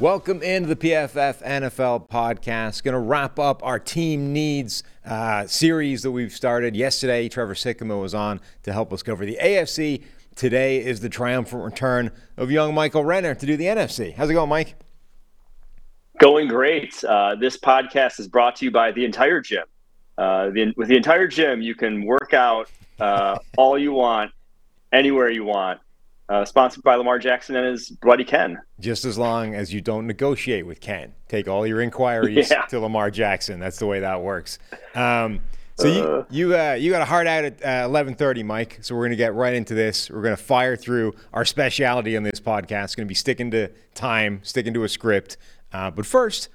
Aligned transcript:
Welcome 0.00 0.44
into 0.44 0.72
the 0.72 0.76
PFF 0.76 1.42
NFL 1.42 2.08
podcast. 2.08 2.84
Going 2.84 2.92
to 2.92 3.00
wrap 3.00 3.36
up 3.40 3.64
our 3.64 3.80
team 3.80 4.32
needs 4.32 4.84
uh, 5.04 5.48
series 5.48 6.02
that 6.02 6.12
we've 6.12 6.30
started. 6.30 6.76
Yesterday, 6.76 7.28
Trevor 7.28 7.54
Sikkema 7.54 8.00
was 8.00 8.14
on 8.14 8.40
to 8.62 8.72
help 8.72 8.92
us 8.92 9.02
cover 9.02 9.26
the 9.26 9.36
AFC. 9.42 10.04
Today 10.36 10.84
is 10.84 11.00
the 11.00 11.08
triumphant 11.08 11.64
return 11.64 12.12
of 12.36 12.48
young 12.48 12.74
Michael 12.74 13.04
Renner 13.04 13.34
to 13.34 13.44
do 13.44 13.56
the 13.56 13.64
NFC. 13.64 14.14
How's 14.14 14.30
it 14.30 14.34
going, 14.34 14.48
Mike? 14.48 14.76
Going 16.18 16.46
great. 16.46 17.02
Uh, 17.02 17.34
this 17.34 17.56
podcast 17.56 18.20
is 18.20 18.28
brought 18.28 18.54
to 18.56 18.66
you 18.66 18.70
by 18.70 18.92
the 18.92 19.04
entire 19.04 19.40
gym. 19.40 19.64
Uh, 20.16 20.50
the, 20.50 20.72
with 20.76 20.86
the 20.86 20.96
entire 20.96 21.26
gym, 21.26 21.60
you 21.60 21.74
can 21.74 22.04
work 22.04 22.34
out 22.34 22.70
uh, 23.00 23.36
all 23.58 23.76
you 23.76 23.90
want, 23.90 24.30
anywhere 24.92 25.28
you 25.28 25.42
want. 25.42 25.80
Uh, 26.28 26.44
sponsored 26.44 26.82
by 26.82 26.94
Lamar 26.94 27.18
Jackson 27.18 27.56
and 27.56 27.66
his 27.66 27.88
buddy 27.88 28.22
Ken. 28.24 28.58
Just 28.80 29.06
as 29.06 29.16
long 29.16 29.54
as 29.54 29.72
you 29.72 29.80
don't 29.80 30.06
negotiate 30.06 30.66
with 30.66 30.78
Ken. 30.78 31.14
Take 31.28 31.48
all 31.48 31.66
your 31.66 31.80
inquiries 31.80 32.50
Yeah. 32.50 32.66
to 32.66 32.80
Lamar 32.80 33.10
Jackson. 33.10 33.58
That's 33.58 33.78
the 33.78 33.86
way 33.86 34.00
that 34.00 34.20
works. 34.22 34.58
Um, 34.94 35.40
so 35.78 35.88
Uh. 35.88 36.26
you 36.30 36.48
you 36.50 36.58
uh, 36.58 36.72
you 36.74 36.90
got 36.90 37.00
a 37.00 37.06
hard 37.06 37.26
out 37.26 37.44
at 37.44 37.64
uh, 37.64 37.86
eleven 37.86 38.14
thirty, 38.14 38.42
Mike. 38.42 38.78
So 38.82 38.94
we're 38.94 39.04
gonna 39.06 39.16
get 39.16 39.32
right 39.34 39.54
into 39.54 39.72
this. 39.74 40.10
We're 40.10 40.20
gonna 40.22 40.36
fire 40.36 40.76
through 40.76 41.14
our 41.32 41.44
speciality 41.46 42.14
on 42.16 42.24
this 42.24 42.40
podcast. 42.40 42.94
Gonna 42.96 43.06
be 43.06 43.14
sticking 43.14 43.50
to 43.52 43.68
time, 43.94 44.40
sticking 44.42 44.74
to 44.74 44.84
a 44.84 44.88
script. 44.88 45.38
Uh, 45.72 45.90
but 45.90 46.04
first, 46.04 46.48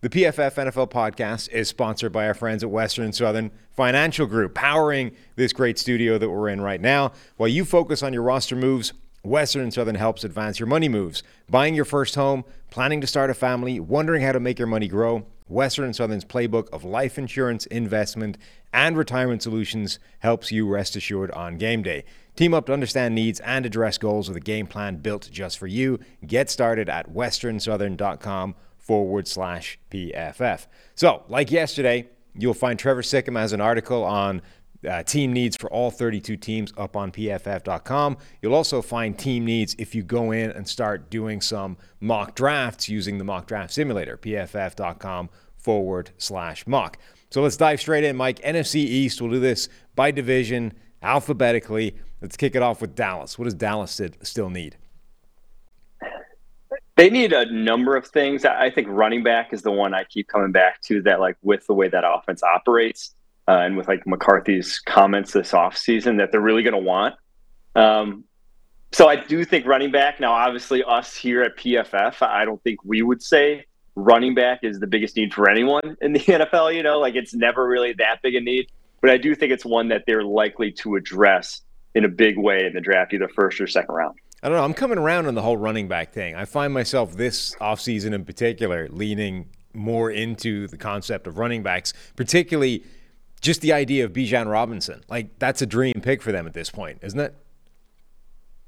the 0.00 0.08
PFF 0.08 0.54
NFL 0.54 0.90
podcast 0.90 1.50
is 1.50 1.68
sponsored 1.68 2.12
by 2.12 2.26
our 2.28 2.34
friends 2.34 2.62
at 2.62 2.70
Western 2.70 3.12
Southern 3.12 3.50
Financial 3.72 4.26
Group, 4.26 4.54
powering 4.54 5.10
this 5.36 5.52
great 5.52 5.78
studio 5.78 6.16
that 6.16 6.30
we're 6.30 6.48
in 6.48 6.60
right 6.62 6.80
now. 6.80 7.12
While 7.36 7.48
you 7.48 7.64
focus 7.66 8.02
on 8.02 8.12
your 8.14 8.22
roster 8.22 8.54
moves, 8.56 8.92
Western 9.22 9.62
and 9.62 9.74
Southern 9.74 9.96
helps 9.96 10.24
advance 10.24 10.60
your 10.60 10.66
money 10.66 10.88
moves. 10.88 11.22
Buying 11.48 11.74
your 11.74 11.84
first 11.84 12.14
home, 12.14 12.44
planning 12.70 13.00
to 13.00 13.06
start 13.06 13.30
a 13.30 13.34
family, 13.34 13.80
wondering 13.80 14.22
how 14.22 14.32
to 14.32 14.40
make 14.40 14.58
your 14.58 14.68
money 14.68 14.88
grow. 14.88 15.26
Western 15.48 15.86
and 15.86 15.96
Southern's 15.96 16.24
playbook 16.24 16.68
of 16.70 16.84
life 16.84 17.18
insurance, 17.18 17.66
investment, 17.66 18.36
and 18.72 18.96
retirement 18.96 19.42
solutions 19.42 19.98
helps 20.18 20.52
you 20.52 20.68
rest 20.68 20.94
assured 20.94 21.30
on 21.32 21.56
game 21.56 21.82
day. 21.82 22.04
Team 22.36 22.54
up 22.54 22.66
to 22.66 22.72
understand 22.72 23.14
needs 23.14 23.40
and 23.40 23.66
address 23.66 23.98
goals 23.98 24.28
with 24.28 24.36
a 24.36 24.40
game 24.40 24.66
plan 24.66 24.96
built 24.96 25.28
just 25.32 25.58
for 25.58 25.66
you. 25.66 25.98
Get 26.26 26.50
started 26.50 26.88
at 26.88 27.12
westernsouthern.com 27.12 28.54
forward 28.76 29.26
slash 29.26 29.78
PFF. 29.90 30.66
So, 30.94 31.24
like 31.28 31.50
yesterday, 31.50 32.08
you'll 32.34 32.54
find 32.54 32.78
Trevor 32.78 33.02
Sikkema 33.02 33.40
has 33.40 33.52
an 33.52 33.60
article 33.60 34.04
on 34.04 34.42
uh, 34.88 35.02
team 35.02 35.32
needs 35.32 35.56
for 35.56 35.70
all 35.70 35.90
32 35.90 36.36
teams 36.36 36.72
up 36.76 36.96
on 36.96 37.10
pff.com. 37.10 38.16
You'll 38.42 38.54
also 38.54 38.82
find 38.82 39.18
team 39.18 39.44
needs 39.44 39.74
if 39.78 39.94
you 39.94 40.02
go 40.02 40.30
in 40.30 40.50
and 40.50 40.68
start 40.68 41.10
doing 41.10 41.40
some 41.40 41.76
mock 42.00 42.34
drafts 42.34 42.88
using 42.88 43.18
the 43.18 43.24
mock 43.24 43.46
draft 43.46 43.72
simulator, 43.72 44.16
pff.com 44.16 45.30
forward 45.56 46.10
slash 46.18 46.66
mock. 46.66 46.98
So 47.30 47.42
let's 47.42 47.56
dive 47.56 47.80
straight 47.80 48.04
in, 48.04 48.16
Mike. 48.16 48.40
NFC 48.40 48.76
East, 48.76 49.20
we'll 49.20 49.30
do 49.30 49.40
this 49.40 49.68
by 49.94 50.10
division, 50.10 50.72
alphabetically. 51.02 51.96
Let's 52.22 52.36
kick 52.36 52.54
it 52.54 52.62
off 52.62 52.80
with 52.80 52.94
Dallas. 52.94 53.38
What 53.38 53.44
does 53.44 53.54
Dallas 53.54 53.92
st- 53.92 54.26
still 54.26 54.50
need? 54.50 54.76
They 56.96 57.10
need 57.10 57.32
a 57.32 57.46
number 57.52 57.96
of 57.96 58.06
things. 58.06 58.44
I 58.44 58.70
think 58.70 58.88
running 58.90 59.22
back 59.22 59.52
is 59.52 59.62
the 59.62 59.70
one 59.70 59.94
I 59.94 60.02
keep 60.02 60.26
coming 60.26 60.50
back 60.50 60.80
to 60.82 61.00
that, 61.02 61.20
like, 61.20 61.36
with 61.42 61.64
the 61.66 61.74
way 61.74 61.88
that 61.88 62.02
offense 62.04 62.42
operates 62.42 63.14
uh, 63.48 63.62
and 63.62 63.76
with 63.76 63.88
like 63.88 64.06
McCarthy's 64.06 64.78
comments 64.78 65.32
this 65.32 65.52
offseason, 65.52 66.18
that 66.18 66.30
they're 66.30 66.40
really 66.40 66.62
going 66.62 66.74
to 66.74 66.78
want. 66.78 67.14
Um, 67.74 68.24
so 68.92 69.08
I 69.08 69.16
do 69.16 69.44
think 69.44 69.66
running 69.66 69.90
back. 69.90 70.20
Now, 70.20 70.32
obviously, 70.32 70.84
us 70.84 71.14
here 71.14 71.42
at 71.42 71.56
PFF, 71.56 72.22
I 72.22 72.44
don't 72.44 72.62
think 72.62 72.84
we 72.84 73.02
would 73.02 73.22
say 73.22 73.64
running 73.94 74.34
back 74.34 74.60
is 74.62 74.78
the 74.78 74.86
biggest 74.86 75.16
need 75.16 75.34
for 75.34 75.50
anyone 75.50 75.96
in 76.00 76.12
the 76.12 76.20
NFL. 76.20 76.74
You 76.74 76.82
know, 76.82 76.98
like 76.98 77.14
it's 77.14 77.34
never 77.34 77.66
really 77.66 77.94
that 77.94 78.20
big 78.22 78.34
a 78.34 78.40
need. 78.40 78.70
But 79.00 79.10
I 79.10 79.16
do 79.16 79.34
think 79.34 79.52
it's 79.52 79.64
one 79.64 79.88
that 79.88 80.04
they're 80.06 80.24
likely 80.24 80.72
to 80.72 80.96
address 80.96 81.62
in 81.94 82.04
a 82.04 82.08
big 82.08 82.36
way 82.36 82.66
in 82.66 82.72
the 82.74 82.80
draft, 82.80 83.14
either 83.14 83.28
first 83.28 83.60
or 83.60 83.66
second 83.66 83.94
round. 83.94 84.18
I 84.42 84.48
don't 84.48 84.56
know. 84.56 84.64
I'm 84.64 84.74
coming 84.74 84.98
around 84.98 85.26
on 85.26 85.34
the 85.34 85.42
whole 85.42 85.56
running 85.56 85.88
back 85.88 86.12
thing. 86.12 86.34
I 86.34 86.44
find 86.44 86.72
myself 86.72 87.16
this 87.16 87.54
offseason 87.56 88.12
in 88.12 88.24
particular 88.24 88.88
leaning 88.88 89.48
more 89.74 90.10
into 90.10 90.68
the 90.68 90.76
concept 90.76 91.26
of 91.26 91.38
running 91.38 91.62
backs, 91.62 91.92
particularly 92.16 92.84
just 93.40 93.60
the 93.60 93.72
idea 93.72 94.04
of 94.04 94.12
Bijan 94.12 94.50
Robinson. 94.50 95.02
Like, 95.08 95.38
that's 95.38 95.62
a 95.62 95.66
dream 95.66 96.00
pick 96.02 96.22
for 96.22 96.32
them 96.32 96.46
at 96.46 96.54
this 96.54 96.70
point, 96.70 96.98
isn't 97.02 97.20
it? 97.20 97.34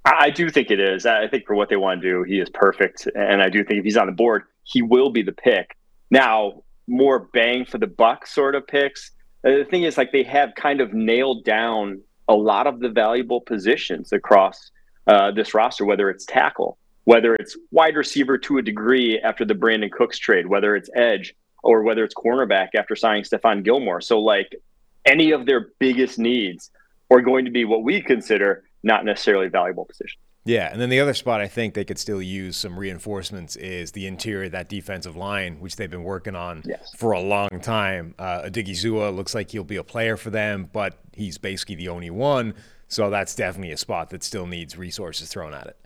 I 0.04 0.30
do 0.30 0.48
think 0.48 0.70
it 0.70 0.80
is. 0.80 1.04
I 1.04 1.28
think 1.28 1.46
for 1.46 1.54
what 1.54 1.68
they 1.68 1.76
want 1.76 2.00
to 2.00 2.08
do, 2.08 2.22
he 2.22 2.40
is 2.40 2.48
perfect. 2.48 3.06
And 3.14 3.42
I 3.42 3.50
do 3.50 3.62
think 3.62 3.78
if 3.78 3.84
he's 3.84 3.96
on 3.96 4.06
the 4.06 4.12
board, 4.12 4.44
he 4.64 4.80
will 4.82 5.10
be 5.10 5.22
the 5.22 5.32
pick. 5.32 5.76
Now, 6.10 6.62
more 6.88 7.28
bang 7.32 7.64
for 7.64 7.78
the 7.78 7.86
buck 7.86 8.26
sort 8.26 8.54
of 8.54 8.66
picks. 8.66 9.10
Uh, 9.44 9.50
The 9.50 9.64
thing 9.64 9.82
is, 9.82 9.98
like, 9.98 10.10
they 10.10 10.22
have 10.22 10.54
kind 10.54 10.80
of 10.80 10.94
nailed 10.94 11.44
down 11.44 12.00
a 12.28 12.34
lot 12.34 12.66
of 12.66 12.80
the 12.80 12.88
valuable 12.88 13.40
positions 13.40 14.12
across 14.12 14.70
uh, 15.06 15.30
this 15.32 15.52
roster, 15.52 15.84
whether 15.84 16.08
it's 16.08 16.24
tackle, 16.24 16.78
whether 17.04 17.34
it's 17.34 17.56
wide 17.70 17.96
receiver 17.96 18.38
to 18.38 18.58
a 18.58 18.62
degree 18.62 19.18
after 19.20 19.44
the 19.44 19.54
Brandin 19.54 19.90
Cooks 19.90 20.18
trade, 20.18 20.46
whether 20.46 20.76
it's 20.76 20.88
edge, 20.94 21.34
or 21.62 21.82
whether 21.82 22.04
it's 22.04 22.14
cornerback 22.14 22.68
after 22.76 22.96
signing 22.96 23.22
Stephon 23.24 23.62
Gilmore. 23.64 24.00
So, 24.00 24.18
like, 24.20 24.54
any 25.04 25.30
of 25.32 25.46
their 25.46 25.68
biggest 25.78 26.18
needs 26.18 26.70
are 27.10 27.20
going 27.20 27.44
to 27.44 27.50
be 27.50 27.64
what 27.64 27.82
we 27.82 28.00
consider 28.00 28.64
not 28.82 29.04
necessarily 29.04 29.48
valuable 29.48 29.84
positions. 29.84 30.18
Yeah, 30.46 30.70
and 30.72 30.80
then 30.80 30.88
the 30.88 31.00
other 31.00 31.12
spot 31.12 31.42
I 31.42 31.48
think 31.48 31.74
they 31.74 31.84
could 31.84 31.98
still 31.98 32.22
use 32.22 32.56
some 32.56 32.78
reinforcements 32.78 33.56
is 33.56 33.92
the 33.92 34.06
interior 34.06 34.44
of 34.46 34.52
that 34.52 34.70
defensive 34.70 35.14
line, 35.14 35.60
which 35.60 35.76
they've 35.76 35.90
been 35.90 36.02
working 36.02 36.34
on 36.34 36.62
Yes. 36.64 36.94
for 36.96 37.12
a 37.12 37.20
long 37.20 37.50
time. 37.60 38.14
Uh, 38.18 38.42
Odighizuwa 38.46 39.14
looks 39.14 39.34
like 39.34 39.50
he'll 39.50 39.64
be 39.64 39.76
a 39.76 39.84
player 39.84 40.16
for 40.16 40.30
them, 40.30 40.70
but 40.72 40.98
he's 41.12 41.36
basically 41.36 41.74
the 41.74 41.88
only 41.88 42.08
one. 42.08 42.54
So 42.88 43.10
that's 43.10 43.34
definitely 43.34 43.72
a 43.72 43.76
spot 43.76 44.08
that 44.10 44.24
still 44.24 44.46
needs 44.46 44.78
resources 44.78 45.28
thrown 45.28 45.52
at 45.52 45.66
it. 45.66 45.76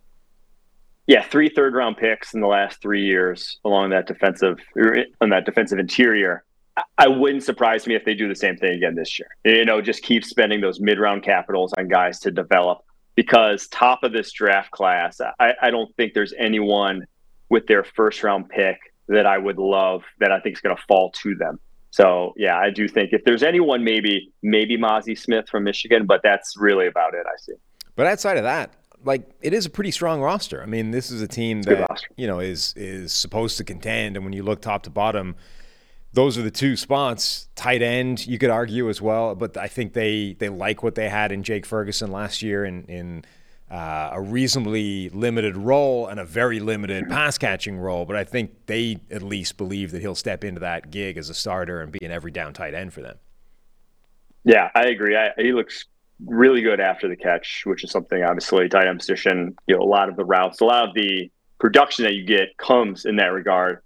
Yeah, 1.07 1.23
three 1.23 1.49
third 1.49 1.75
round 1.75 1.97
picks 1.97 2.35
in 2.35 2.41
the 2.41 2.47
last 2.47 2.81
three 2.81 3.05
years 3.05 3.59
along 3.65 3.91
that 3.91 4.07
defensive 4.07 4.59
er, 4.77 5.05
on 5.21 5.31
that 5.31 5.45
defensive 5.45 5.79
interior. 5.79 6.45
I- 6.77 6.83
I 6.99 7.09
wouldn't 7.09 7.43
surprise 7.43 7.87
me 7.87 7.95
if 7.95 8.05
they 8.05 8.15
do 8.15 8.27
the 8.29 8.35
same 8.35 8.57
thing 8.57 8.73
again 8.73 8.95
this 8.95 9.19
year. 9.19 9.29
You 9.45 9.65
know, 9.65 9.81
just 9.81 10.03
keep 10.03 10.25
spending 10.25 10.61
those 10.61 10.81
mid 10.81 10.99
round 10.99 11.23
capitals 11.23 11.73
on 11.79 11.89
guys 11.89 12.21
to 12.21 12.31
develop 12.31 12.79
because 13.15 13.69
top 13.69 14.03
of 14.03 14.13
this 14.13 14.33
draft 14.33 14.71
class, 14.71 15.21
I, 15.39 15.55
I 15.61 15.71
don't 15.71 15.95
think 15.97 16.15
there's 16.15 16.35
anyone 16.39 17.07
with 17.49 17.67
their 17.67 17.85
first 17.85 18.23
round 18.23 18.49
pick 18.49 18.79
that 19.09 19.27
I 19.27 19.39
would 19.39 19.59
love 19.59 20.03
that 20.21 20.33
I 20.33 20.41
think 20.41 20.57
is 20.57 20.61
going 20.61 20.75
to 20.75 20.83
fall 20.89 21.11
to 21.23 21.35
them. 21.35 21.59
So 21.91 22.33
yeah, 22.37 22.59
I 22.59 22.71
do 22.71 22.89
think 22.89 23.13
if 23.13 23.23
there's 23.25 23.43
anyone, 23.43 23.85
maybe 23.85 24.33
maybe 24.43 24.77
Mazi 24.77 25.17
Smith 25.17 25.49
from 25.49 25.65
Michigan, 25.65 26.07
but 26.07 26.23
that's 26.25 26.57
really 26.57 26.87
about 26.89 27.15
it. 27.15 27.25
I 27.27 27.37
see. 27.39 27.53
But 27.95 28.07
outside 28.07 28.37
of 28.37 28.43
that, 28.43 28.73
like 29.05 29.29
it 29.41 29.53
is 29.53 29.67
a 29.67 29.71
pretty 29.71 29.91
strong 29.91 30.21
roster. 30.21 30.63
I 30.63 30.67
mean, 30.67 30.91
this 30.91 31.11
is 31.11 31.23
a 31.23 31.29
team 31.29 31.63
that 31.63 32.03
you 32.17 32.27
know 32.27 32.41
is 32.41 32.75
is 32.77 33.13
supposed 33.13 33.57
to 33.59 33.65
contend, 33.65 34.17
and 34.17 34.25
when 34.25 34.33
you 34.33 34.43
look 34.43 34.61
top 34.61 34.83
to 34.85 34.91
bottom, 34.91 35.37
those 36.13 36.39
are 36.39 36.43
the 36.43 36.51
two 36.51 36.77
spots. 36.77 37.49
Tight 37.55 37.83
end, 37.83 38.27
you 38.27 38.39
could 38.39 38.51
argue 38.51 38.89
as 38.89 39.03
well, 39.03 39.35
but 39.35 39.57
I 39.57 39.69
think 39.69 39.93
they 39.93 40.35
they 40.39 40.49
like 40.49 40.83
what 40.83 40.95
they 40.95 41.09
had 41.09 41.33
in 41.33 41.43
Jake 41.43 41.67
Ferguson 41.67 42.11
last 42.11 42.43
year 42.43 42.65
in 42.65 42.85
in 42.85 43.25
uh, 43.71 44.11
a 44.13 44.21
reasonably 44.21 45.09
limited 45.11 45.57
role 45.57 46.07
and 46.07 46.21
a 46.21 46.25
very 46.25 46.61
limited 46.61 47.09
pass 47.09 47.39
catching 47.39 47.77
role. 47.77 48.05
But 48.05 48.17
I 48.17 48.25
think 48.25 48.67
they 48.67 48.99
at 49.11 49.23
least 49.23 49.57
believe 49.57 49.91
that 49.91 50.01
he'll 50.01 50.15
step 50.15 50.45
into 50.45 50.61
that 50.61 50.91
gig 50.91 51.17
as 51.19 51.31
a 51.31 51.35
starter 51.35 51.81
and 51.81 51.91
be 51.91 52.05
an 52.05 52.13
every 52.13 52.31
down 52.31 52.53
tight 52.53 52.75
end 52.75 52.93
for 52.93 53.01
them. 53.01 53.17
Yeah, 54.45 54.71
I 54.75 54.83
agree. 54.83 55.17
I, 55.17 55.31
he 55.37 55.53
looks 55.53 55.87
really 56.25 56.63
good 56.63 56.81
after 56.81 57.09
the 57.09 57.17
catch, 57.17 57.63
which 57.67 57.85
is 57.85 57.91
something 57.91 58.23
obviously 58.23 58.69
tight 58.69 58.87
end 58.87 58.99
position. 58.99 59.57
You 59.67 59.77
know, 59.77 59.83
a 59.83 59.85
lot 59.85 60.09
of 60.09 60.17
the 60.17 60.25
routes, 60.25 60.61
a 60.61 60.65
lot 60.65 60.89
of 60.89 60.95
the 60.95 61.31
production 61.59 62.05
that 62.05 62.15
you 62.15 62.25
get 62.25 62.57
comes 62.59 63.05
in 63.05 63.17
that 63.17 63.33
regard. 63.33 63.81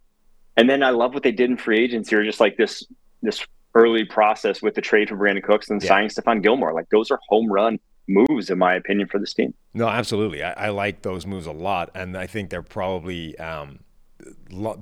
And 0.57 0.69
then 0.69 0.83
I 0.83 0.91
love 0.91 1.15
what 1.15 1.23
they 1.23 1.33
did 1.33 1.51
in 1.51 1.57
free 1.57 1.79
agency, 1.83 2.15
or 2.17 2.25
just 2.25 2.41
like 2.41 2.57
this 2.57 2.85
this 3.23 3.45
early 3.75 4.05
process 4.05 4.61
with 4.63 4.75
the 4.75 4.81
trade 4.81 5.09
for 5.09 5.17
Brandin 5.17 5.43
Cooks 5.43 5.71
and 5.71 5.81
Yeah. 5.83 5.89
signing 5.89 6.09
Stephon 6.09 6.43
Gilmore. 6.43 6.73
Like 6.73 6.89
those 6.91 7.11
are 7.11 7.21
home 7.29 7.51
run 7.53 7.79
moves, 8.09 8.51
in 8.51 8.59
my 8.59 8.75
opinion, 8.75 9.07
for 9.09 9.19
this 9.19 9.35
team. 9.35 9.53
No, 9.75 9.87
absolutely. 9.89 10.43
I, 10.43 10.53
I 10.53 10.69
like 10.71 11.03
those 11.03 11.27
moves 11.27 11.47
a 11.47 11.53
lot, 11.53 11.91
and 11.95 12.17
I 12.17 12.27
think 12.27 12.51
they're 12.51 12.63
probably 12.63 13.39
um, 13.39 13.81
lo- 14.51 14.81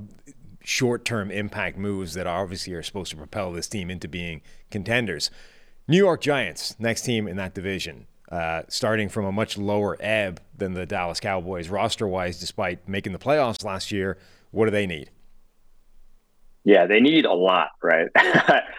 short-term 0.63 1.31
impact 1.31 1.77
moves 1.77 2.15
that 2.15 2.27
obviously 2.27 2.73
are 2.75 2.83
supposed 2.83 3.11
to 3.11 3.17
propel 3.17 3.53
this 3.53 3.67
team 3.69 3.91
into 3.91 4.09
being 4.09 4.43
contenders. 4.71 5.31
New 5.89 5.99
York 5.99 6.21
Giants, 6.21 6.75
next 6.81 7.03
team 7.03 7.29
in 7.29 7.37
that 7.37 7.55
division, 7.55 8.07
uh, 8.31 8.63
starting 8.69 9.09
from 9.09 9.25
a 9.25 9.31
much 9.31 9.57
lower 9.57 9.97
ebb 10.01 10.41
than 10.57 10.75
the 10.75 10.85
Dallas 10.85 11.21
Cowboys 11.21 11.69
roster-wise, 11.69 12.41
despite 12.41 12.89
making 12.89 13.13
the 13.13 13.21
playoffs 13.21 13.65
last 13.65 13.93
year. 13.93 14.19
What 14.51 14.65
do 14.65 14.73
they 14.73 14.87
need? 14.87 15.11
Yeah, 16.65 16.87
they 16.87 16.99
need 16.99 17.25
a 17.25 17.33
lot, 17.33 17.71
right? 17.81 18.09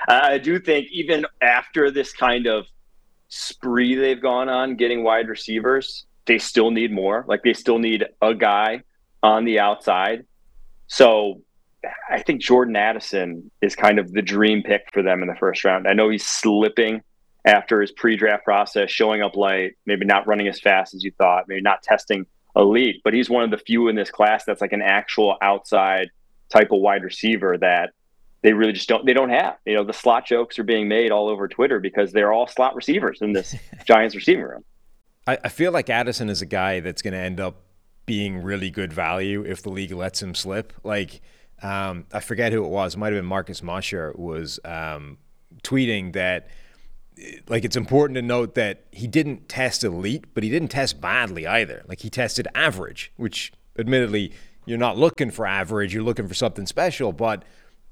I 0.10 0.38
do 0.38 0.60
think 0.60 0.90
even 0.92 1.26
after 1.42 1.90
this 1.90 2.12
kind 2.12 2.46
of 2.46 2.66
spree 3.30 3.96
they've 3.96 4.22
gone 4.22 4.50
on 4.50 4.76
getting 4.76 5.04
wide 5.04 5.30
receivers, 5.30 6.06
they 6.26 6.38
still 6.38 6.72
need 6.72 6.92
more. 6.92 7.24
Like 7.26 7.44
they 7.44 7.54
still 7.54 7.80
need 7.80 8.04
a 8.22 8.34
guy 8.34 8.84
on 9.24 9.46
the 9.46 9.60
outside. 9.60 10.26
So 10.88 11.42
I 12.10 12.22
think 12.22 12.42
Jordan 12.42 12.76
Addison 12.76 13.52
is 13.62 13.76
kind 13.76 14.00
of 14.00 14.12
the 14.12 14.22
dream 14.22 14.64
pick 14.64 14.90
for 14.92 15.04
them 15.04 15.22
in 15.22 15.28
the 15.28 15.36
first 15.36 15.64
round. 15.64 15.88
I 15.88 15.94
know 15.94 16.10
he's 16.10 16.26
slipping 16.26 17.02
after 17.46 17.80
his 17.82 17.92
pre-draft 17.92 18.44
process, 18.44 18.90
showing 18.90 19.22
up 19.22 19.36
late, 19.36 19.76
maybe 19.86 20.06
not 20.06 20.28
running 20.28 20.48
as 20.48 20.60
fast 20.60 20.94
as 20.94 21.04
you 21.04 21.12
thought, 21.18 21.46
maybe 21.48 21.62
not 21.62 21.84
testing 21.84 22.26
elite, 22.56 23.02
but 23.04 23.14
he's 23.14 23.30
one 23.30 23.44
of 23.44 23.52
the 23.52 23.58
few 23.58 23.88
in 23.88 23.96
this 23.96 24.10
class 24.10 24.44
that's 24.44 24.62
like 24.62 24.74
an 24.74 24.82
actual 24.82 25.38
outside 25.42 26.10
type 26.50 26.72
of 26.72 26.80
wide 26.80 27.04
receiver 27.04 27.58
that 27.58 27.92
they 28.42 28.54
really 28.54 28.74
just 28.74 28.90
don't 28.90 29.06
they 29.06 29.14
don't 29.14 29.30
have. 29.30 29.58
You 29.66 29.76
know, 29.76 29.84
the 29.84 29.94
slot 29.94 30.26
jokes 30.26 30.60
are 30.60 30.64
being 30.64 30.88
made 30.88 31.12
all 31.12 31.30
over 31.30 31.48
Twitter 31.48 31.80
because 31.80 32.12
they're 32.12 32.34
all 32.34 32.48
slot 32.48 32.76
receivers 32.76 33.20
in 33.22 33.34
this 33.34 33.56
Giants 33.86 34.16
receiving 34.16 34.44
room. 34.44 34.64
I, 35.26 35.38
I 35.44 35.50
feel 35.50 35.72
like 35.72 35.90
Addison 35.90 36.30
is 36.30 36.42
a 36.42 36.46
guy 36.46 36.80
that's 36.80 37.02
going 37.02 37.14
to 37.14 37.20
end 37.20 37.40
up 37.40 37.64
being 38.06 38.42
really 38.42 38.70
good 38.70 38.94
value 38.94 39.44
if 39.46 39.62
the 39.62 39.70
league 39.70 39.92
lets 39.92 40.22
him 40.22 40.34
slip. 40.34 40.74
Like 40.84 41.22
um, 41.62 42.06
I 42.14 42.20
forget 42.20 42.52
who 42.54 42.64
it 42.64 42.70
was. 42.70 42.96
It 42.96 42.98
might 42.98 43.14
have 43.14 43.22
been 43.22 43.26
Marcus 43.26 43.64
Mosher 43.64 44.14
was 44.16 44.60
um, 44.64 45.18
tweeting 45.64 46.14
that 46.14 46.48
like 47.48 47.66
it's 47.66 47.76
important 47.76 48.16
to 48.16 48.22
note 48.22 48.56
that 48.56 48.84
he 48.92 49.08
didn't 49.08 49.50
test 49.50 49.84
elite, 49.84 50.26
but 50.34 50.44
he 50.44 50.50
didn't 50.50 50.70
test 50.70 51.02
badly 51.02 51.48
either. 51.48 51.84
Like 51.88 52.02
he 52.02 52.10
tested 52.10 52.48
average, 52.54 53.12
which 53.18 53.52
admittedly 53.78 54.34
you're 54.66 54.78
not 54.78 54.98
looking 54.98 55.32
for 55.32 55.46
average, 55.48 55.94
you're 55.94 56.04
looking 56.04 56.28
for 56.28 56.34
something 56.34 56.68
special, 56.68 57.14
but 57.14 57.44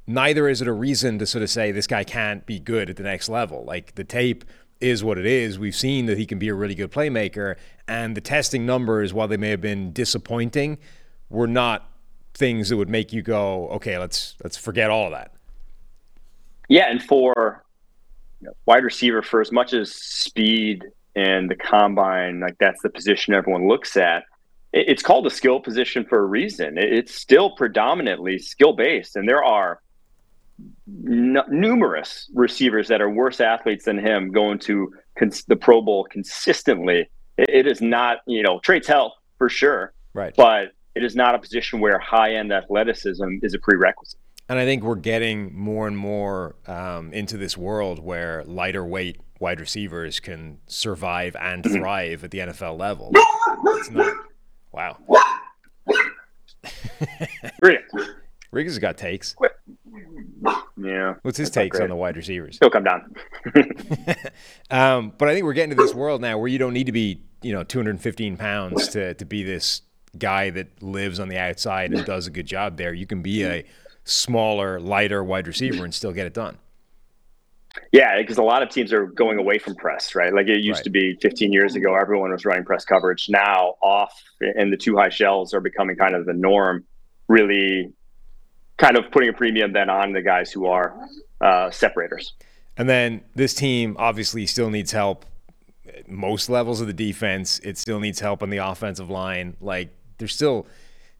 neither 0.05 0.47
is 0.47 0.61
it 0.61 0.67
a 0.67 0.73
reason 0.73 1.17
to 1.19 1.25
sort 1.25 1.41
of 1.41 1.49
say 1.49 1.71
this 1.71 1.87
guy 1.87 2.03
can't 2.03 2.45
be 2.45 2.59
good 2.59 2.89
at 2.89 2.97
the 2.97 3.03
next 3.03 3.29
level. 3.29 3.63
Like 3.65 3.95
the 3.95 4.03
tape 4.03 4.45
is 4.79 5.03
what 5.03 5.17
it 5.17 5.25
is. 5.25 5.57
We've 5.57 5.75
seen 5.75 6.05
that 6.05 6.17
he 6.17 6.25
can 6.25 6.37
be 6.37 6.49
a 6.49 6.53
really 6.53 6.75
good 6.75 6.91
playmaker, 6.91 7.55
and 7.87 8.15
the 8.15 8.21
testing 8.21 8.65
numbers, 8.65 9.13
while 9.13 9.27
they 9.27 9.37
may 9.37 9.49
have 9.49 9.61
been 9.61 9.93
disappointing, 9.93 10.77
were 11.29 11.47
not 11.47 11.89
things 12.35 12.69
that 12.69 12.77
would 12.77 12.89
make 12.89 13.13
you 13.13 13.21
go, 13.21 13.69
okay, 13.69 13.97
let's 13.97 14.35
let's 14.43 14.57
forget 14.57 14.89
all 14.89 15.05
of 15.05 15.11
that. 15.11 15.33
Yeah, 16.67 16.89
and 16.89 17.01
for 17.01 17.63
you 18.41 18.47
know, 18.47 18.53
wide 18.65 18.83
receiver, 18.83 19.21
for 19.21 19.41
as 19.41 19.51
much 19.51 19.73
as 19.73 19.93
speed 19.93 20.83
and 21.15 21.49
the 21.49 21.55
combine, 21.55 22.39
like 22.41 22.57
that's 22.59 22.81
the 22.81 22.89
position 22.89 23.33
everyone 23.33 23.67
looks 23.67 23.97
at. 23.97 24.23
It's 24.73 25.01
called 25.01 25.25
a 25.25 25.29
skill 25.29 25.61
position 25.61 26.03
for 26.03 26.19
a 26.19 26.25
reason. 26.25 26.77
It's 26.77 27.15
still 27.15 27.55
predominantly 27.55 28.37
skill 28.39 28.73
based, 28.73 29.15
and 29.15 29.27
there 29.27 29.41
are 29.41 29.79
n- 31.07 31.37
numerous 31.49 32.29
receivers 32.33 32.89
that 32.89 33.01
are 33.01 33.09
worse 33.09 33.39
athletes 33.39 33.85
than 33.85 33.97
him 33.97 34.33
going 34.33 34.59
to 34.59 34.93
cons- 35.17 35.45
the 35.45 35.55
Pro 35.55 35.81
Bowl 35.81 36.03
consistently. 36.03 37.09
It, 37.37 37.49
it 37.49 37.67
is 37.67 37.79
not, 37.79 38.17
you 38.27 38.43
know, 38.43 38.59
traits 38.59 38.87
help 38.87 39.13
for 39.37 39.47
sure, 39.47 39.93
right? 40.13 40.33
But 40.35 40.73
it 40.95 41.03
is 41.03 41.15
not 41.15 41.35
a 41.35 41.39
position 41.39 41.79
where 41.79 41.99
high 41.99 42.35
end 42.35 42.51
athleticism 42.51 43.39
is 43.41 43.53
a 43.53 43.59
prerequisite. 43.59 44.19
And 44.47 44.59
I 44.59 44.65
think 44.65 44.83
we're 44.83 44.95
getting 44.95 45.55
more 45.55 45.87
and 45.87 45.97
more 45.97 46.55
um, 46.67 47.11
into 47.13 47.37
this 47.37 47.57
world 47.57 47.99
where 47.99 48.43
lighter 48.45 48.85
weight 48.85 49.19
wide 49.39 49.59
receivers 49.59 50.19
can 50.19 50.59
survive 50.67 51.35
and 51.35 51.63
Mm-hmm. 51.63 51.75
thrive 51.75 52.23
at 52.23 52.31
the 52.31 52.39
NFL 52.39 52.77
level. 52.77 53.11
It's 53.13 53.89
not, 53.91 54.15
wow. 54.71 54.97
Riggs 57.61 57.93
Riggs 58.51 58.71
has 58.71 58.79
got 58.79 58.97
takes. 58.97 59.35
Yeah. 60.77 61.15
What's 61.23 61.37
his 61.37 61.49
takes 61.49 61.79
on 61.79 61.89
the 61.89 61.95
wide 61.95 62.15
receivers? 62.15 62.57
He'll 62.61 62.69
come 62.69 62.85
down. 62.85 63.13
um, 64.71 65.11
but 65.17 65.27
I 65.27 65.33
think 65.33 65.43
we're 65.43 65.53
getting 65.53 65.75
to 65.75 65.81
this 65.81 65.93
world 65.93 66.21
now 66.21 66.37
where 66.37 66.47
you 66.47 66.57
don't 66.57 66.73
need 66.73 66.85
to 66.85 66.93
be, 66.93 67.21
you 67.41 67.51
know, 67.51 67.63
215 67.63 68.37
pounds 68.37 68.87
to, 68.89 69.13
to 69.15 69.25
be 69.25 69.43
this 69.43 69.81
guy 70.19 70.49
that 70.51 70.81
lives 70.81 71.19
on 71.19 71.27
the 71.29 71.37
outside 71.37 71.93
and 71.93 72.05
does 72.05 72.27
a 72.27 72.31
good 72.31 72.45
job 72.45 72.77
there. 72.77 72.93
You 72.93 73.05
can 73.05 73.21
be 73.21 73.43
a 73.43 73.63
smaller, 74.03 74.79
lighter 74.79 75.23
wide 75.23 75.47
receiver 75.47 75.83
and 75.83 75.93
still 75.93 76.11
get 76.11 76.27
it 76.27 76.33
done. 76.33 76.57
Yeah, 77.91 78.17
because 78.17 78.37
a 78.37 78.43
lot 78.43 78.63
of 78.63 78.69
teams 78.69 78.93
are 78.93 79.05
going 79.05 79.37
away 79.37 79.57
from 79.57 79.75
press, 79.75 80.15
right? 80.15 80.33
Like 80.33 80.47
it 80.47 80.59
used 80.63 80.77
Right. 80.79 80.83
to 80.85 80.89
be 80.89 81.17
15 81.21 81.51
years 81.51 81.75
ago, 81.75 81.95
everyone 81.95 82.31
was 82.31 82.45
running 82.45 82.63
press 82.63 82.85
coverage. 82.85 83.27
Now, 83.29 83.75
off 83.81 84.13
and 84.39 84.71
the 84.71 84.77
two 84.77 84.95
high 84.95 85.09
shells 85.09 85.53
are 85.53 85.59
becoming 85.59 85.95
kind 85.97 86.15
of 86.15 86.25
the 86.25 86.33
norm, 86.33 86.85
really 87.27 87.91
kind 88.77 88.97
of 88.97 89.11
putting 89.11 89.29
a 89.29 89.33
premium 89.33 89.73
then 89.73 89.89
on 89.89 90.13
the 90.13 90.21
guys 90.21 90.51
who 90.51 90.67
are 90.67 90.95
uh, 91.41 91.69
separators. 91.69 92.33
And 92.77 92.87
then 92.87 93.21
this 93.35 93.53
team 93.53 93.95
obviously 93.99 94.45
still 94.45 94.69
needs 94.69 94.91
help 94.91 95.25
at 95.87 96.09
most 96.09 96.49
levels 96.49 96.81
of 96.81 96.87
the 96.87 96.93
defense. 96.93 97.59
It 97.59 97.77
still 97.77 97.99
needs 97.99 98.19
help 98.19 98.41
on 98.43 98.49
the 98.49 98.57
offensive 98.57 99.09
line. 99.09 99.55
Like 99.61 99.89
there's 100.17 100.33
still 100.33 100.65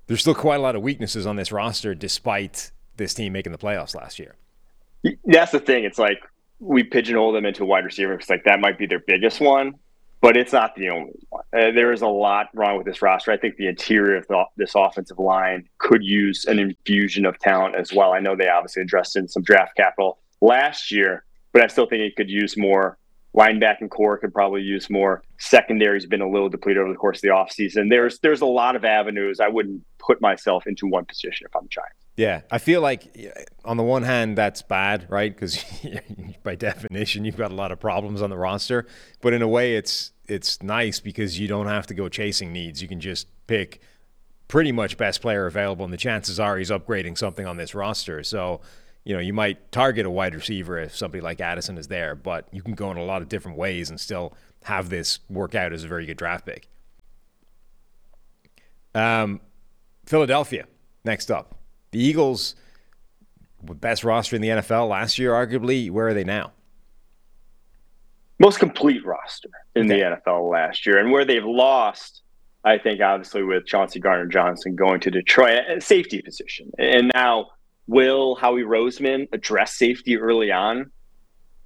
there's 0.08 0.22
still 0.22 0.36
quite 0.36 0.58
a 0.58 0.62
lot 0.62 0.76
of 0.76 0.82
weaknesses 0.82 1.26
on 1.26 1.36
this 1.36 1.52
roster 1.52 1.96
despite 1.96 2.72
this 2.98 3.14
team 3.14 3.34
making 3.34 3.52
the 3.52 3.58
playoffs 3.58 3.96
last 3.96 4.20
year. 4.20 4.36
That's 5.26 5.52
the 5.52 5.60
thing. 5.60 5.84
It's 5.84 6.00
like 6.00 6.20
we 6.60 6.84
pigeonhole 6.84 7.34
them 7.34 7.46
into 7.46 7.66
wide 7.66 7.86
receiver 7.86 8.14
because 8.16 8.30
like 8.30 8.44
that 8.46 8.60
might 8.60 8.78
be 8.78 8.86
their 8.86 9.00
biggest 9.00 9.42
one, 9.42 9.76
but 10.22 10.38
it's 10.38 10.54
not 10.54 10.76
the 10.76 10.90
only 10.90 11.14
one. 11.30 11.44
Uh, 11.54 11.72
there 11.72 11.92
is 11.92 12.02
a 12.02 12.08
lot 12.08 12.48
wrong 12.54 12.78
with 12.78 12.86
this 12.86 13.02
roster. 13.02 13.32
I 13.32 13.38
think 13.38 13.58
the 13.58 13.68
interior 13.68 14.18
of 14.18 14.28
the, 14.28 14.44
this 14.58 14.74
offensive 14.76 15.20
line 15.20 15.68
could 15.78 16.04
use 16.04 16.46
an 16.46 16.60
infusion 16.60 17.26
of 17.26 17.38
talent 17.40 17.76
as 17.76 17.94
well. 17.94 18.14
I 18.14 18.20
know 18.20 18.36
they 18.36 18.48
obviously 18.48 18.82
addressed 18.82 19.16
in 19.16 19.28
some 19.28 19.44
draft 19.44 19.76
capital 19.76 20.20
last 20.42 20.92
year, 20.92 21.26
but 21.52 21.62
I 21.64 21.68
still 21.68 21.86
think 21.86 22.02
it 22.02 22.16
could 22.16 22.30
use 22.30 22.58
more. 22.58 22.98
Linebacking 23.36 23.90
core 23.90 24.18
could 24.18 24.34
probably 24.34 24.62
use 24.62 24.90
more. 24.90 25.22
Secondary's 25.38 26.06
been 26.06 26.22
a 26.22 26.30
little 26.30 26.48
depleted 26.48 26.82
over 26.82 26.92
the 26.92 26.98
course 26.98 27.18
of 27.18 27.22
the 27.24 27.28
offseason. 27.30 27.90
There's 27.90 28.20
there's 28.20 28.42
a 28.42 28.46
lot 28.46 28.76
of 28.76 28.86
avenues. 28.86 29.40
I 29.40 29.50
wouldn't 29.50 29.84
put 30.00 30.22
myself 30.22 30.68
into 30.68 30.88
one 30.88 31.06
position 31.06 31.46
if 31.48 31.56
I'm 31.56 31.68
Giants. 31.68 31.96
Yeah, 32.16 32.42
I 32.50 32.60
feel 32.60 32.80
like 32.80 33.36
on 33.66 33.76
the 33.76 33.84
one 33.84 34.04
hand 34.04 34.38
that's 34.38 34.62
bad, 34.62 35.06
right? 35.10 35.34
Because 35.34 35.64
by 36.44 36.56
definition 36.56 37.26
you've 37.26 37.36
got 37.36 37.52
a 37.52 37.56
lot 37.56 37.74
of 37.74 37.80
problems 37.80 38.22
on 38.22 38.30
the 38.30 38.38
roster, 38.38 38.88
but 39.22 39.34
in 39.34 39.42
a 39.42 39.48
way 39.48 39.76
it's 39.76 40.14
it's 40.28 40.64
nice 40.64 41.02
because 41.02 41.38
you 41.38 41.48
don't 41.48 41.68
have 41.68 41.88
to 41.88 41.94
go 41.94 42.08
chasing 42.08 42.54
needs. 42.54 42.82
You 42.82 42.88
can 42.88 43.02
just 43.02 43.28
pick 43.48 43.82
pretty 44.48 44.72
much 44.72 44.98
best 44.98 45.22
player 45.22 45.46
available, 45.46 45.84
and 45.84 45.94
the 45.94 45.98
chances 45.98 46.40
are 46.40 46.58
he's 46.58 46.72
upgrading 46.72 47.18
something 47.18 47.46
on 47.46 47.58
this 47.58 47.76
roster. 47.76 48.24
So 48.24 48.62
you 49.06 49.14
know 49.14 49.20
you 49.22 49.32
might 49.34 49.72
target 49.72 50.06
a 50.06 50.10
wide 50.10 50.36
receiver 50.36 50.78
if 50.80 50.96
somebody 50.96 51.22
like 51.22 51.40
Addison 51.40 51.78
is 51.78 51.88
there, 51.88 52.14
but 52.16 52.48
you 52.52 52.62
can 52.62 52.74
go 52.74 52.92
in 52.92 52.98
a 52.98 53.04
lot 53.04 53.22
of 53.22 53.30
different 53.30 53.58
ways 53.58 53.90
and 53.90 54.00
still 54.00 54.34
have 54.64 54.90
this 54.90 55.20
work 55.30 55.56
out 55.56 55.72
as 55.72 55.84
a 55.84 55.88
very 55.88 56.06
good 56.06 56.18
draft 56.18 56.46
pick. 56.46 56.68
Um, 58.94 59.42
Philadelphia 60.06 60.66
next 61.04 61.30
up. 61.32 61.56
The 61.92 62.00
Eagles, 62.00 62.56
best 63.64 64.04
roster 64.04 64.36
in 64.36 64.42
the 64.42 64.50
NFL 64.50 64.90
last 64.90 65.18
year, 65.20 65.32
arguably. 65.32 65.90
Where 65.90 66.08
are 66.08 66.14
they 66.14 66.24
now? 66.24 66.52
most 68.38 68.60
complete 68.60 69.06
roster 69.06 69.48
in 69.76 69.90
Okay. 69.90 70.02
the 70.02 70.18
NFL 70.18 70.52
last 70.52 70.86
year, 70.86 70.98
and 71.00 71.10
where 71.10 71.24
they've 71.24 71.46
lost, 71.46 72.22
I 72.66 72.78
think, 72.78 73.00
obviously 73.00 73.44
with 73.44 73.66
Chauncey 73.66 74.02
Gardner 74.02 74.26
Johnson 74.26 74.76
going 74.76 75.00
to 75.02 75.10
Detroit, 75.12 75.62
a 75.70 75.80
safety 75.80 76.22
position, 76.22 76.70
and 76.78 77.12
now 77.16 77.52
will 77.88 78.36
Howie 78.36 78.64
Roseman 78.64 79.28
address 79.32 79.76
safety 79.76 80.18
early 80.18 80.52
on? 80.52 80.92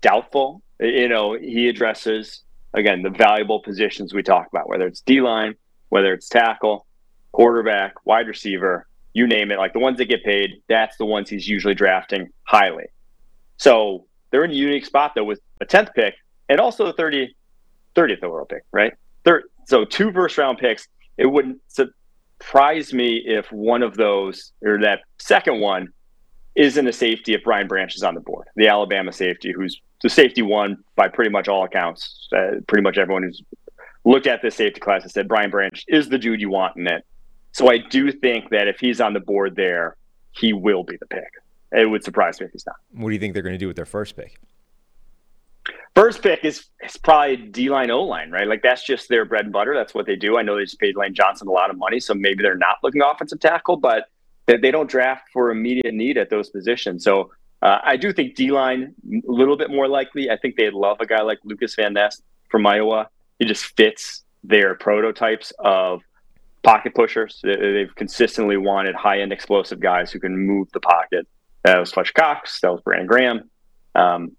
Doubtful. 0.02 0.62
You 0.80 1.10
know, 1.10 1.38
he 1.38 1.68
addresses 1.68 2.44
again 2.74 3.02
the 3.02 3.10
valuable 3.10 3.62
positions 3.62 4.14
we 4.14 4.24
talk 4.24 4.48
about, 4.52 4.70
whether 4.70 4.88
it's 4.88 5.02
D 5.02 5.22
line, 5.22 5.56
whether 5.90 6.14
it's 6.14 6.30
tackle, 6.30 6.86
quarterback, 7.32 8.06
wide 8.06 8.28
receiver, 8.28 8.88
you 9.14 9.28
name 9.28 9.52
it. 9.52 9.58
Like 9.58 9.74
the 9.74 9.80
ones 9.80 9.98
that 9.98 10.06
get 10.06 10.24
paid, 10.24 10.62
that's 10.68 10.98
the 10.98 11.06
ones 11.06 11.30
he's 11.30 11.48
usually 11.48 11.76
drafting 11.76 12.30
highly. 12.44 12.86
So 13.58 14.06
they're 14.32 14.46
in 14.46 14.52
a 14.52 14.56
unique 14.56 14.86
spot 14.86 15.14
though 15.16 15.24
with 15.24 15.42
a 15.60 15.66
tenth 15.66 15.90
pick 15.96 16.16
and 16.48 16.60
also 16.60 16.86
the 16.86 16.94
30, 16.94 17.36
30th 17.96 18.24
overall 18.24 18.46
pick, 18.46 18.64
right? 18.72 18.94
So 19.70 19.86
two 19.86 20.12
first 20.12 20.36
round 20.38 20.58
picks. 20.58 20.88
It 21.18 21.28
wouldn't 21.28 21.60
surprise 21.68 22.92
me 22.92 23.22
if 23.24 23.52
one 23.52 23.84
of 23.84 23.96
those 23.96 24.52
or 24.64 24.80
that 24.82 25.02
second 25.20 25.60
one 25.60 25.90
isn't 26.56 26.88
a 26.88 26.94
safety 26.94 27.34
if 27.34 27.44
Brian 27.44 27.68
Branch 27.68 27.94
is 27.96 28.04
on 28.04 28.16
the 28.16 28.22
board, 28.22 28.48
the 28.56 28.68
Alabama 28.68 29.12
safety, 29.14 29.54
who's 29.56 29.80
the 30.02 30.10
safety 30.10 30.42
one 30.42 30.84
by 30.96 31.08
pretty 31.08 31.32
much 31.32 31.48
all 31.48 31.64
accounts. 31.64 32.28
Uh, 32.36 32.62
pretty 32.68 32.82
much 32.82 32.98
everyone 32.98 33.24
who's 33.24 33.42
looked 34.06 34.28
at 34.28 34.42
this 34.42 34.56
safety 34.56 34.80
class 34.80 35.04
has 35.04 35.14
said 35.14 35.28
Brian 35.28 35.52
Branch 35.52 35.84
is 35.88 36.10
the 36.10 36.18
dude 36.18 36.42
you 36.42 36.50
want 36.50 36.76
in 36.78 36.88
it. 36.88 37.06
So 37.52 37.70
I 37.70 37.78
do 37.78 38.12
think 38.12 38.50
that 38.50 38.68
if 38.68 38.80
he's 38.80 39.02
on 39.02 39.14
the 39.14 39.20
board 39.20 39.56
there, 39.56 39.96
he 40.32 40.54
will 40.54 40.84
be 40.84 40.98
the 40.98 41.08
pick. 41.08 41.30
It 41.72 41.90
would 41.90 42.04
surprise 42.04 42.40
me 42.40 42.48
if 42.48 42.52
he's 42.52 42.66
not. 42.66 42.78
What 42.92 43.10
do 43.10 43.14
you 43.14 43.20
think 43.20 43.34
they're 43.34 43.44
going 43.44 43.54
to 43.54 43.60
do 43.60 43.68
with 43.68 43.76
their 43.76 43.86
first 43.86 44.16
pick? 44.16 44.40
First 45.96 46.22
pick 46.22 46.46
is 46.46 46.66
is 46.84 46.98
probably 46.98 47.38
D 47.38 47.70
line 47.70 47.92
O 47.92 48.04
line, 48.04 48.32
right? 48.32 48.48
Like 48.48 48.62
that's 48.62 48.86
just 48.86 49.10
their 49.10 49.26
bread 49.26 49.46
and 49.46 49.54
butter. 49.54 49.74
That's 49.74 49.94
what 49.94 50.06
they 50.06 50.16
do. 50.16 50.38
I 50.38 50.44
know 50.44 50.56
they 50.56 50.64
just 50.64 50.80
paid 50.80 50.96
Lane 50.96 51.14
Johnson 51.14 51.48
a 51.48 51.52
lot 51.52 51.70
of 51.70 51.78
money, 51.78 52.00
so 52.00 52.14
maybe 52.14 52.42
they're 52.44 52.56
not 52.56 52.78
looking 52.84 53.02
offensive 53.02 53.40
tackle, 53.40 53.78
but 53.78 54.06
they, 54.50 54.58
they 54.58 54.72
don't 54.72 54.90
draft 54.90 55.30
for 55.32 55.52
immediate 55.52 55.94
need 55.94 56.18
at 56.18 56.30
those 56.30 56.50
positions. 56.50 57.04
So 57.04 57.32
uh, 57.62 57.78
I 57.84 57.98
do 57.98 58.12
think 58.12 58.36
D 58.36 58.52
line 58.52 58.96
a 59.08 59.32
little 59.32 59.56
bit 59.56 59.70
more 59.70 59.88
likely. 59.88 60.32
I 60.32 60.38
think 60.38 60.56
they'd 60.56 60.74
love 60.74 60.98
a 61.00 61.06
guy 61.06 61.22
like 61.22 61.38
Lukas 61.44 61.76
Van 61.76 61.94
Ness 61.94 62.22
from 62.50 62.66
Iowa. 62.66 63.10
He 63.38 63.46
just 63.46 63.66
fits 63.78 64.24
their 64.44 64.74
prototypes 64.76 65.54
of 65.60 66.02
pocket 66.64 66.96
pushers. 66.96 67.40
They've 67.44 67.94
consistently 67.96 68.58
wanted 68.58 68.96
high 68.96 69.22
end 69.22 69.32
explosive 69.32 69.80
guys 69.80 70.12
who 70.12 70.20
can 70.20 70.36
move 70.36 70.70
the 70.74 70.80
pocket. 70.80 71.28
That 71.64 71.78
was 71.78 71.92
Fletcher 71.92 72.14
Cox. 72.14 72.60
That 72.62 72.72
was 72.72 72.82
Brandon 72.82 73.08
Graham. 73.08 73.50
Um, 73.94 74.36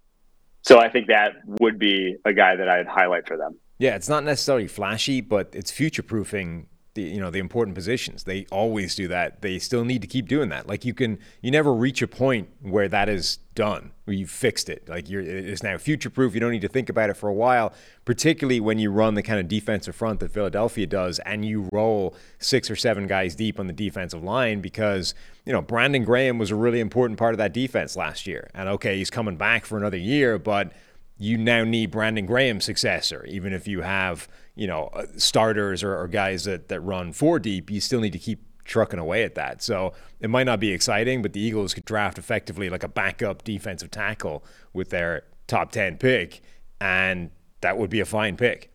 so 0.63 0.79
I 0.79 0.89
think 0.89 1.07
that 1.07 1.33
would 1.45 1.79
be 1.79 2.17
a 2.25 2.33
guy 2.33 2.55
that 2.55 2.67
I'd 2.67 2.87
highlight 2.87 3.27
for 3.27 3.37
them. 3.37 3.57
Yeah, 3.79 3.95
it's 3.95 4.09
not 4.09 4.23
necessarily 4.23 4.67
flashy, 4.67 5.21
but 5.21 5.51
it's 5.53 5.71
future 5.71 6.03
proofing 6.03 6.67
the 6.93 7.03
you 7.03 7.19
know 7.19 7.29
the 7.29 7.39
important 7.39 7.75
positions. 7.75 8.23
They 8.23 8.45
always 8.51 8.95
do 8.95 9.07
that. 9.07 9.41
They 9.41 9.59
still 9.59 9.85
need 9.85 10.01
to 10.01 10.07
keep 10.07 10.27
doing 10.27 10.49
that. 10.49 10.67
Like 10.67 10.83
you 10.83 10.93
can 10.93 11.19
you 11.41 11.51
never 11.51 11.73
reach 11.73 12.01
a 12.01 12.07
point 12.07 12.49
where 12.61 12.87
that 12.89 13.07
is 13.07 13.37
done, 13.55 13.91
where 14.05 14.15
you've 14.15 14.29
fixed 14.29 14.69
it. 14.69 14.87
Like 14.89 15.09
you're 15.09 15.21
it's 15.21 15.63
now 15.63 15.77
future 15.77 16.09
proof. 16.09 16.33
You 16.33 16.39
don't 16.39 16.51
need 16.51 16.61
to 16.61 16.67
think 16.67 16.89
about 16.89 17.09
it 17.09 17.15
for 17.15 17.29
a 17.29 17.33
while, 17.33 17.73
particularly 18.05 18.59
when 18.59 18.77
you 18.79 18.91
run 18.91 19.13
the 19.13 19.23
kind 19.23 19.39
of 19.39 19.47
defensive 19.47 19.95
front 19.95 20.19
that 20.19 20.31
Philadelphia 20.31 20.85
does 20.85 21.19
and 21.19 21.45
you 21.45 21.69
roll 21.71 22.15
six 22.39 22.69
or 22.69 22.75
seven 22.75 23.07
guys 23.07 23.35
deep 23.35 23.59
on 23.59 23.67
the 23.67 23.73
defensive 23.73 24.23
line 24.23 24.61
because, 24.61 25.13
you 25.45 25.53
know, 25.53 25.61
Brandon 25.61 26.03
Graham 26.03 26.37
was 26.37 26.51
a 26.51 26.55
really 26.55 26.79
important 26.79 27.17
part 27.17 27.33
of 27.33 27.37
that 27.37 27.53
defense 27.53 27.95
last 27.95 28.27
year. 28.27 28.49
And 28.53 28.67
okay, 28.67 28.97
he's 28.97 29.09
coming 29.09 29.37
back 29.37 29.65
for 29.65 29.77
another 29.77 29.97
year, 29.97 30.37
but 30.37 30.73
you 31.17 31.37
now 31.37 31.63
need 31.63 31.91
Brandon 31.91 32.25
Graham's 32.25 32.65
successor. 32.65 33.23
Even 33.25 33.53
if 33.53 33.67
you 33.67 33.81
have, 33.81 34.27
you 34.55 34.67
know, 34.67 34.89
uh, 34.93 35.05
starters 35.17 35.83
or, 35.83 35.97
or, 35.97 36.07
guys 36.07 36.43
that, 36.43 36.67
that 36.69 36.81
run 36.81 37.13
four 37.13 37.39
deep, 37.39 37.71
you 37.71 37.79
still 37.79 38.01
need 38.01 38.13
to 38.13 38.19
keep 38.19 38.43
trucking 38.65 38.99
away 38.99 39.23
at 39.23 39.35
that. 39.35 39.63
So 39.63 39.93
it 40.19 40.29
might 40.29 40.43
not 40.43 40.59
be 40.59 40.71
exciting, 40.71 41.21
but 41.21 41.33
the 41.33 41.39
Eagles 41.39 41.73
could 41.73 41.85
draft 41.85 42.17
effectively 42.17 42.69
like 42.69 42.83
a 42.83 42.87
backup 42.87 43.43
defensive 43.43 43.91
tackle 43.91 44.43
with 44.73 44.89
their 44.89 45.23
top 45.47 45.71
10 45.71 45.97
pick, 45.97 46.41
and 46.79 47.31
that 47.61 47.77
would 47.77 47.89
be 47.89 47.99
a 47.99 48.05
fine 48.05 48.37
pick. 48.37 48.71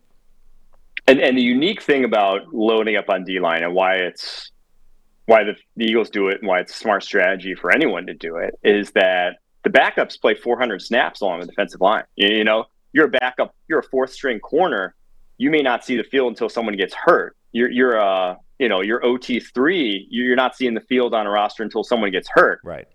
And, 1.06 1.20
and 1.20 1.36
the 1.36 1.42
unique 1.42 1.82
thing 1.82 2.04
about 2.04 2.52
loading 2.52 2.96
up 2.96 3.08
on 3.08 3.24
D 3.24 3.38
line 3.38 3.62
and 3.62 3.74
why 3.74 3.96
it's 3.96 4.50
why 5.26 5.44
the, 5.44 5.54
the 5.76 5.84
Eagles 5.84 6.10
do 6.10 6.28
it 6.28 6.38
and 6.40 6.48
why 6.48 6.60
it's 6.60 6.72
a 6.72 6.76
smart 6.76 7.02
strategy 7.02 7.54
for 7.54 7.70
anyone 7.70 8.06
to 8.06 8.14
do 8.14 8.36
it 8.36 8.54
is 8.62 8.92
that 8.92 9.36
the 9.64 9.70
backups 9.70 10.20
play 10.20 10.34
400 10.34 10.80
snaps 10.80 11.20
along 11.20 11.40
the 11.40 11.46
defensive 11.46 11.80
line. 11.80 12.04
You, 12.14 12.28
you 12.28 12.44
know, 12.44 12.64
you're 12.92 13.06
a 13.06 13.10
backup, 13.10 13.54
you're 13.68 13.80
a 13.80 13.84
fourth 13.84 14.12
string 14.12 14.40
corner. 14.40 14.94
You 15.38 15.50
may 15.50 15.62
not 15.62 15.84
see 15.84 15.96
the 15.96 16.04
field 16.04 16.28
until 16.28 16.48
someone 16.48 16.76
gets 16.76 16.94
hurt. 16.94 17.36
You're, 17.52 17.70
you're 17.70 17.96
a, 17.96 18.38
you 18.58 18.68
know, 18.68 18.80
you're 18.80 19.04
OT 19.04 19.40
three. 19.40 20.06
You're 20.10 20.36
not 20.36 20.56
seeing 20.56 20.74
the 20.74 20.80
field 20.80 21.14
on 21.14 21.26
a 21.26 21.30
roster 21.30 21.62
until 21.62 21.84
someone 21.84 22.10
gets 22.10 22.28
hurt. 22.28 22.60
Right. 22.64 22.86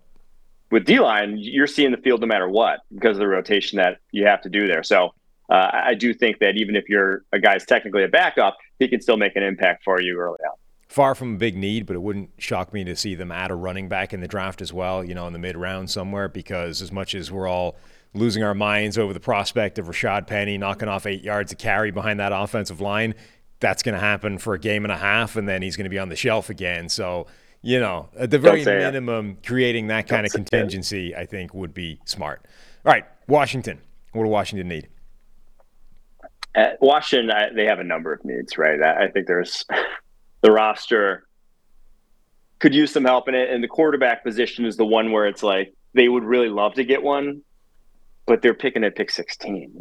With 0.70 0.86
D 0.86 0.98
line, 0.98 1.36
you're 1.38 1.66
seeing 1.66 1.90
the 1.90 1.98
field 1.98 2.20
no 2.20 2.26
matter 2.26 2.48
what 2.48 2.80
because 2.94 3.16
of 3.16 3.20
the 3.20 3.28
rotation 3.28 3.76
that 3.76 3.98
you 4.10 4.26
have 4.26 4.40
to 4.42 4.48
do 4.48 4.66
there. 4.66 4.82
So 4.82 5.14
uh, 5.50 5.70
I 5.72 5.94
do 5.94 6.14
think 6.14 6.38
that 6.38 6.56
even 6.56 6.76
if 6.76 6.88
you're 6.88 7.24
a 7.32 7.38
guy's 7.38 7.66
technically 7.66 8.04
a 8.04 8.08
backup, 8.08 8.56
he 8.78 8.88
can 8.88 9.00
still 9.00 9.18
make 9.18 9.36
an 9.36 9.42
impact 9.42 9.84
for 9.84 10.00
you 10.00 10.18
early 10.18 10.38
on 10.50 10.56
far 10.92 11.14
from 11.14 11.34
a 11.34 11.38
big 11.38 11.56
need, 11.56 11.86
but 11.86 11.96
it 11.96 12.02
wouldn't 12.02 12.30
shock 12.38 12.72
me 12.72 12.84
to 12.84 12.94
see 12.94 13.14
them 13.14 13.32
add 13.32 13.50
a 13.50 13.54
running 13.54 13.88
back 13.88 14.12
in 14.12 14.20
the 14.20 14.28
draft 14.28 14.60
as 14.60 14.72
well, 14.72 15.02
you 15.02 15.14
know, 15.14 15.26
in 15.26 15.32
the 15.32 15.38
mid 15.38 15.56
round 15.56 15.90
somewhere, 15.90 16.28
because 16.28 16.82
as 16.82 16.92
much 16.92 17.14
as 17.14 17.32
we're 17.32 17.48
all 17.48 17.76
losing 18.14 18.42
our 18.42 18.54
minds 18.54 18.98
over 18.98 19.12
the 19.12 19.20
prospect 19.20 19.78
of 19.78 19.86
Rashaad 19.86 20.26
Penny 20.26 20.58
knocking 20.58 20.88
off 20.88 21.06
eight 21.06 21.22
yards 21.22 21.52
of 21.52 21.58
carry 21.58 21.90
behind 21.90 22.20
that 22.20 22.32
offensive 22.32 22.80
line, 22.80 23.14
that's 23.60 23.82
going 23.82 23.94
to 23.94 24.00
happen 24.00 24.38
for 24.38 24.54
a 24.54 24.58
game 24.58 24.84
and 24.84 24.92
a 24.92 24.96
half, 24.96 25.36
and 25.36 25.48
then 25.48 25.62
he's 25.62 25.76
going 25.76 25.84
to 25.84 25.90
be 25.90 25.98
on 25.98 26.08
the 26.08 26.16
shelf 26.16 26.50
again. 26.50 26.88
So, 26.88 27.26
you 27.62 27.78
know, 27.78 28.08
at 28.18 28.30
the 28.30 28.38
very 28.38 28.64
minimum, 28.64 29.30
it. 29.30 29.46
creating 29.46 29.86
that 29.86 30.08
kind 30.08 30.26
Don't 30.26 30.26
of 30.26 30.32
contingency, 30.50 31.14
I 31.14 31.26
think, 31.26 31.54
would 31.54 31.72
be 31.72 32.00
smart. 32.04 32.46
All 32.84 32.92
right, 32.92 33.04
Washington. 33.28 33.80
What 34.12 34.24
do 34.24 34.28
Washington 34.28 34.68
need? 34.68 34.88
At 36.54 36.82
Washington, 36.82 37.30
I, 37.30 37.50
they 37.54 37.64
have 37.64 37.78
a 37.78 37.84
number 37.84 38.12
of 38.12 38.22
needs, 38.24 38.58
right? 38.58 38.82
I, 38.82 39.04
I 39.04 39.10
think 39.10 39.26
there's 39.26 39.64
the 40.42 40.50
roster 40.50 41.26
could 42.62 42.74
use 42.74 42.92
some 42.92 43.04
help 43.04 43.28
in 43.28 43.34
it. 43.34 43.50
And 43.50 43.62
the 43.62 43.68
quarterback 43.68 44.22
position 44.22 44.64
is 44.64 44.76
the 44.76 44.86
one 44.86 45.10
where 45.10 45.26
it's 45.26 45.42
like 45.42 45.74
they 45.94 46.08
would 46.08 46.24
really 46.24 46.48
love 46.48 46.74
to 46.74 46.84
get 46.84 47.02
one, 47.02 47.42
but 48.26 48.42
they're 48.42 48.54
picking 48.54 48.84
at 48.84 48.96
pick 48.96 49.10
16. 49.10 49.78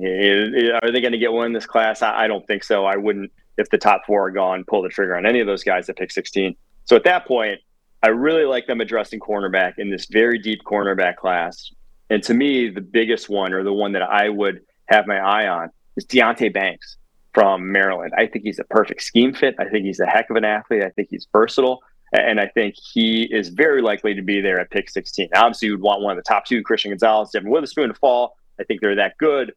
Are 0.82 0.92
they 0.92 1.02
going 1.02 1.12
to 1.12 1.18
get 1.18 1.32
one 1.32 1.48
in 1.48 1.54
this 1.54 1.66
class? 1.66 2.02
I 2.02 2.28
don't 2.28 2.46
think 2.48 2.64
so. 2.64 2.86
I 2.86 2.98
wouldn't, 2.98 3.32
if 3.58 3.70
the 3.70 3.78
top 3.78 4.02
four 4.08 4.28
are 4.28 4.32
gone, 4.32 4.64
pull 4.68 4.82
the 4.82 4.90
trigger 4.90 5.16
on 5.16 5.26
any 5.26 5.40
of 5.40 5.48
those 5.48 5.64
guys 5.64 5.90
at 5.90 5.98
pick 5.98 6.12
16. 6.12 6.56
So 6.86 6.96
at 6.96 7.04
that 7.04 7.28
point, 7.28 7.60
I 8.04 8.08
really 8.08 8.46
like 8.46 8.66
them 8.66 8.82
addressing 8.82 9.20
cornerback 9.20 9.74
in 9.78 9.92
this 9.92 10.08
very 10.08 10.40
deep 10.40 10.62
cornerback 10.66 11.18
class. 11.18 11.72
And 12.10 12.24
to 12.24 12.34
me, 12.34 12.70
the 12.70 12.82
biggest 12.82 13.30
one 13.30 13.54
or 13.54 13.64
the 13.64 13.74
one 13.74 13.92
that 13.92 14.02
I 14.02 14.30
would 14.30 14.62
have 14.88 15.06
my 15.06 15.18
eye 15.18 15.48
on 15.48 15.70
is 15.96 16.06
Deonte 16.06 16.52
Banks 16.52 16.98
from 17.34 17.72
Maryland. 17.72 18.12
I 18.18 18.26
think 18.26 18.44
he's 18.44 18.60
a 18.60 18.64
perfect 18.66 19.04
scheme 19.04 19.34
fit. 19.34 19.56
I 19.60 19.66
think 19.66 19.86
he's 19.86 20.00
a 20.00 20.08
heck 20.08 20.30
of 20.30 20.36
an 20.36 20.44
athlete. 20.44 20.84
I 20.84 20.90
think 20.90 21.10
he's 21.12 21.28
versatile. 21.32 21.82
And 22.12 22.40
I 22.40 22.48
think 22.48 22.76
he 22.76 23.24
is 23.24 23.50
very 23.50 23.82
likely 23.82 24.14
to 24.14 24.22
be 24.22 24.42
there 24.42 24.60
at 24.60 24.70
pick 24.70 24.90
16. 24.90 25.30
Obviously, 25.34 25.70
you'd 25.70 25.82
want 25.82 26.02
one 26.02 26.18
of 26.18 26.24
the 26.24 26.28
top 26.28 26.46
two, 26.46 26.62
Christian 26.62 26.92
Gonzalez, 26.92 27.30
Devon 27.32 27.50
Witherspoon, 27.50 27.88
to 27.88 27.94
fall. 27.94 28.36
I 28.60 28.64
think 28.64 28.82
they're 28.82 28.96
that 28.96 29.18
good 29.18 29.54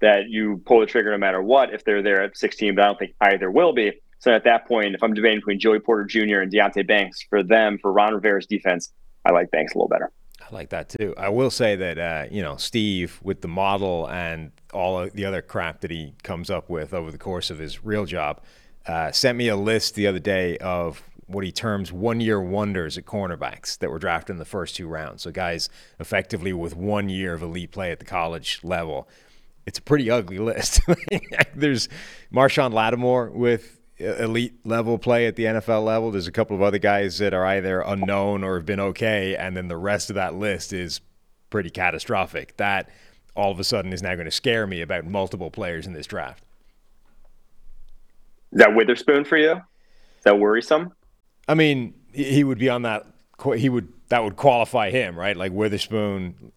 that 0.00 0.28
you 0.28 0.60
pull 0.66 0.80
the 0.80 0.86
trigger 0.86 1.12
no 1.12 1.18
matter 1.18 1.40
what 1.40 1.72
if 1.72 1.84
they're 1.84 2.02
there 2.02 2.22
at 2.22 2.36
16, 2.36 2.74
but 2.74 2.82
I 2.82 2.86
don't 2.86 2.98
think 2.98 3.14
either 3.20 3.50
will 3.50 3.72
be. 3.72 3.92
So 4.18 4.32
at 4.32 4.44
that 4.44 4.66
point, 4.66 4.94
if 4.94 5.02
I'm 5.02 5.14
debating 5.14 5.38
between 5.38 5.60
Joey 5.60 5.78
Porter 5.78 6.04
Jr. 6.04 6.40
and 6.40 6.52
Deonte 6.52 6.86
Banks 6.86 7.22
for 7.22 7.42
them, 7.42 7.78
for 7.80 7.92
Ron 7.92 8.14
Rivera's 8.14 8.46
defense, 8.46 8.92
I 9.24 9.30
like 9.30 9.50
Banks 9.52 9.74
a 9.74 9.78
little 9.78 9.88
better. 9.88 10.10
I 10.40 10.54
like 10.54 10.70
that 10.70 10.88
too. 10.88 11.14
I 11.16 11.28
will 11.28 11.50
say 11.50 11.76
that 11.76 11.98
uh, 11.98 12.26
you 12.30 12.42
know 12.42 12.56
Steve 12.56 13.20
with 13.22 13.40
the 13.40 13.48
model 13.48 14.08
and 14.08 14.50
all 14.72 15.08
the 15.08 15.24
other 15.24 15.40
crap 15.40 15.80
that 15.82 15.90
he 15.90 16.14
comes 16.24 16.50
up 16.50 16.68
with 16.68 16.92
over 16.92 17.10
the 17.10 17.18
course 17.18 17.50
of 17.50 17.58
his 17.58 17.84
real 17.84 18.04
job 18.04 18.40
uh, 18.86 19.12
sent 19.12 19.38
me 19.38 19.48
a 19.48 19.56
list 19.56 19.94
the 19.94 20.06
other 20.06 20.18
day 20.18 20.58
of 20.58 21.02
what 21.26 21.44
he 21.44 21.52
terms 21.52 21.92
one-year 21.92 22.40
wonders 22.40 22.98
at 22.98 23.04
cornerbacks 23.04 23.78
that 23.78 23.90
were 23.90 23.98
drafted 23.98 24.34
in 24.34 24.38
the 24.38 24.44
first 24.44 24.76
two 24.76 24.86
rounds. 24.86 25.22
So 25.22 25.30
guys 25.30 25.68
effectively 25.98 26.52
with 26.52 26.76
one 26.76 27.08
year 27.08 27.34
of 27.34 27.42
elite 27.42 27.70
play 27.70 27.90
at 27.90 27.98
the 27.98 28.04
college 28.04 28.60
level. 28.62 29.08
It's 29.64 29.78
a 29.78 29.82
pretty 29.82 30.10
ugly 30.10 30.38
list. 30.38 30.80
There's 31.54 31.88
Marshon 32.32 32.72
Lattimore 32.72 33.30
with 33.30 33.80
elite 33.98 34.54
level 34.64 34.98
play 34.98 35.26
at 35.26 35.36
the 35.36 35.44
NFL 35.44 35.84
level. 35.84 36.10
There's 36.10 36.26
a 36.26 36.32
couple 36.32 36.56
of 36.56 36.62
other 36.62 36.78
guys 36.78 37.18
that 37.18 37.32
are 37.32 37.46
either 37.46 37.80
unknown 37.80 38.42
or 38.42 38.56
have 38.56 38.66
been 38.66 38.80
okay, 38.80 39.36
and 39.36 39.56
then 39.56 39.68
the 39.68 39.76
rest 39.76 40.10
of 40.10 40.14
that 40.14 40.34
list 40.34 40.72
is 40.72 41.00
pretty 41.50 41.70
catastrophic. 41.70 42.56
That 42.56 42.90
all 43.36 43.50
of 43.50 43.60
a 43.60 43.64
sudden 43.64 43.92
is 43.92 44.02
now 44.02 44.14
going 44.14 44.26
to 44.26 44.32
scare 44.32 44.66
me 44.66 44.80
about 44.80 45.06
multiple 45.06 45.50
players 45.50 45.86
in 45.86 45.92
this 45.92 46.06
draft. 46.06 46.44
Is 48.52 48.58
that 48.58 48.74
Witherspoon 48.74 49.24
for 49.24 49.38
you? 49.38 49.52
Is 49.52 50.24
that 50.24 50.38
worrisome? 50.38 50.92
I 51.52 51.54
mean, 51.54 51.92
he 52.14 52.44
would 52.44 52.58
be 52.58 52.70
on 52.70 52.82
that. 52.82 53.04
He 53.56 53.68
would 53.68 53.92
that 54.08 54.24
would 54.24 54.36
qualify 54.36 54.90
him, 54.90 55.18
right? 55.18 55.36
Like 55.36 55.52
Witherspoon. 55.52 56.50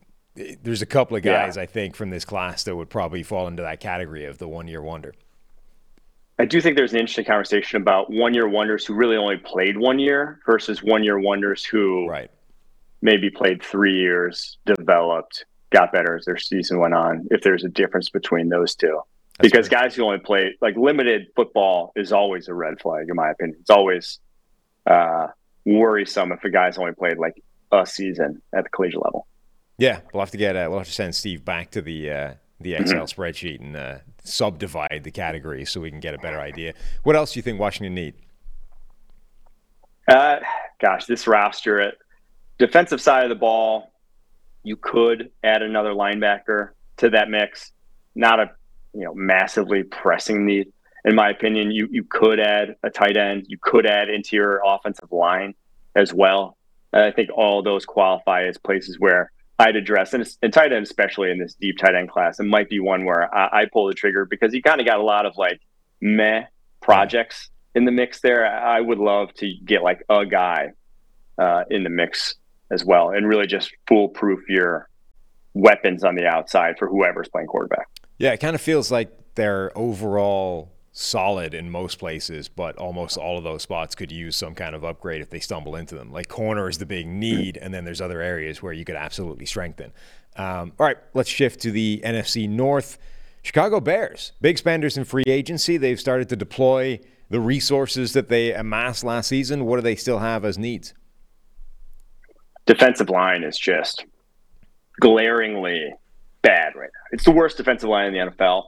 There's 0.64 0.82
a 0.82 0.86
couple 0.86 1.18
of 1.18 1.24
guys 1.24 1.58
yeah. 1.58 1.64
I 1.64 1.66
think 1.66 1.96
from 1.96 2.10
this 2.10 2.24
class 2.24 2.64
that 2.64 2.76
would 2.76 2.90
probably 2.90 3.24
fall 3.24 3.48
into 3.48 3.62
that 3.64 3.82
category 3.82 4.26
of 4.26 4.38
the 4.38 4.48
one 4.48 4.70
year 4.70 4.82
wonder. 4.82 5.14
I 6.40 6.46
do 6.46 6.62
think 6.62 6.78
there's 6.78 6.94
an 6.94 7.00
interesting 7.00 7.26
conversation 7.26 7.82
about 7.82 8.10
one 8.10 8.34
year 8.34 8.48
wonders 8.48 8.86
who 8.86 8.94
really 8.94 9.18
only 9.18 9.38
played 9.38 9.78
one 9.78 10.00
year 10.00 10.40
versus 10.46 10.82
one 10.82 11.04
year 11.04 11.20
wonders 11.20 11.64
who 11.64 12.08
right. 12.08 12.32
maybe 13.02 13.30
played 13.30 13.64
three 13.64 13.96
years, 13.96 14.58
developed, 14.66 15.46
got 15.72 15.92
better 15.92 16.18
as 16.18 16.26
their 16.26 16.38
season 16.38 16.80
went 16.80 16.94
on. 16.94 17.28
If 17.32 17.42
there's 17.42 17.64
a 17.64 17.70
difference 17.70 18.10
between 18.10 18.50
those 18.50 18.76
two, 18.76 19.00
That's 19.40 19.50
because 19.50 19.70
guys 19.70 19.96
who 19.96 20.04
only 20.04 20.20
play 20.20 20.56
like 20.62 20.76
limited 20.76 21.28
football 21.36 21.94
is 21.96 22.12
always 22.12 22.50
a 22.50 22.54
red 22.54 22.82
flag, 22.82 23.08
in 23.10 23.16
my 23.16 23.32
opinion. 23.32 23.58
It's 23.62 23.70
always 23.70 24.20
uh, 24.86 25.28
worrisome 25.66 26.32
if 26.32 26.44
a 26.44 26.50
guy's 26.50 26.78
only 26.78 26.94
played 26.94 27.18
like 27.18 27.42
a 27.72 27.86
season 27.86 28.42
at 28.54 28.64
the 28.64 28.70
collegiate 28.70 29.04
level. 29.04 29.28
Yeah, 29.78 30.02
we'll 30.14 30.22
have 30.22 30.32
to 30.32 30.38
get 30.38 30.56
uh, 30.56 30.68
we'll 30.70 30.80
have 30.80 30.88
to 30.88 30.94
send 30.94 31.16
Steve 31.16 31.44
back 31.44 31.72
to 31.72 31.82
the 31.82 32.12
uh, 32.12 32.34
the 32.60 32.76
Excel 32.76 33.06
mm-hmm. 33.06 33.22
spreadsheet 33.22 33.60
and 33.60 33.76
uh, 33.76 33.98
subdivide 34.24 35.02
the 35.04 35.12
categories 35.12 35.70
so 35.70 35.82
we 35.82 35.92
can 35.92 36.00
get 36.00 36.14
a 36.14 36.18
better 36.18 36.40
idea. 36.40 36.74
What 37.04 37.16
else 37.16 37.34
do 37.34 37.40
you 37.40 37.44
think 37.44 37.60
Washington 37.60 37.94
need? 37.94 38.16
Uh, 40.08 40.38
gosh, 40.80 41.06
this 41.06 41.28
roster 41.28 41.82
at 41.82 41.96
defensive 42.58 43.02
side 43.02 43.24
of 43.24 43.30
the 43.30 43.36
ball, 43.36 43.92
you 44.64 44.78
could 44.78 45.32
add 45.44 45.62
another 45.62 45.92
linebacker 45.92 46.70
to 46.98 47.10
that 47.10 47.30
mix. 47.30 47.72
Not 48.16 48.40
a 48.40 48.52
you 48.94 49.04
know 49.04 49.14
massively 49.14 49.84
pressing 49.84 50.46
need. 50.46 50.72
In 51.06 51.16
my 51.16 51.30
opinion, 51.30 51.72
you 51.72 51.88
you 51.92 52.04
could 52.04 52.40
add 52.40 52.76
a 52.84 52.90
tight 52.90 53.16
end, 53.16 53.46
you 53.48 53.58
could 53.62 53.86
add 53.86 54.10
into 54.10 54.36
your 54.36 54.62
offensive 54.66 55.12
line 55.12 55.54
as 55.96 56.14
well. 56.14 56.58
I 56.92 57.12
think 57.12 57.30
all 57.34 57.62
those 57.62 57.86
qualify 57.86 58.46
as 58.46 58.58
places 58.58 59.00
where 59.00 59.32
I'd 59.60 59.76
address, 59.76 60.14
and, 60.14 60.28
and 60.42 60.52
tight 60.52 60.74
end, 60.74 60.84
especially 60.84 61.30
in 61.30 61.40
this 61.40 61.54
deep 61.54 61.78
tight 61.78 61.96
end 61.96 62.10
class, 62.10 62.40
it 62.40 62.46
might 62.46 62.70
be 62.70 62.80
one 62.80 63.06
where 63.06 63.34
I, 63.34 63.62
I 63.62 63.66
pull 63.72 63.88
the 63.88 63.94
trigger 63.94 64.26
because 64.26 64.54
you 64.54 64.62
kind 64.62 64.82
of 64.82 64.88
got 64.88 65.00
a 65.00 65.04
lot 65.04 65.26
of 65.26 65.38
like 65.38 65.62
meh 66.02 66.46
projects 66.82 67.50
in 67.76 67.86
the 67.86 67.92
mix 67.92 68.22
there. 68.22 68.46
I 68.46 68.82
would 68.82 68.98
love 68.98 69.34
to 69.36 69.54
get 69.64 69.84
like 69.84 70.04
a 70.10 70.26
guy 70.26 70.72
uh, 71.38 71.64
in 71.70 71.84
the 71.84 71.90
mix 71.90 72.36
as 72.72 72.84
well 72.84 73.10
and 73.10 73.28
really 73.28 73.48
just 73.48 73.72
foolproof 73.88 74.40
your 74.50 74.90
weapons 75.54 76.04
on 76.04 76.16
the 76.16 76.26
outside 76.26 76.78
for 76.80 76.88
whoever's 76.88 77.30
playing 77.30 77.48
quarterback. 77.48 77.88
Yeah, 78.18 78.32
it 78.32 78.40
kind 78.40 78.56
of 78.56 78.62
feels 78.62 78.92
like 78.92 79.12
they're 79.36 79.78
overall 79.78 80.75
solid 80.98 81.54
in 81.54 81.70
most 81.70 82.00
places, 82.00 82.48
but 82.48 82.78
almost 82.78 83.18
all 83.18 83.38
of 83.38 83.44
those 83.44 83.62
spots 83.62 83.96
could 83.96 84.14
use 84.14 84.34
some 84.34 84.56
kind 84.56 84.74
of 84.74 84.86
upgrade 84.86 85.22
if 85.22 85.30
they 85.30 85.42
stumble 85.42 85.76
into 85.76 85.94
them. 85.94 86.10
Like 86.10 86.30
corner 86.30 86.70
is 86.70 86.78
the 86.78 86.86
big 86.86 87.06
need, 87.06 87.58
and 87.58 87.74
then 87.74 87.84
there's 87.84 88.00
other 88.00 88.22
areas 88.22 88.64
where 88.64 88.72
you 88.72 88.86
could 88.86 88.96
absolutely 88.96 89.46
strengthen. 89.46 89.92
Um, 90.38 90.72
all 90.80 90.88
right, 90.88 90.98
let's 91.14 91.30
shift 91.30 91.60
to 91.62 91.72
the 91.72 92.02
NFC 92.06 92.50
North. 92.50 92.98
Chicago 93.44 93.82
Bears, 93.82 94.32
big 94.40 94.58
spenders 94.58 94.98
in 94.98 95.04
free 95.04 95.26
agency. 95.28 95.76
They've 95.76 96.00
started 96.00 96.30
to 96.30 96.38
deploy 96.38 97.02
the 97.30 97.42
resources 97.42 98.14
that 98.14 98.30
they 98.30 98.54
amassed 98.54 99.04
last 99.04 99.28
season. 99.28 99.66
What 99.66 99.76
do 99.76 99.82
they 99.82 99.98
still 99.98 100.20
have 100.20 100.46
as 100.46 100.58
needs? 100.58 100.94
Defensive 102.66 103.10
line 103.10 103.44
is 103.44 103.60
just 103.60 104.06
glaringly 105.02 105.94
bad 106.42 106.74
right 106.74 106.90
now. 106.94 107.08
It's 107.12 107.26
the 107.26 107.32
worst 107.32 107.58
defensive 107.58 107.90
line 107.90 108.14
in 108.14 108.14
the 108.14 108.32
NFL 108.32 108.64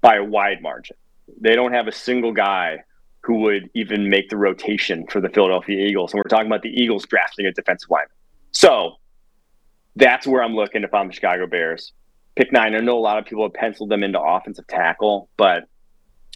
by 0.00 0.16
a 0.16 0.24
wide 0.24 0.62
margin. 0.62 0.96
They 1.40 1.54
don't 1.54 1.72
have 1.72 1.88
a 1.88 1.92
single 1.92 2.32
guy 2.32 2.84
who 3.20 3.40
would 3.40 3.70
even 3.74 4.10
make 4.10 4.28
the 4.28 4.36
rotation 4.36 5.06
for 5.06 5.20
the 5.20 5.28
Philadelphia 5.28 5.86
Eagles. 5.86 6.12
And 6.12 6.18
we're 6.18 6.28
talking 6.28 6.46
about 6.46 6.62
the 6.62 6.70
Eagles 6.70 7.06
drafting 7.06 7.46
a 7.46 7.52
defensive 7.52 7.88
lineman. 7.88 8.08
So 8.50 8.96
that's 9.96 10.26
where 10.26 10.42
I'm 10.42 10.54
looking 10.54 10.82
if 10.82 10.92
I'm 10.92 11.08
the 11.08 11.14
Chicago 11.14 11.46
Bears. 11.46 11.92
Pick 12.34 12.52
nine. 12.52 12.74
I 12.74 12.80
know 12.80 12.98
a 12.98 13.00
lot 13.00 13.18
of 13.18 13.24
people 13.26 13.44
have 13.44 13.54
penciled 13.54 13.90
them 13.90 14.02
into 14.02 14.20
offensive 14.20 14.66
tackle, 14.66 15.28
but 15.36 15.64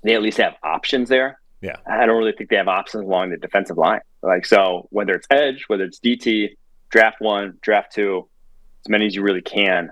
they 0.02 0.14
at 0.14 0.22
least 0.22 0.38
have 0.38 0.54
options 0.62 1.08
there. 1.08 1.40
Yeah. 1.60 1.76
I 1.86 2.06
don't 2.06 2.18
really 2.18 2.32
think 2.32 2.50
they 2.50 2.56
have 2.56 2.68
options 2.68 3.04
along 3.04 3.30
the 3.30 3.38
defensive 3.38 3.78
line. 3.78 4.00
Like, 4.22 4.46
so 4.46 4.86
whether 4.90 5.14
it's 5.14 5.26
edge, 5.30 5.64
whether 5.68 5.84
it's 5.84 5.98
DT, 5.98 6.56
draft 6.90 7.20
one, 7.20 7.58
draft 7.62 7.92
two, 7.92 8.28
as 8.84 8.90
many 8.90 9.06
as 9.06 9.14
you 9.14 9.22
really 9.22 9.42
can. 9.42 9.90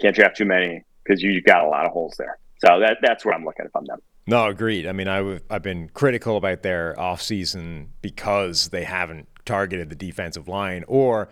Can't 0.00 0.14
draft 0.14 0.36
too 0.36 0.44
many 0.44 0.84
because 1.02 1.22
you, 1.22 1.34
have 1.34 1.44
got 1.44 1.64
a 1.64 1.68
lot 1.68 1.86
of 1.86 1.92
holes 1.92 2.14
there. 2.18 2.38
So 2.58 2.80
that 2.80 2.98
that's 3.02 3.24
where 3.24 3.34
I'm 3.34 3.44
looking 3.44 3.64
if 3.64 3.74
I'm 3.74 3.84
them. 3.86 4.00
No, 4.26 4.46
agreed. 4.46 4.86
I 4.86 4.92
mean, 4.92 5.06
I've 5.06 5.62
been 5.62 5.88
critical 5.90 6.36
about 6.36 6.62
their 6.62 6.94
offseason 6.98 7.88
because 8.02 8.70
they 8.70 8.82
haven't 8.82 9.28
targeted 9.44 9.88
the 9.88 9.94
defensive 9.94 10.48
line 10.48 10.84
or, 10.88 11.28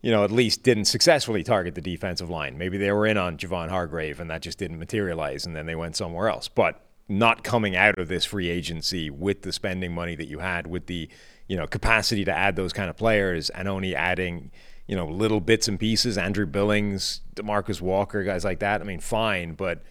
you 0.00 0.10
know, 0.10 0.24
at 0.24 0.30
least 0.30 0.62
didn't 0.62 0.86
successfully 0.86 1.42
target 1.42 1.74
the 1.74 1.82
defensive 1.82 2.30
line. 2.30 2.56
Maybe 2.56 2.78
they 2.78 2.90
were 2.90 3.06
in 3.06 3.18
on 3.18 3.36
Javon 3.36 3.68
Hargrave 3.68 4.18
and 4.18 4.30
that 4.30 4.40
just 4.40 4.58
didn't 4.58 4.78
materialize 4.78 5.44
and 5.44 5.54
then 5.54 5.66
they 5.66 5.74
went 5.74 5.94
somewhere 5.94 6.28
else. 6.28 6.48
But 6.48 6.82
not 7.06 7.44
coming 7.44 7.76
out 7.76 7.98
of 7.98 8.08
this 8.08 8.24
free 8.24 8.48
agency 8.48 9.10
with 9.10 9.42
the 9.42 9.52
spending 9.52 9.92
money 9.92 10.14
that 10.14 10.28
you 10.28 10.38
had, 10.38 10.66
with 10.66 10.86
the, 10.86 11.08
you 11.48 11.56
know, 11.56 11.66
capacity 11.66 12.24
to 12.24 12.32
add 12.32 12.56
those 12.56 12.72
kind 12.72 12.88
of 12.88 12.96
players 12.96 13.50
and 13.50 13.68
only 13.68 13.94
adding, 13.94 14.50
you 14.86 14.96
know, 14.96 15.06
little 15.06 15.40
bits 15.40 15.68
and 15.68 15.78
pieces, 15.78 16.16
Andrew 16.16 16.46
Billings, 16.46 17.20
Demarcus 17.34 17.82
Walker, 17.82 18.22
guys 18.24 18.44
like 18.44 18.60
that. 18.60 18.80
I 18.80 18.84
mean, 18.84 19.00
fine, 19.00 19.52
but 19.52 19.82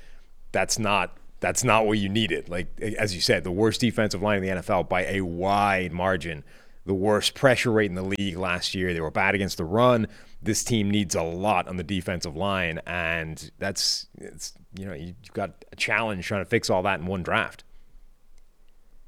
that's 0.51 0.79
not 0.79 1.17
that's 1.39 1.63
not 1.63 1.85
what 1.85 1.99
you 1.99 2.09
needed. 2.09 2.49
Like 2.49 2.67
as 2.81 3.13
you 3.13 3.21
said, 3.21 3.43
the 3.43 3.51
worst 3.51 3.81
defensive 3.81 4.21
line 4.21 4.43
in 4.43 4.43
the 4.43 4.61
NFL 4.61 4.89
by 4.89 5.05
a 5.05 5.21
wide 5.21 5.91
margin. 5.91 6.43
The 6.85 6.93
worst 6.93 7.33
pressure 7.33 7.71
rate 7.71 7.89
in 7.89 7.95
the 7.95 8.01
league 8.01 8.37
last 8.37 8.73
year. 8.73 8.93
They 8.93 9.01
were 9.01 9.11
bad 9.11 9.35
against 9.35 9.57
the 9.57 9.65
run. 9.65 10.07
This 10.41 10.63
team 10.63 10.89
needs 10.89 11.15
a 11.15 11.21
lot 11.21 11.67
on 11.67 11.75
the 11.75 11.83
defensive 11.83 12.37
line, 12.37 12.79
and 12.85 13.51
that's 13.59 14.07
it's 14.19 14.53
you 14.77 14.85
know 14.85 14.93
you've 14.93 15.33
got 15.33 15.65
a 15.71 15.75
challenge 15.75 16.25
trying 16.25 16.41
to 16.41 16.49
fix 16.49 16.69
all 16.69 16.83
that 16.83 17.01
in 17.01 17.05
one 17.05 17.23
draft. 17.23 17.65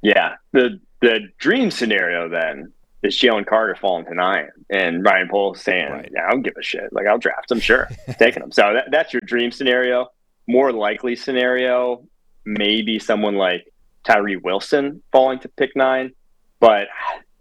Yeah, 0.01 0.36
the 0.51 0.80
the 1.01 1.30
dream 1.38 1.71
scenario 1.71 2.27
then 2.27 2.73
is 3.01 3.17
Jalen 3.17 3.45
Carter 3.45 3.75
falling 3.75 4.06
to 4.06 4.13
nine 4.13 4.49
and 4.69 5.04
Ryan 5.04 5.30
Poles 5.30 5.62
saying, 5.62 5.89
right. 5.89 6.12
"Yeah, 6.13 6.27
I 6.27 6.32
don't 6.32 6.41
give 6.41 6.56
a 6.60 6.63
shit. 6.63 6.91
Like 6.91 7.08
I'll 7.08 7.17
draft 7.17 7.49
him, 7.49 7.62
sure, 7.62 7.89
taking 8.19 8.43
him." 8.43 8.51
So 8.51 8.73
that, 8.73 8.91
that's 8.91 9.13
your 9.13 9.21
dream 9.25 9.51
scenario. 9.51 10.08
More 10.47 10.73
likely 10.73 11.15
scenario 11.15 12.04
maybe 12.45 12.99
someone 12.99 13.36
like 13.36 13.71
Tyree 14.04 14.38
Wilson 14.38 15.02
falling 15.12 15.39
to 15.39 15.49
pick 15.49 15.75
nine. 15.75 16.13
But 16.60 16.88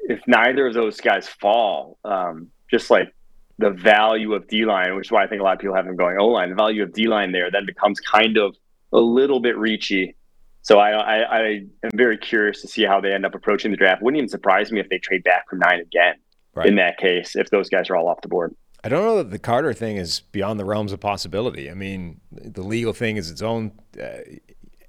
if 0.00 0.20
neither 0.26 0.66
of 0.66 0.74
those 0.74 1.00
guys 1.00 1.28
fall, 1.28 1.98
um, 2.04 2.48
just 2.70 2.90
like 2.90 3.12
the 3.58 3.70
value 3.70 4.34
of 4.34 4.46
D 4.48 4.64
line, 4.64 4.94
which 4.94 5.08
is 5.08 5.10
why 5.10 5.24
I 5.24 5.26
think 5.26 5.40
a 5.40 5.44
lot 5.44 5.54
of 5.54 5.58
people 5.60 5.74
have 5.74 5.86
them 5.86 5.96
going 5.96 6.16
O 6.18 6.28
line, 6.28 6.50
the 6.50 6.54
value 6.54 6.82
of 6.82 6.92
D 6.92 7.08
line 7.08 7.32
there 7.32 7.50
then 7.50 7.66
becomes 7.66 8.00
kind 8.00 8.36
of 8.36 8.56
a 8.92 8.98
little 8.98 9.40
bit 9.40 9.56
reachy. 9.56 10.14
So 10.62 10.78
I, 10.78 10.90
I, 10.90 11.38
I 11.38 11.40
am 11.82 11.90
very 11.94 12.18
curious 12.18 12.60
to 12.62 12.68
see 12.68 12.84
how 12.84 13.00
they 13.00 13.12
end 13.12 13.24
up 13.24 13.34
approaching 13.34 13.70
the 13.70 13.76
draft. 13.76 14.02
Wouldn't 14.02 14.18
even 14.18 14.28
surprise 14.28 14.70
me 14.70 14.80
if 14.80 14.88
they 14.88 14.98
trade 14.98 15.24
back 15.24 15.48
from 15.48 15.60
nine 15.60 15.80
again. 15.80 16.14
Right. 16.54 16.66
In 16.66 16.76
that 16.76 16.98
case, 16.98 17.36
if 17.36 17.50
those 17.50 17.68
guys 17.68 17.88
are 17.90 17.96
all 17.96 18.08
off 18.08 18.20
the 18.20 18.28
board. 18.28 18.54
I 18.84 18.88
don't 18.88 19.04
know 19.04 19.16
that 19.18 19.30
the 19.30 19.38
Carter 19.38 19.72
thing 19.72 19.96
is 19.96 20.20
beyond 20.20 20.58
the 20.58 20.64
realms 20.64 20.92
of 20.92 21.00
possibility. 21.00 21.70
I 21.70 21.74
mean, 21.74 22.20
the 22.30 22.62
legal 22.62 22.92
thing 22.92 23.16
is 23.16 23.30
its 23.30 23.42
own. 23.42 23.72
Uh, 24.00 24.18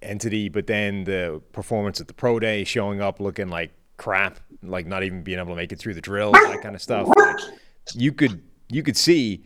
entity, 0.01 0.49
but 0.49 0.67
then 0.67 1.03
the 1.03 1.41
performance 1.51 1.99
at 1.99 2.07
the 2.07 2.13
pro 2.13 2.39
day 2.39 2.63
showing 2.63 3.01
up 3.01 3.19
looking 3.19 3.49
like 3.49 3.71
crap, 3.97 4.39
like 4.63 4.87
not 4.87 5.03
even 5.03 5.23
being 5.23 5.39
able 5.39 5.49
to 5.49 5.55
make 5.55 5.71
it 5.71 5.79
through 5.79 5.93
the 5.93 6.01
drills, 6.01 6.33
that 6.33 6.61
kind 6.61 6.75
of 6.75 6.81
stuff. 6.81 7.07
Like, 7.07 7.37
you 7.93 8.11
could 8.11 8.41
you 8.69 8.83
could 8.83 8.97
see 8.97 9.45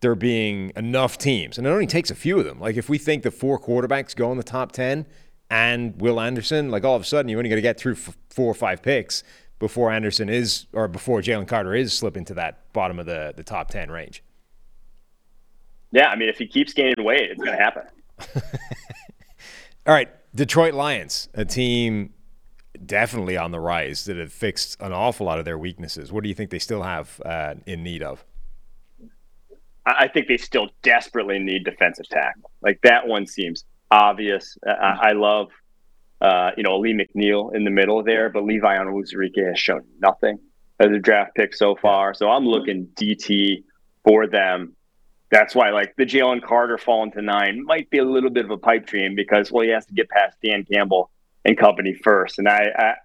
there 0.00 0.14
being 0.14 0.72
enough 0.76 1.18
teams, 1.18 1.58
and 1.58 1.66
it 1.66 1.70
only 1.70 1.86
takes 1.86 2.10
a 2.10 2.14
few 2.14 2.38
of 2.38 2.44
them. 2.44 2.60
Like 2.60 2.76
if 2.76 2.88
we 2.88 2.98
think 2.98 3.22
the 3.22 3.30
four 3.30 3.58
quarterbacks 3.58 4.14
go 4.14 4.30
in 4.32 4.38
the 4.38 4.44
top 4.44 4.72
ten 4.72 5.06
and 5.50 6.00
Will 6.00 6.20
Anderson, 6.20 6.70
like 6.70 6.84
all 6.84 6.96
of 6.96 7.02
a 7.02 7.06
sudden 7.06 7.28
you 7.28 7.36
only 7.38 7.50
got 7.50 7.56
to 7.56 7.62
get 7.62 7.78
through 7.78 7.94
f- 7.94 8.16
four 8.30 8.50
or 8.50 8.54
five 8.54 8.82
picks 8.82 9.22
before 9.58 9.90
Anderson 9.90 10.28
is 10.28 10.66
or 10.72 10.88
before 10.88 11.20
Jalen 11.20 11.48
Carter 11.48 11.74
is 11.74 11.92
slipping 11.92 12.24
to 12.26 12.34
that 12.34 12.72
bottom 12.72 12.98
of 12.98 13.06
the 13.06 13.34
the 13.36 13.42
top 13.42 13.70
ten 13.70 13.90
range. 13.90 14.22
Yeah, 15.90 16.08
I 16.08 16.16
mean, 16.16 16.28
if 16.28 16.38
he 16.38 16.46
keeps 16.46 16.72
gaining 16.72 17.02
weight, 17.02 17.30
it's 17.30 17.42
going 17.42 17.56
to 17.56 17.62
happen. 17.62 17.84
All 19.88 19.94
right, 19.94 20.10
Detroit 20.34 20.74
Lions, 20.74 21.30
a 21.32 21.46
team 21.46 22.12
definitely 22.84 23.38
on 23.38 23.52
the 23.52 23.58
rise 23.58 24.04
that 24.04 24.18
have 24.18 24.30
fixed 24.30 24.76
an 24.80 24.92
awful 24.92 25.24
lot 25.24 25.38
of 25.38 25.46
their 25.46 25.56
weaknesses. 25.56 26.12
What 26.12 26.24
do 26.24 26.28
you 26.28 26.34
think 26.34 26.50
they 26.50 26.58
still 26.58 26.82
have 26.82 27.18
uh, 27.24 27.54
in 27.64 27.82
need 27.82 28.02
of? 28.02 28.22
I 29.86 30.06
think 30.08 30.28
they 30.28 30.36
still 30.36 30.68
desperately 30.82 31.38
need 31.38 31.64
defensive 31.64 32.06
tackle. 32.10 32.50
Like 32.60 32.82
that 32.82 33.08
one 33.08 33.26
seems 33.26 33.64
obvious. 33.90 34.58
I, 34.66 34.98
I 35.00 35.12
love, 35.12 35.48
uh, 36.20 36.50
you 36.58 36.64
know, 36.64 36.78
Lee 36.78 36.92
McNeill 36.92 37.54
in 37.54 37.64
the 37.64 37.70
middle 37.70 38.04
there, 38.04 38.28
but 38.28 38.44
Levi 38.44 38.76
Onwuzurike 38.76 39.42
has 39.48 39.58
shown 39.58 39.86
nothing 40.00 40.38
as 40.80 40.88
a 40.88 40.98
draft 40.98 41.34
pick 41.34 41.54
so 41.54 41.74
far. 41.74 42.12
So 42.12 42.28
I'm 42.28 42.44
looking 42.44 42.88
DT 42.94 43.64
for 44.04 44.26
them 44.26 44.76
that's 45.30 45.54
why 45.54 45.70
like 45.70 45.94
the 45.96 46.04
Jalen 46.04 46.42
Carter 46.42 46.78
falling 46.78 47.12
to 47.12 47.22
nine 47.22 47.64
might 47.64 47.90
be 47.90 47.98
a 47.98 48.04
little 48.04 48.30
bit 48.30 48.44
of 48.44 48.50
a 48.50 48.58
pipe 48.58 48.86
dream 48.86 49.14
because 49.14 49.52
well 49.52 49.64
he 49.64 49.70
has 49.70 49.86
to 49.86 49.94
get 49.94 50.08
past 50.08 50.36
Dan 50.42 50.64
Campbell 50.64 51.10
and 51.44 51.56
company 51.56 51.94
first, 51.94 52.38
and 52.38 52.48
I, 52.48 52.96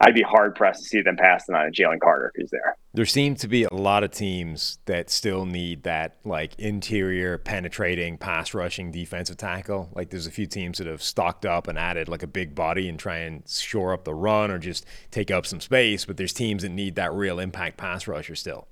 I 0.00 0.06
would 0.06 0.14
be 0.14 0.22
hard 0.22 0.54
pressed 0.54 0.84
to 0.84 0.88
see 0.88 1.02
them 1.02 1.16
passing 1.16 1.54
on 1.54 1.66
a 1.66 1.70
Jalen 1.70 2.00
Carter 2.00 2.30
if 2.34 2.40
he's 2.40 2.50
there. 2.50 2.76
There 2.94 3.06
seem 3.06 3.34
to 3.36 3.48
be 3.48 3.64
a 3.64 3.74
lot 3.74 4.04
of 4.04 4.12
teams 4.12 4.78
that 4.86 5.10
still 5.10 5.44
need 5.44 5.82
that 5.82 6.18
like 6.24 6.54
interior 6.58 7.38
penetrating 7.38 8.16
pass 8.16 8.54
rushing 8.54 8.92
defensive 8.92 9.36
tackle. 9.36 9.88
Like 9.94 10.10
there's 10.10 10.26
a 10.26 10.30
few 10.30 10.46
teams 10.46 10.78
that 10.78 10.86
have 10.86 11.02
stocked 11.02 11.44
up 11.44 11.66
and 11.66 11.78
added 11.78 12.08
like 12.08 12.22
a 12.22 12.28
big 12.28 12.54
body 12.54 12.88
and 12.88 12.98
try 12.98 13.18
and 13.18 13.42
shore 13.48 13.92
up 13.92 14.04
the 14.04 14.14
run 14.14 14.50
or 14.50 14.58
just 14.58 14.86
take 15.10 15.30
up 15.30 15.46
some 15.46 15.60
space, 15.60 16.04
but 16.04 16.16
there's 16.16 16.32
teams 16.32 16.62
that 16.62 16.70
need 16.70 16.94
that 16.94 17.12
real 17.12 17.40
impact 17.40 17.76
pass 17.76 18.06
rusher 18.06 18.36
still. 18.36 18.68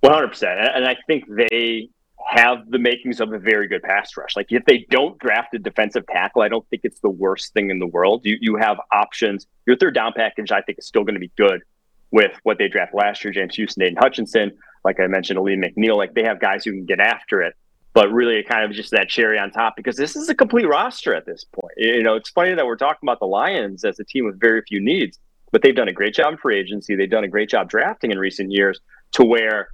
One 0.00 0.12
hundred 0.12 0.28
percent, 0.28 0.60
and 0.60 0.86
I 0.86 0.96
think 1.06 1.24
they 1.28 1.88
have 2.26 2.70
the 2.70 2.78
makings 2.78 3.20
of 3.20 3.32
a 3.32 3.38
very 3.38 3.68
good 3.68 3.82
pass 3.82 4.16
rush. 4.16 4.36
Like 4.36 4.46
if 4.50 4.64
they 4.64 4.86
don't 4.90 5.18
draft 5.18 5.54
a 5.54 5.58
defensive 5.58 6.04
tackle, 6.06 6.42
I 6.42 6.48
don't 6.48 6.68
think 6.68 6.82
it's 6.84 7.00
the 7.00 7.10
worst 7.10 7.52
thing 7.54 7.70
in 7.70 7.78
the 7.78 7.86
world. 7.86 8.22
You 8.24 8.36
you 8.40 8.56
have 8.56 8.78
options. 8.92 9.46
Your 9.66 9.76
third 9.76 9.94
down 9.94 10.12
package, 10.14 10.50
I 10.50 10.60
think, 10.62 10.78
is 10.78 10.86
still 10.86 11.04
going 11.04 11.14
to 11.14 11.20
be 11.20 11.32
good 11.36 11.62
with 12.10 12.32
what 12.42 12.58
they 12.58 12.68
draft 12.68 12.94
last 12.94 13.24
year. 13.24 13.32
James 13.32 13.54
Houston, 13.56 13.82
Aidan 13.82 13.96
Hutchinson, 13.96 14.52
like 14.84 15.00
I 15.00 15.06
mentioned, 15.06 15.38
Alim 15.38 15.62
McNeill. 15.62 15.96
Like 15.96 16.14
they 16.14 16.24
have 16.24 16.40
guys 16.40 16.64
who 16.64 16.72
can 16.72 16.84
get 16.84 17.00
after 17.00 17.42
it. 17.42 17.54
But 17.94 18.12
really, 18.12 18.42
kind 18.42 18.62
of 18.62 18.72
just 18.72 18.90
that 18.90 19.08
cherry 19.08 19.38
on 19.38 19.50
top 19.50 19.74
because 19.74 19.96
this 19.96 20.16
is 20.16 20.28
a 20.28 20.34
complete 20.34 20.66
roster 20.66 21.14
at 21.14 21.24
this 21.24 21.44
point. 21.44 21.72
You 21.78 22.02
know, 22.02 22.14
it's 22.14 22.28
funny 22.28 22.52
that 22.54 22.66
we're 22.66 22.76
talking 22.76 23.08
about 23.08 23.20
the 23.20 23.26
Lions 23.26 23.84
as 23.84 23.98
a 23.98 24.04
team 24.04 24.26
with 24.26 24.38
very 24.38 24.60
few 24.68 24.80
needs, 24.80 25.18
but 25.50 25.62
they've 25.62 25.74
done 25.74 25.88
a 25.88 25.94
great 25.94 26.14
job 26.14 26.32
in 26.34 26.38
free 26.38 26.58
agency. 26.58 26.94
They've 26.94 27.08
done 27.10 27.24
a 27.24 27.28
great 27.28 27.48
job 27.48 27.70
drafting 27.70 28.10
in 28.10 28.18
recent 28.18 28.52
years 28.52 28.80
to 29.12 29.24
where 29.24 29.68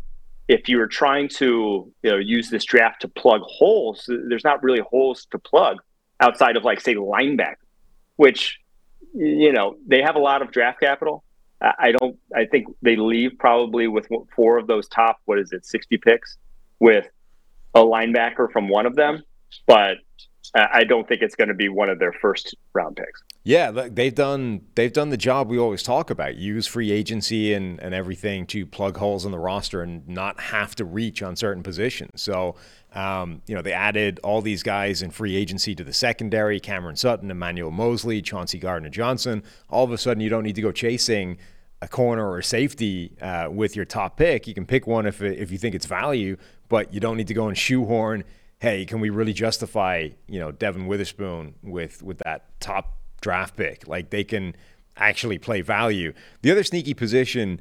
if 0.49 0.69
you 0.69 0.79
were 0.79 0.87
trying 0.87 1.29
to 1.29 1.93
you 2.03 2.11
know 2.11 2.19
use 2.19 2.51
this 2.51 2.65
draft 2.65 3.03
to 3.03 3.09
plug 3.09 3.41
holes, 3.43 4.09
there's 4.29 4.45
not 4.45 4.63
really 4.63 4.81
holes 4.81 5.27
to 5.31 5.39
plug. 5.39 5.79
outside 6.21 6.57
of 6.57 6.65
like 6.65 6.81
say 6.81 6.95
linebacker, 6.95 7.57
which 8.17 8.59
you 9.15 9.53
know 9.53 9.77
they 9.87 10.03
have 10.03 10.17
a 10.17 10.21
lot 10.21 10.43
of 10.43 10.51
draft 10.51 10.81
capital. 10.81 11.25
I 11.61 11.93
don't. 11.93 12.19
I 12.35 12.45
think 12.47 12.67
they 12.83 12.97
leave 12.97 13.33
probably 13.39 13.87
with 13.87 14.09
four 14.35 14.59
of 14.59 14.67
those 14.67 14.89
top. 14.89 15.21
What 15.27 15.39
is 15.39 15.53
it? 15.53 15.65
Sixty 15.65 15.97
picks 15.97 16.37
with 16.81 17.07
a 17.75 17.81
linebacker 17.81 18.51
from 18.51 18.69
one 18.69 18.85
of 18.85 18.97
them, 18.97 19.23
but 19.67 19.99
I 20.55 20.85
don't 20.85 21.09
think 21.09 21.23
it's 21.23 21.35
going 21.35 21.49
to 21.49 21.55
be 21.55 21.71
one 21.71 21.89
of 21.89 21.99
their 21.99 22.13
first 22.13 22.55
round 22.75 22.97
picks. 22.97 23.23
Yeah, 23.43 23.71
they've 23.71 24.15
done 24.15 24.61
they've 24.75 24.93
done 24.93 25.09
the 25.09 25.17
job 25.17 25.49
we 25.49 25.59
always 25.59 25.83
talk 25.83 26.11
about. 26.11 26.37
Use 26.37 26.67
free 26.67 26.93
agency 26.93 27.55
and, 27.55 27.81
and 27.81 27.95
everything 27.95 28.47
to 28.49 28.67
plug 28.67 28.99
holes 28.99 29.25
in 29.25 29.33
the 29.33 29.39
roster 29.39 29.83
and 29.83 30.07
not 30.07 30.39
have 30.39 30.75
to 30.77 30.85
reach 30.85 31.23
on 31.23 31.37
certain 31.37 31.63
positions. 31.63 32.21
So, 32.21 32.57
um, 32.95 33.41
you 33.47 33.55
know, 33.55 33.63
they 33.63 33.73
added 33.73 34.21
all 34.23 34.43
these 34.43 34.63
guys 34.63 35.01
in 35.01 35.11
free 35.11 35.37
agency 35.37 35.75
to 35.75 35.85
the 35.85 35.93
secondary: 35.93 36.61
Cameron 36.61 36.97
Sutton, 36.97 37.31
Emmanuel 37.31 37.71
Moseley, 37.71 38.21
Chauncey 38.21 38.59
Gardner 38.59 38.91
Johnson. 38.91 39.43
All 39.71 39.85
of 39.85 39.93
a 39.93 39.99
sudden, 39.99 40.21
you 40.21 40.29
don't 40.29 40.45
need 40.45 40.57
to 40.57 40.63
go 40.63 40.71
chasing 40.71 41.39
a 41.81 41.89
corner 41.89 42.29
or 42.29 42.39
a 42.39 42.45
safety 42.45 43.17
uh, 43.23 43.49
with 43.51 43.75
your 43.75 43.87
top 43.87 44.19
pick. 44.19 44.47
You 44.47 44.53
can 44.53 44.67
pick 44.67 44.87
one 44.87 45.07
if 45.07 45.23
if 45.23 45.51
you 45.51 45.57
think 45.57 45.75
it's 45.75 45.87
value, 45.87 46.37
but 46.69 46.93
you 46.93 47.01
don't 47.01 47.17
need 47.17 47.29
to 47.29 47.35
go 47.35 47.49
and 47.49 47.57
shoehorn. 47.57 48.23
Hey, 48.63 48.85
can 48.85 49.01
we 49.01 49.11
really 49.11 49.33
justify 49.33 50.11
you 50.29 50.39
know 50.39 50.53
Devon 50.53 50.87
Witherspoon 50.87 51.57
with 51.65 52.01
with 52.01 52.19
that 52.19 52.61
top 52.61 52.97
draft 53.21 53.57
pick? 53.57 53.89
Like 53.89 54.11
they 54.11 54.23
can 54.23 54.55
actually 54.97 55.39
play 55.39 55.63
value. 55.63 56.13
The 56.43 56.53
other 56.53 56.63
sneaky 56.63 56.95
position. 56.95 57.61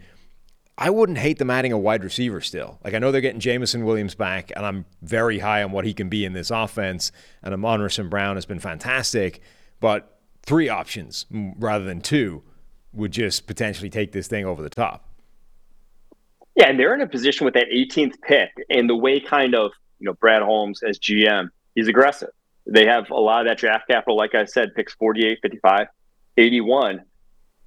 I 0.78 0.92
wouldn't 0.92 1.18
hate 1.18 1.40
them 1.40 1.50
adding 1.50 1.72
a 1.72 1.78
wide 1.78 2.04
receiver 2.04 2.40
still. 2.40 2.80
Like 2.84 2.94
I 2.94 3.00
know 3.00 3.12
they're 3.12 3.20
getting 3.20 3.40
Jameson 3.40 3.84
Williams 3.84 4.14
back, 4.14 4.52
and 4.56 4.64
I'm 4.64 4.86
very 5.02 5.40
high 5.40 5.64
on 5.64 5.72
what 5.72 5.86
he 5.86 5.94
can 5.96 6.08
be 6.08 6.24
in 6.24 6.34
this 6.34 6.52
offense. 6.52 7.12
And 7.42 7.52
Amon. 7.52 7.90
Brown 8.08 8.36
has 8.36 8.46
been 8.46 8.60
fantastic, 8.60 9.42
but 9.80 10.20
three 10.44 10.70
options 10.70 11.26
rather 11.32 11.84
than 11.84 12.02
two 12.02 12.44
would 12.94 13.12
just 13.12 13.48
potentially 13.48 13.90
take 13.90 14.12
this 14.12 14.28
thing 14.28 14.46
over 14.46 14.62
the 14.62 14.70
top. 14.70 15.10
Yeah, 16.56 16.70
and 16.70 16.80
they're 16.80 16.94
in 16.94 17.02
a 17.02 17.08
position 17.08 17.46
with 17.46 17.56
that 17.56 17.70
18th 17.74 18.22
pick, 18.22 18.52
and 18.70 18.88
the 18.88 18.96
way 18.96 19.20
kind 19.20 19.56
of 19.56 19.72
you 20.02 20.08
know 20.08 20.14
Brad 20.14 20.42
Holmes 20.42 20.84
as 20.84 21.00
GM, 21.00 21.50
he's 21.76 21.88
aggressive. 21.88 22.30
They 22.66 22.86
have 22.86 23.10
a 23.10 23.20
lot 23.20 23.42
of 23.42 23.48
that 23.48 23.58
draft 23.58 23.88
capital, 23.88 24.18
like 24.18 24.36
I 24.36 24.46
said, 24.46 24.76
picks 24.76 24.94
48, 24.96 25.40
55, 25.42 25.88
81. 26.38 27.04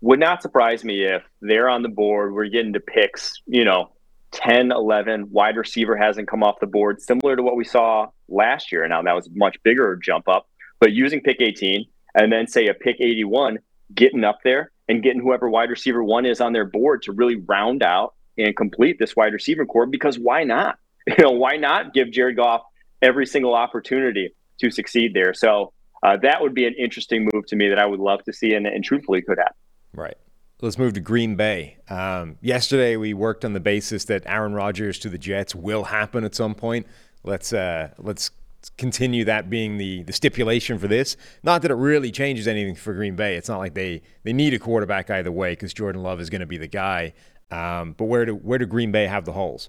Would 0.01 0.21
not 0.21 0.43
surprise 0.43 0.85
me 0.85 1.05
if 1.05 1.23
they're 1.41 1.69
on 1.69 1.83
the 1.83 1.89
board. 1.89 2.35
We're 2.35 2.49
getting 2.49 2.75
to 2.75 2.81
picks, 2.81 3.41
you 3.47 3.65
know, 3.65 3.93
10, 4.33 4.73
11. 4.73 5.31
Wide 5.31 5.57
receiver 5.57 5.97
hasn't 5.97 6.29
come 6.29 6.43
off 6.43 6.61
the 6.61 6.67
board, 6.67 7.01
similar 7.01 7.37
to 7.37 7.43
what 7.43 7.57
we 7.57 7.65
saw 7.65 8.09
last 8.29 8.71
year. 8.71 8.87
Now, 8.87 9.03
that 9.03 9.15
was 9.15 9.29
a 9.29 9.31
much 9.35 9.63
bigger 9.63 9.97
jump 9.97 10.29
up, 10.29 10.49
but 10.81 10.93
using 10.93 11.21
pick 11.21 11.41
18 11.41 11.87
and 12.15 12.33
then 12.33 12.47
say 12.47 12.67
a 12.67 12.75
pick 12.75 12.97
81, 13.01 13.59
getting 13.95 14.25
up 14.25 14.39
there 14.45 14.71
and 14.89 15.03
getting 15.03 15.23
whoever 15.23 15.49
wide 15.49 15.71
receiver 15.71 16.05
one 16.05 16.27
is 16.27 16.41
on 16.41 16.53
their 16.53 16.67
board 16.67 17.03
to 17.03 17.13
really 17.13 17.37
round 17.37 17.83
out 17.83 18.15
and 18.37 18.57
complete 18.57 18.99
this 18.99 19.17
wide 19.17 19.33
receiver 19.33 19.65
core 19.65 19.87
because 19.87 20.19
why 20.19 20.45
not? 20.45 20.79
You 21.19 21.25
know, 21.25 21.33
why 21.33 21.57
not 21.57 21.93
give 21.93 22.11
Jared 22.11 22.37
Goff 22.37 22.63
every 23.03 23.27
single 23.27 23.55
opportunity 23.55 24.35
to 24.61 24.71
succeed 24.71 25.13
there? 25.13 25.35
So 25.35 25.75
uh, 26.03 26.17
that 26.23 26.41
would 26.41 26.55
be 26.55 26.67
an 26.67 26.75
interesting 26.79 27.29
move 27.33 27.47
to 27.49 27.57
me 27.57 27.69
that 27.69 27.79
I 27.79 27.85
would 27.85 28.01
love 28.01 28.25
to 28.25 28.33
see 28.33 28.55
and, 28.55 28.67
and 28.67 28.83
truthfully 28.83 29.21
could 29.21 29.39
happen. 29.39 29.55
Right. 29.93 30.17
Let's 30.61 30.79
move 30.79 30.95
to 30.95 31.01
Green 31.01 31.37
Bay. 31.37 31.79
Um, 31.89 32.39
yesterday, 32.41 32.97
we 32.97 33.13
worked 33.13 33.45
on 33.45 33.53
the 33.53 33.61
basis 33.61 34.05
that 34.07 34.23
Aaron 34.25 34.55
Rodgers 34.55 34.99
to 35.01 35.11
the 35.11 35.19
Jets 35.19 35.55
will 35.55 35.85
happen 35.85 36.25
at 36.25 36.35
some 36.35 36.55
point. 36.55 36.87
Let's 37.23 37.53
uh, 37.53 37.91
let's 37.99 38.31
continue 38.79 39.25
that 39.25 39.51
being 39.51 39.77
the 39.79 40.05
the 40.05 40.13
stipulation 40.13 40.79
for 40.79 40.89
this. 40.89 41.17
Not 41.43 41.63
that 41.63 41.71
it 41.71 41.75
really 41.75 42.11
changes 42.11 42.47
anything 42.49 42.77
for 42.77 42.95
Green 42.95 43.17
Bay. 43.17 43.37
It's 43.37 43.49
not 43.49 43.59
like 43.59 43.75
they 43.75 44.03
they 44.23 44.33
need 44.33 44.55
a 44.55 44.59
quarterback 44.59 45.11
either 45.11 45.33
way 45.33 45.53
because 45.53 45.75
Jordan 45.75 46.03
Love 46.03 46.21
is 46.21 46.31
going 46.31 46.41
to 46.41 46.47
be 46.47 46.59
the 46.59 46.69
guy. 46.69 47.13
Um, 47.51 47.93
but 47.93 48.05
where 48.05 48.25
do 48.25 48.35
where 48.35 48.59
do 48.59 48.67
Green 48.67 48.93
Bay 48.93 49.07
have 49.07 49.25
the 49.25 49.33
holes? 49.33 49.69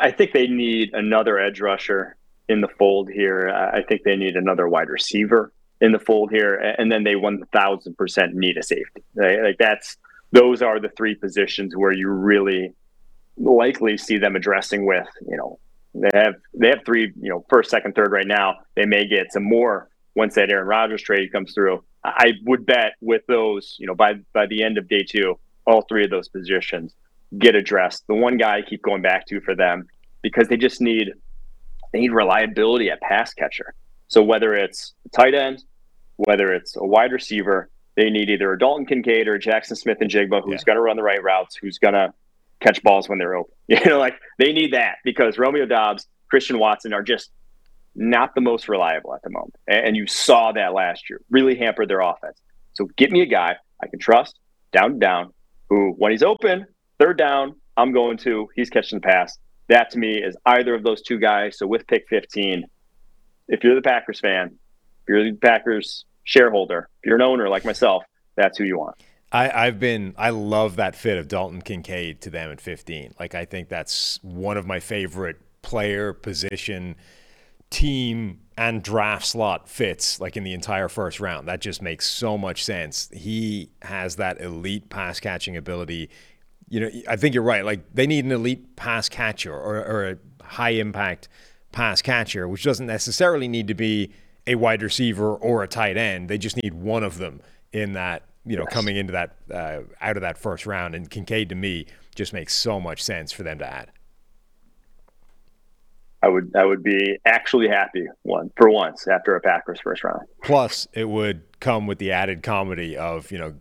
I 0.00 0.10
think 0.10 0.32
they 0.32 0.46
need 0.46 0.92
another 0.92 1.38
edge 1.38 1.60
rusher 1.60 2.16
in 2.48 2.60
the 2.60 2.68
fold 2.68 3.10
here. 3.10 3.48
I 3.48 3.82
think 3.82 4.02
they 4.02 4.16
need 4.16 4.36
another 4.36 4.68
wide 4.68 4.88
receiver 4.88 5.52
in 5.80 5.92
the 5.92 5.98
fold 5.98 6.30
here, 6.30 6.54
and 6.56 6.90
then 6.92 7.04
they 7.04 7.16
one 7.16 7.42
thousand 7.52 7.96
percent 7.96 8.34
need 8.34 8.56
a 8.56 8.62
safety. 8.62 9.02
Right? 9.14 9.42
Like 9.42 9.58
that's 9.58 9.96
those 10.32 10.62
are 10.62 10.80
the 10.80 10.90
three 10.90 11.14
positions 11.14 11.76
where 11.76 11.92
you 11.92 12.08
really 12.08 12.74
likely 13.36 13.96
see 13.96 14.18
them 14.18 14.36
addressing 14.36 14.86
with. 14.86 15.08
You 15.28 15.36
know, 15.36 15.58
they 15.94 16.10
have 16.14 16.34
they 16.54 16.68
have 16.68 16.84
three. 16.84 17.12
You 17.20 17.30
know, 17.30 17.46
first, 17.48 17.70
second, 17.70 17.94
third 17.94 18.12
right 18.12 18.26
now. 18.26 18.58
They 18.74 18.86
may 18.86 19.06
get 19.06 19.32
some 19.32 19.44
more 19.44 19.88
once 20.14 20.34
that 20.34 20.50
Aaron 20.50 20.66
Rodgers 20.66 21.02
trade 21.02 21.32
comes 21.32 21.54
through. 21.54 21.82
I 22.04 22.32
would 22.44 22.64
bet 22.66 22.94
with 23.00 23.22
those, 23.26 23.76
you 23.78 23.86
know, 23.86 23.94
by 23.94 24.14
by 24.32 24.46
the 24.46 24.62
end 24.62 24.78
of 24.78 24.88
day 24.88 25.02
two, 25.02 25.38
all 25.66 25.82
three 25.82 26.04
of 26.04 26.10
those 26.10 26.28
positions 26.28 26.94
get 27.38 27.54
addressed. 27.54 28.06
The 28.06 28.14
one 28.14 28.36
guy 28.36 28.58
I 28.58 28.62
keep 28.62 28.82
going 28.82 29.02
back 29.02 29.26
to 29.26 29.40
for 29.40 29.54
them 29.54 29.86
because 30.22 30.48
they 30.48 30.56
just 30.56 30.80
need 30.80 31.10
they 31.92 32.00
need 32.00 32.12
reliability 32.12 32.90
at 32.90 33.00
pass 33.00 33.34
catcher. 33.34 33.74
So 34.08 34.22
whether 34.22 34.54
it's 34.54 34.94
tight 35.12 35.34
end, 35.34 35.62
whether 36.16 36.52
it's 36.52 36.76
a 36.76 36.84
wide 36.84 37.12
receiver, 37.12 37.68
they 37.96 38.10
need 38.10 38.30
either 38.30 38.52
a 38.52 38.58
Dalton 38.58 38.86
Kincaid 38.86 39.26
or 39.28 39.38
Jaxon 39.38 39.76
Smith-Njigba 39.76 40.42
who's 40.44 40.60
Yeah. 40.60 40.64
going 40.66 40.76
to 40.76 40.82
run 40.82 40.96
the 40.96 41.02
right 41.02 41.22
routes, 41.22 41.56
who's 41.56 41.78
going 41.78 41.94
to 41.94 42.12
catch 42.60 42.82
balls 42.82 43.08
when 43.08 43.18
they're 43.18 43.34
open. 43.34 43.52
You 43.68 43.78
know, 43.84 43.98
like 43.98 44.14
they 44.38 44.52
need 44.52 44.72
that 44.74 44.96
because 45.04 45.38
Romeo 45.38 45.64
Doubs, 45.66 46.06
Christian 46.28 46.58
Watson 46.58 46.92
are 46.92 47.02
just 47.02 47.30
not 47.96 48.34
the 48.34 48.40
most 48.40 48.68
reliable 48.68 49.14
at 49.14 49.22
the 49.22 49.30
moment. 49.30 49.54
And 49.68 49.86
and 49.88 49.96
you 49.96 50.06
saw 50.06 50.52
that 50.52 50.72
last 50.74 51.08
year, 51.10 51.20
really 51.30 51.56
hampered 51.56 51.88
their 51.88 52.00
offense. 52.00 52.38
So 52.74 52.86
get 52.96 53.10
me 53.10 53.20
a 53.22 53.26
guy 53.26 53.56
I 53.82 53.86
can 53.88 53.98
trust 53.98 54.38
down 54.72 54.92
to 54.94 54.98
down 54.98 55.32
who, 55.68 55.92
when 55.98 56.12
he's 56.12 56.22
open, 56.22 56.66
third 57.00 57.16
down, 57.16 57.56
I'm 57.76 57.92
going 57.92 58.18
to, 58.18 58.48
he's 58.54 58.70
catching 58.70 58.98
the 59.00 59.02
pass. 59.02 59.38
That 59.68 59.90
to 59.92 59.98
me 59.98 60.22
is 60.22 60.36
either 60.46 60.74
of 60.74 60.82
those 60.82 61.02
two 61.02 61.18
guys. 61.18 61.58
So 61.58 61.66
with 61.66 61.86
pick 61.86 62.06
15, 62.08 62.64
if 63.48 63.64
you're 63.64 63.74
the 63.74 63.82
Packers 63.82 64.20
fan, 64.20 64.46
if 65.02 65.08
you're 65.08 65.24
the 65.24 65.32
Packers 65.32 66.04
shareholder, 66.24 66.88
if 67.02 67.06
you're 67.06 67.16
an 67.16 67.22
owner 67.22 67.48
like 67.48 67.64
myself, 67.64 68.04
that's 68.36 68.58
who 68.58 68.64
you 68.64 68.78
want. 68.78 68.96
I, 69.32 69.66
I've 69.66 69.78
been 69.78 70.14
I 70.18 70.30
love 70.30 70.76
that 70.76 70.96
fit 70.96 71.16
of 71.16 71.28
Dalton 71.28 71.62
Kincaid 71.62 72.20
to 72.22 72.30
them 72.30 72.50
at 72.50 72.60
15. 72.60 73.14
Like 73.18 73.34
I 73.34 73.44
think 73.44 73.68
that's 73.68 74.18
one 74.22 74.56
of 74.56 74.66
my 74.66 74.80
favorite 74.80 75.36
player 75.62 76.12
position 76.12 76.96
team 77.70 78.40
and 78.56 78.82
draft 78.82 79.24
slot 79.24 79.68
fits 79.68 80.20
like 80.20 80.36
in 80.36 80.42
the 80.42 80.52
entire 80.52 80.88
first 80.88 81.20
round. 81.20 81.46
That 81.46 81.60
just 81.60 81.80
makes 81.80 82.10
so 82.10 82.36
much 82.36 82.64
sense. 82.64 83.08
He 83.12 83.70
has 83.82 84.16
that 84.16 84.40
elite 84.40 84.90
pass 84.90 85.20
catching 85.20 85.56
ability. 85.56 86.10
You 86.70 86.80
know, 86.80 86.90
I 87.06 87.16
think 87.16 87.34
you're 87.34 87.44
right. 87.44 87.64
Like 87.64 87.80
they 87.92 88.06
need 88.06 88.24
an 88.24 88.32
elite 88.32 88.76
pass 88.76 89.08
catcher 89.08 89.52
or, 89.52 89.84
or 89.84 90.08
a 90.10 90.18
high 90.42 90.70
impact 90.70 91.28
pass 91.72 92.00
catcher, 92.00 92.48
which 92.48 92.64
doesn't 92.64 92.86
necessarily 92.86 93.48
need 93.48 93.68
to 93.68 93.74
be 93.74 94.12
a 94.46 94.54
wide 94.54 94.82
receiver 94.82 95.34
or 95.34 95.62
a 95.62 95.68
tight 95.68 95.96
end. 95.96 96.28
They 96.28 96.38
just 96.38 96.56
need 96.56 96.74
one 96.74 97.02
of 97.02 97.18
them 97.18 97.42
in 97.72 97.92
that, 97.92 98.22
you 98.44 98.56
know, 98.56 98.64
coming 98.66 98.96
into 98.96 99.12
that 99.12 99.36
uh, 99.52 99.80
out 100.00 100.16
of 100.16 100.22
that 100.22 100.38
first 100.38 100.64
round. 100.64 100.94
And 100.94 101.10
Kincaid 101.10 101.50
to 101.50 101.54
me 101.54 101.86
just 102.14 102.32
makes 102.32 102.54
so 102.54 102.80
much 102.80 103.02
sense 103.02 103.32
for 103.32 103.42
them 103.42 103.58
to 103.58 103.66
add. 103.66 103.90
I 106.22 106.28
would 106.28 106.54
I 106.54 106.64
would 106.64 106.82
be 106.82 107.18
actually 107.24 107.68
happy 107.68 108.06
one 108.22 108.50
for 108.56 108.68
once 108.68 109.08
after 109.08 109.36
a 109.36 109.40
Packers 109.40 109.80
first 109.80 110.04
round. 110.04 110.20
Plus, 110.42 110.86
it 110.92 111.08
would 111.08 111.42
come 111.60 111.86
with 111.86 111.98
the 111.98 112.12
added 112.12 112.42
comedy 112.42 112.96
of 112.96 113.30
you 113.32 113.38
know 113.38 113.54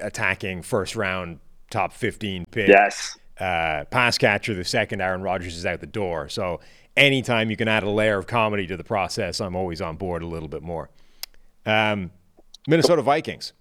attacking 0.00 0.62
first 0.62 0.96
round 0.96 1.38
top 1.72 1.92
15 1.92 2.46
pick. 2.50 2.68
Yes. 2.68 3.18
Uh, 3.38 3.84
pass 3.90 4.18
catcher, 4.18 4.54
the 4.54 4.64
second 4.64 5.00
Aaron 5.00 5.22
Rodgers 5.22 5.56
is 5.56 5.66
out 5.66 5.80
the 5.80 5.86
door. 5.86 6.28
So 6.28 6.60
anytime 6.96 7.50
you 7.50 7.56
can 7.56 7.66
add 7.66 7.82
a 7.82 7.90
layer 7.90 8.18
of 8.18 8.26
comedy 8.26 8.66
to 8.68 8.76
the 8.76 8.84
process, 8.84 9.40
I'm 9.40 9.56
always 9.56 9.80
on 9.80 9.96
board 9.96 10.22
a 10.22 10.26
little 10.26 10.48
bit 10.48 10.62
more. 10.62 10.90
Um, 11.66 12.12
Minnesota 12.68 13.02
Vikings. 13.02 13.52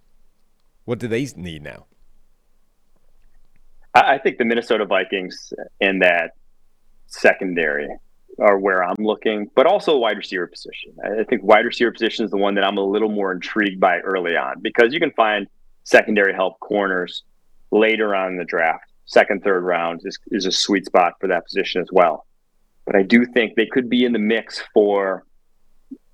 What 0.86 1.00
do 1.00 1.08
they 1.08 1.28
need 1.36 1.64
now? 1.64 1.86
I, 3.94 4.18
think 4.20 4.38
the 4.38 4.46
Minnesota 4.46 4.86
Vikings 4.86 5.54
in 5.80 6.00
that 6.00 6.32
secondary 7.08 7.90
are 8.40 8.58
where 8.58 8.84
I'm 8.84 8.96
looking, 9.00 9.50
but 9.54 9.66
also 9.66 9.98
wide 9.98 10.18
receiver 10.18 10.48
position. 10.48 10.96
I 11.04 11.22
I 11.22 11.24
think 11.26 11.44
wide 11.44 11.66
receiver 11.66 11.92
position 11.92 12.24
is 12.26 12.32
the 12.32 12.38
one 12.38 12.56
that 12.56 12.64
I'm 12.64 12.78
a 12.78 12.84
little 12.84 13.10
more 13.10 13.32
intrigued 13.34 13.80
by 13.80 14.00
early 14.00 14.38
on 14.38 14.62
because 14.62 14.94
you 14.94 15.00
can 15.00 15.12
find 15.12 15.48
secondary 15.84 16.34
help 16.34 16.60
corners 16.60 17.24
later 17.72 18.16
on 18.16 18.34
in 18.34 18.38
the 18.38 18.46
draft. 18.46 18.86
Second, 19.06 19.44
third 19.44 19.64
round 19.64 20.02
is, 20.06 20.18
is 20.28 20.46
a 20.46 20.52
sweet 20.52 20.86
spot 20.86 21.14
for 21.20 21.28
that 21.28 21.46
position 21.46 21.82
as 21.82 21.90
well. 21.92 22.26
But 22.86 22.96
I 22.96 23.04
do 23.04 23.26
think 23.26 23.56
they 23.56 23.66
could 23.66 23.90
be 23.90 24.06
in 24.06 24.14
the 24.14 24.20
mix 24.20 24.62
for 24.74 25.26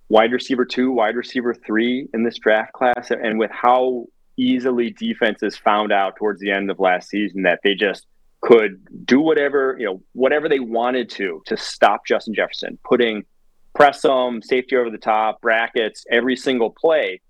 wide 0.09 0.31
receiver 0.31 0.65
two, 0.65 0.91
wide 0.91 1.15
receiver 1.15 1.53
three 1.53 2.07
in 2.13 2.23
this 2.23 2.37
draft 2.37 2.73
class. 2.73 3.11
And 3.11 3.37
with 3.39 3.51
how 3.51 4.05
easily 4.37 4.91
defenses 4.91 5.57
found 5.57 5.91
out 5.91 6.15
towards 6.15 6.39
the 6.39 6.51
end 6.51 6.69
of 6.69 6.79
last 6.79 7.09
season 7.09 7.43
that 7.43 7.59
they 7.63 7.73
just 7.73 8.05
could 8.41 8.85
do 9.05 9.19
whatever, 9.19 9.75
you 9.79 9.85
know, 9.85 10.01
whatever 10.13 10.47
they 10.47 10.59
wanted 10.59 11.09
to 11.09 11.41
to 11.47 11.57
stop 11.57 12.05
Justin 12.05 12.33
Jefferson, 12.35 12.77
putting 12.83 13.25
press 13.73 14.01
them, 14.01 14.41
safety 14.41 14.75
over 14.75 14.89
the 14.89 14.97
top, 14.97 15.41
brackets, 15.41 16.05
every 16.11 16.35
single 16.35 16.69
play. 16.71 17.21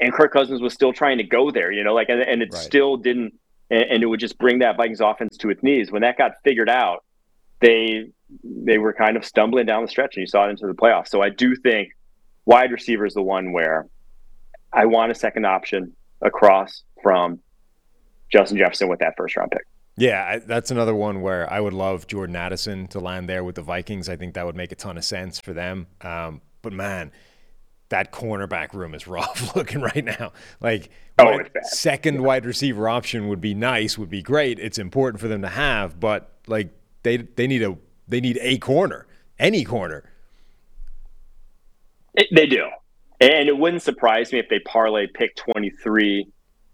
And 0.00 0.12
Kirk 0.14 0.32
Cousins 0.32 0.62
was 0.62 0.72
still 0.72 0.92
trying 0.94 1.18
to 1.18 1.24
go 1.24 1.50
there, 1.50 1.70
you 1.72 1.84
know, 1.84 1.92
like, 1.94 2.08
and, 2.08 2.22
and 2.22 2.42
it 2.42 2.50
Right. 2.52 2.62
still 2.62 2.96
didn't, 2.96 3.34
and, 3.70 3.82
and 3.82 4.02
it 4.02 4.06
would 4.06 4.20
just 4.20 4.38
bring 4.38 4.60
that 4.60 4.76
Vikings 4.76 5.00
offense 5.00 5.36
to 5.38 5.50
its 5.50 5.62
knees. 5.62 5.90
When 5.90 6.02
that 6.02 6.18
got 6.18 6.32
figured 6.44 6.68
out, 6.68 7.04
they 7.60 8.10
they 8.44 8.78
were 8.78 8.92
kind 8.92 9.16
of 9.16 9.24
stumbling 9.24 9.66
down 9.66 9.82
the 9.82 9.88
stretch, 9.88 10.16
and 10.16 10.22
you 10.22 10.26
saw 10.26 10.46
it 10.46 10.50
into 10.50 10.66
the 10.66 10.74
playoffs. 10.74 11.08
So 11.08 11.20
I 11.20 11.30
do 11.30 11.54
think 11.56 11.90
wide 12.44 12.72
receiver 12.72 13.06
is 13.06 13.14
the 13.14 13.22
one 13.22 13.52
where 13.52 13.86
I 14.72 14.86
want 14.86 15.10
a 15.10 15.14
second 15.14 15.46
option 15.46 15.94
across 16.22 16.82
from 17.02 17.40
Justin 18.32 18.58
Jefferson 18.58 18.88
with 18.88 19.00
that 19.00 19.14
first 19.16 19.36
round 19.36 19.50
pick. 19.50 19.66
Yeah, 19.96 20.24
I, 20.26 20.38
that's 20.38 20.70
another 20.70 20.94
one 20.94 21.20
where 21.20 21.52
I 21.52 21.60
would 21.60 21.72
love 21.74 22.06
Jordan 22.06 22.36
Addison 22.36 22.86
to 22.88 23.00
land 23.00 23.28
there 23.28 23.44
with 23.44 23.56
the 23.56 23.62
Vikings. 23.62 24.08
I 24.08 24.16
think 24.16 24.34
that 24.34 24.46
would 24.46 24.56
make 24.56 24.72
a 24.72 24.76
ton 24.76 24.96
of 24.96 25.04
sense 25.04 25.40
for 25.40 25.52
them. 25.52 25.88
Um, 26.00 26.40
but 26.62 26.72
man, 26.72 27.10
that 27.90 28.10
cornerback 28.12 28.72
room 28.72 28.94
is 28.94 29.06
rough 29.06 29.54
looking 29.54 29.80
right 29.80 30.04
now. 30.04 30.32
Like, 30.60 30.90
Oh, 31.18 31.26
wide- 31.26 31.40
it's 31.42 31.50
bad. 31.50 31.66
second 31.66 32.22
wide 32.22 32.46
receiver 32.46 32.88
option 32.88 33.28
would 33.28 33.40
be 33.40 33.52
nice, 33.54 33.98
would 33.98 34.08
be 34.10 34.22
great. 34.22 34.58
It's 34.58 34.78
important 34.78 35.20
for 35.20 35.28
them 35.28 35.42
to 35.42 35.48
have, 35.48 36.00
but 36.00 36.32
like 36.46 36.70
they 37.02 37.18
they 37.18 37.46
need 37.46 37.62
a 37.62 37.76
they 38.08 38.20
need 38.20 38.38
a 38.40 38.58
corner, 38.58 39.06
any 39.38 39.62
corner. 39.64 40.04
It, 42.14 42.26
they 42.34 42.46
do. 42.46 42.66
And 43.20 43.48
it 43.48 43.56
wouldn't 43.56 43.82
surprise 43.82 44.32
me 44.32 44.38
if 44.38 44.48
they 44.48 44.58
parlay 44.60 45.06
pick 45.06 45.36
23 45.36 46.26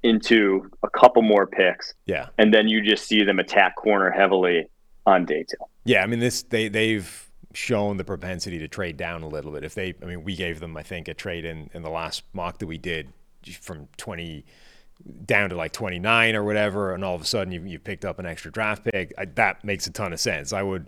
into 0.05 0.70
a 0.85 0.88
couple 0.90 1.22
more 1.22 1.46
picks, 1.46 1.94
Yeah, 2.07 2.29
and 2.38 2.55
then 2.55 2.68
you 2.68 2.81
just 2.83 3.07
see 3.09 3.24
them 3.24 3.40
attack 3.40 3.74
corner 3.76 4.11
heavily 4.11 4.68
on 5.05 5.24
day 5.24 5.42
two. 5.42 5.57
yeah. 5.85 6.02
I 6.02 6.07
mean, 6.07 6.20
this 6.20 6.42
they 6.44 6.68
they've 6.68 7.25
shown 7.56 7.96
the 7.96 8.04
propensity 8.04 8.58
to 8.58 8.68
trade 8.68 8.96
down 8.96 9.22
a 9.22 9.28
little 9.28 9.50
bit. 9.50 9.64
If 9.64 9.74
they, 9.74 9.94
I 10.02 10.04
mean, 10.04 10.22
we 10.24 10.36
gave 10.36 10.60
them, 10.60 10.76
I 10.76 10.82
think, 10.82 11.08
a 11.08 11.14
trade 11.14 11.44
in 11.44 11.70
in 11.72 11.82
the 11.82 11.90
last 11.90 12.22
mock 12.32 12.58
that 12.58 12.66
we 12.66 12.78
did 12.78 13.12
from 13.60 13.88
twenty 13.96 14.44
down 15.24 15.50
to 15.50 15.56
like 15.56 15.72
twenty 15.72 15.98
nine 15.98 16.36
or 16.36 16.44
whatever, 16.44 16.94
and 16.94 17.04
all 17.04 17.14
of 17.14 17.22
a 17.22 17.24
sudden 17.24 17.52
you 17.52 17.62
you 17.62 17.78
picked 17.78 18.04
up 18.04 18.18
an 18.18 18.26
extra 18.26 18.52
draft 18.52 18.84
pick. 18.84 19.12
I, 19.18 19.24
that 19.24 19.64
makes 19.64 19.86
a 19.86 19.90
ton 19.90 20.12
of 20.12 20.20
sense. 20.20 20.52
I 20.52 20.62
would. 20.62 20.86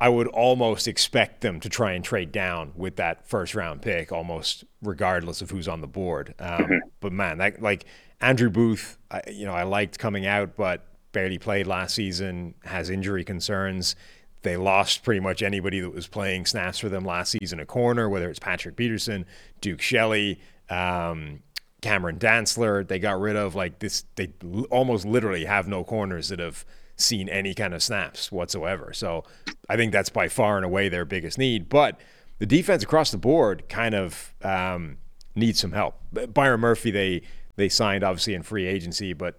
I 0.00 0.08
would 0.08 0.26
almost 0.26 0.88
expect 0.88 1.42
them 1.42 1.60
to 1.60 1.68
try 1.68 1.92
and 1.92 2.04
trade 2.04 2.32
down 2.32 2.72
with 2.74 2.96
that 2.96 3.28
first 3.28 3.54
round 3.54 3.82
pick, 3.82 4.10
almost 4.10 4.64
regardless 4.82 5.42
of 5.42 5.50
who's 5.50 5.68
on 5.68 5.80
the 5.80 5.86
board. 5.86 6.34
Um, 6.40 6.80
but 6.98 7.12
man, 7.12 7.38
that 7.38 7.62
like 7.62 7.84
Andrew 8.20 8.50
Booth, 8.50 8.98
I, 9.12 9.22
you 9.30 9.46
know, 9.46 9.52
I 9.52 9.62
liked 9.62 10.00
coming 10.00 10.26
out, 10.26 10.56
but 10.56 10.84
barely 11.12 11.38
played 11.38 11.68
last 11.68 11.94
season, 11.94 12.54
has 12.64 12.90
injury 12.90 13.22
concerns. 13.22 13.94
They 14.42 14.56
lost 14.56 15.04
pretty 15.04 15.20
much 15.20 15.42
anybody 15.42 15.80
that 15.80 15.94
was 15.94 16.08
playing 16.08 16.46
snaps 16.46 16.78
for 16.78 16.88
them 16.88 17.04
last 17.04 17.30
season 17.30 17.60
a 17.60 17.66
corner, 17.66 18.08
whether 18.08 18.28
it's 18.28 18.38
Patrick 18.38 18.76
Peterson, 18.76 19.24
Duke 19.60 19.80
Shelley, 19.80 20.40
um, 20.68 21.42
Cameron 21.80 22.18
Dantzler. 22.18 22.86
They 22.86 22.98
got 22.98 23.20
rid 23.20 23.36
of 23.36 23.54
like 23.54 23.78
this. 23.78 24.04
They 24.16 24.32
almost 24.70 25.04
literally 25.04 25.44
have 25.44 25.68
no 25.68 25.84
corners 25.84 26.28
that 26.28 26.38
have 26.38 26.64
seen 26.96 27.28
any 27.28 27.54
kind 27.54 27.74
of 27.74 27.82
snaps 27.82 28.32
whatsoever. 28.32 28.92
So 28.92 29.24
I 29.68 29.76
think 29.76 29.92
that's 29.92 30.10
by 30.10 30.28
far 30.28 30.56
and 30.56 30.64
away 30.64 30.88
their 30.88 31.04
biggest 31.04 31.38
need. 31.38 31.68
But 31.68 32.00
the 32.38 32.46
defense 32.46 32.82
across 32.82 33.10
the 33.10 33.18
board 33.18 33.68
kind 33.68 33.94
of 33.94 34.34
um, 34.42 34.98
needs 35.34 35.60
some 35.60 35.72
help. 35.72 35.96
Byron 36.32 36.60
Murphy, 36.60 36.90
they 36.90 37.22
they 37.56 37.68
signed 37.68 38.02
obviously 38.02 38.34
in 38.34 38.42
free 38.42 38.66
agency, 38.66 39.12
but 39.12 39.38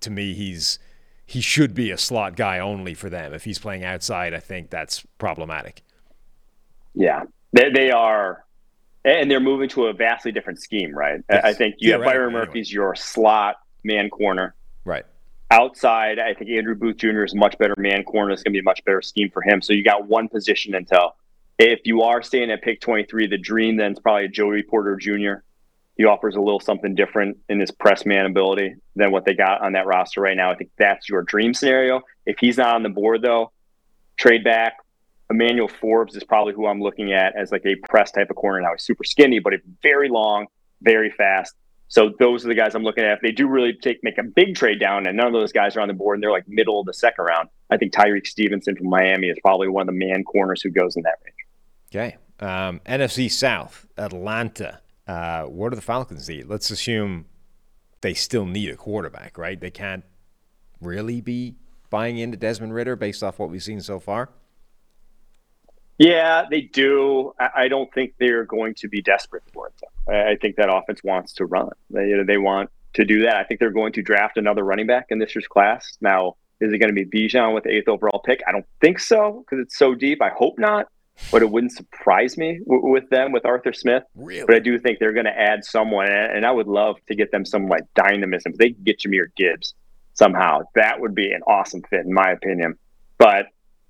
to 0.00 0.10
me, 0.10 0.34
he's 0.34 0.78
he 1.26 1.40
should 1.40 1.74
be 1.74 1.90
a 1.90 1.98
slot 1.98 2.36
guy 2.36 2.58
only 2.58 2.94
for 2.94 3.08
them. 3.08 3.32
If 3.32 3.44
he's 3.44 3.58
playing 3.58 3.84
outside, 3.84 4.34
I 4.34 4.40
think 4.40 4.70
that's 4.70 5.04
problematic. 5.18 5.82
Yeah, 6.94 7.24
they, 7.52 7.70
they 7.70 7.90
are, 7.90 8.44
and 9.04 9.30
they're 9.30 9.40
moving 9.40 9.68
to 9.70 9.86
a 9.86 9.92
vastly 9.92 10.32
different 10.32 10.60
scheme, 10.60 10.92
right? 10.96 11.20
I- 11.30 11.40
I 11.50 11.52
think 11.54 11.76
you 11.78 11.92
have 11.92 12.00
Theoretically, 12.02 12.04
Byron 12.18 12.34
anyway. 12.34 12.46
Murphy's 12.46 12.72
your 12.72 12.94
slot 12.94 13.56
man 13.82 14.10
corner. 14.10 14.54
Right. 14.84 15.04
Outside, 15.50 16.18
I 16.18 16.34
think 16.34 16.50
Andrew 16.50 16.74
Booth 16.74 16.96
Jr. 16.96 17.24
is 17.24 17.34
a 17.34 17.36
much 17.36 17.56
better 17.58 17.74
man 17.78 18.02
corner. 18.04 18.32
It's 18.32 18.42
going 18.42 18.52
to 18.52 18.56
be 18.56 18.60
a 18.60 18.64
much 18.64 18.84
better 18.84 19.02
scheme 19.02 19.30
for 19.30 19.42
him. 19.42 19.60
So 19.62 19.72
you 19.72 19.84
got 19.84 20.06
one 20.06 20.28
position 20.28 20.74
until. 20.74 21.14
If 21.56 21.82
you 21.84 22.02
are 22.02 22.20
staying 22.20 22.50
at 22.50 22.62
pick 22.62 22.80
23, 22.80 23.28
the 23.28 23.38
dream 23.38 23.76
then 23.76 23.92
is 23.92 24.00
probably 24.00 24.26
Joey 24.26 24.64
Porter 24.64 24.96
Jr. 24.96 25.44
He 25.96 26.04
offers 26.04 26.34
a 26.34 26.40
little 26.40 26.60
something 26.60 26.94
different 26.94 27.38
in 27.48 27.60
his 27.60 27.70
press 27.70 28.04
man 28.04 28.26
ability 28.26 28.74
than 28.96 29.12
what 29.12 29.24
they 29.24 29.34
got 29.34 29.62
on 29.62 29.72
that 29.74 29.86
roster 29.86 30.20
right 30.20 30.36
now. 30.36 30.50
I 30.50 30.56
think 30.56 30.70
that's 30.76 31.08
your 31.08 31.22
dream 31.22 31.54
scenario. 31.54 32.02
If 32.26 32.38
he's 32.38 32.58
not 32.58 32.74
on 32.74 32.82
the 32.82 32.88
board, 32.88 33.22
though, 33.22 33.52
trade 34.16 34.44
back. 34.44 34.78
Emmanuel 35.30 35.68
Forbes 35.68 36.16
is 36.16 36.24
probably 36.24 36.52
who 36.52 36.66
I'm 36.66 36.80
looking 36.80 37.12
at 37.12 37.34
as 37.36 37.50
like 37.50 37.64
a 37.64 37.76
press 37.88 38.10
type 38.12 38.28
of 38.30 38.36
corner. 38.36 38.60
Now 38.60 38.72
he's 38.72 38.82
super 38.82 39.04
skinny, 39.04 39.38
but 39.38 39.54
very 39.82 40.08
long, 40.08 40.46
very 40.82 41.10
fast. 41.10 41.54
So 41.88 42.12
those 42.18 42.44
are 42.44 42.48
the 42.48 42.54
guys 42.54 42.74
I'm 42.74 42.82
looking 42.82 43.04
at. 43.04 43.12
If 43.12 43.20
they 43.20 43.30
do 43.30 43.46
really 43.46 43.72
take 43.72 44.02
make 44.02 44.18
a 44.18 44.22
big 44.22 44.56
trade 44.56 44.80
down, 44.80 45.06
and 45.06 45.16
none 45.16 45.28
of 45.28 45.32
those 45.32 45.52
guys 45.52 45.76
are 45.76 45.80
on 45.80 45.88
the 45.88 45.94
board, 45.94 46.16
and 46.16 46.22
they're 46.22 46.30
like 46.30 46.48
middle 46.48 46.80
of 46.80 46.86
the 46.86 46.94
second 46.94 47.24
round, 47.24 47.48
I 47.70 47.76
think 47.76 47.92
Tyrique 47.92 48.26
Stevenson 48.26 48.76
from 48.76 48.88
Miami 48.88 49.28
is 49.28 49.38
probably 49.42 49.68
one 49.68 49.82
of 49.82 49.86
the 49.86 49.98
man 49.98 50.24
corners 50.24 50.60
who 50.60 50.70
goes 50.70 50.96
in 50.96 51.02
that 51.02 51.18
range. 51.24 51.36
Okay. 51.90 52.16
Um, 52.40 52.80
NFC 52.84 53.30
South, 53.30 53.86
Atlanta. 53.96 54.80
Uh, 55.06 55.44
what 55.44 55.70
do 55.70 55.76
the 55.76 55.82
Falcons 55.82 56.28
need? 56.28 56.46
Let's 56.46 56.70
assume 56.70 57.26
they 58.00 58.14
still 58.14 58.46
need 58.46 58.70
a 58.70 58.76
quarterback, 58.76 59.36
right? 59.38 59.58
They 59.58 59.70
can't 59.70 60.04
really 60.80 61.20
be 61.20 61.56
buying 61.90 62.18
into 62.18 62.36
Desmond 62.36 62.74
Ridder 62.74 62.96
based 62.96 63.22
off 63.22 63.38
what 63.38 63.50
we've 63.50 63.62
seen 63.62 63.80
so 63.80 64.00
far. 64.00 64.30
Yeah, 65.98 66.44
they 66.50 66.62
do. 66.62 67.32
I, 67.38 67.68
don't 67.68 67.92
think 67.94 68.14
they're 68.18 68.44
going 68.44 68.74
to 68.76 68.88
be 68.88 69.00
desperate 69.00 69.44
for 69.52 69.68
it. 69.68 69.74
Though. 69.80 70.12
I, 70.12 70.32
I 70.32 70.36
think 70.36 70.56
that 70.56 70.68
offense 70.68 71.04
wants 71.04 71.34
to 71.34 71.46
run. 71.46 71.70
They 71.90 72.12
they 72.26 72.36
want 72.36 72.70
to 72.94 73.04
do 73.04 73.22
that. 73.22 73.36
I 73.36 73.44
think 73.44 73.60
they're 73.60 73.70
going 73.70 73.92
to 73.92 74.02
draft 74.02 74.36
another 74.36 74.64
running 74.64 74.86
back 74.86 75.06
in 75.10 75.20
this 75.20 75.34
year's 75.34 75.46
class. 75.46 75.96
Now, 76.00 76.36
is 76.60 76.72
it 76.72 76.78
going 76.78 76.94
to 76.94 77.04
be 77.04 77.06
Bijan 77.06 77.54
with 77.54 77.64
the 77.64 77.70
eighth 77.70 77.88
overall 77.88 78.20
pick? 78.24 78.42
I 78.46 78.52
don't 78.52 78.66
think 78.80 78.98
so 78.98 79.44
because 79.44 79.62
it's 79.62 79.78
so 79.78 79.94
deep. 79.94 80.20
I 80.20 80.30
hope 80.30 80.58
not, 80.58 80.86
but 81.30 81.42
it 81.42 81.50
wouldn't 81.50 81.72
surprise 81.72 82.36
me 82.36 82.60
w- 82.66 82.86
with 82.92 83.08
them 83.10 83.32
with 83.32 83.44
Arthur 83.44 83.72
Smith. 83.72 84.02
Really? 84.14 84.44
But 84.46 84.56
I 84.56 84.58
do 84.58 84.78
think 84.78 84.98
they're 84.98 85.12
going 85.12 85.26
to 85.26 85.38
add 85.38 85.64
someone, 85.64 86.10
and 86.10 86.44
I 86.44 86.50
would 86.50 86.66
love 86.66 86.96
to 87.08 87.14
get 87.14 87.30
them 87.30 87.44
some 87.44 87.68
like 87.68 87.84
dynamism. 87.94 88.52
If 88.52 88.58
they 88.58 88.70
could 88.70 88.84
get 88.84 89.00
Jahmyr 89.00 89.26
Gibbs 89.36 89.74
somehow, 90.14 90.60
that 90.74 91.00
would 91.00 91.14
be 91.14 91.32
an 91.32 91.42
awesome 91.46 91.82
fit, 91.88 92.04
in 92.04 92.12
my 92.12 92.30
opinion. 92.30 92.76
But 93.18 93.46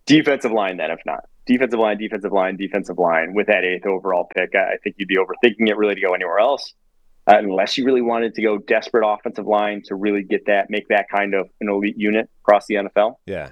defensive 0.06 0.52
line, 0.52 0.76
then 0.76 0.90
if 0.90 1.00
not 1.06 1.24
defensive 1.46 1.78
line, 1.78 1.98
defensive 1.98 2.32
line, 2.32 2.56
defensive 2.56 2.98
line 2.98 3.34
with 3.34 3.46
that 3.48 3.64
eighth 3.64 3.86
overall 3.86 4.28
pick, 4.34 4.54
I 4.54 4.74
I 4.74 4.76
think 4.82 4.96
you'd 4.98 5.08
be 5.08 5.16
overthinking 5.16 5.68
it 5.68 5.76
really 5.76 5.94
to 5.94 6.00
go 6.00 6.14
anywhere 6.14 6.38
else. 6.38 6.74
Uh, 7.26 7.38
unless 7.38 7.78
you 7.78 7.86
really 7.86 8.02
wanted 8.02 8.34
to 8.34 8.42
go 8.42 8.58
desperate 8.58 9.06
offensive 9.06 9.46
line 9.46 9.80
to 9.86 9.94
really 9.94 10.22
get 10.22 10.44
that, 10.44 10.68
make 10.68 10.86
that 10.88 11.08
kind 11.08 11.32
of 11.32 11.48
an 11.62 11.70
elite 11.70 11.96
unit 11.96 12.28
across 12.42 12.66
the 12.66 12.74
NFL. 12.74 13.14
Yeah. 13.24 13.50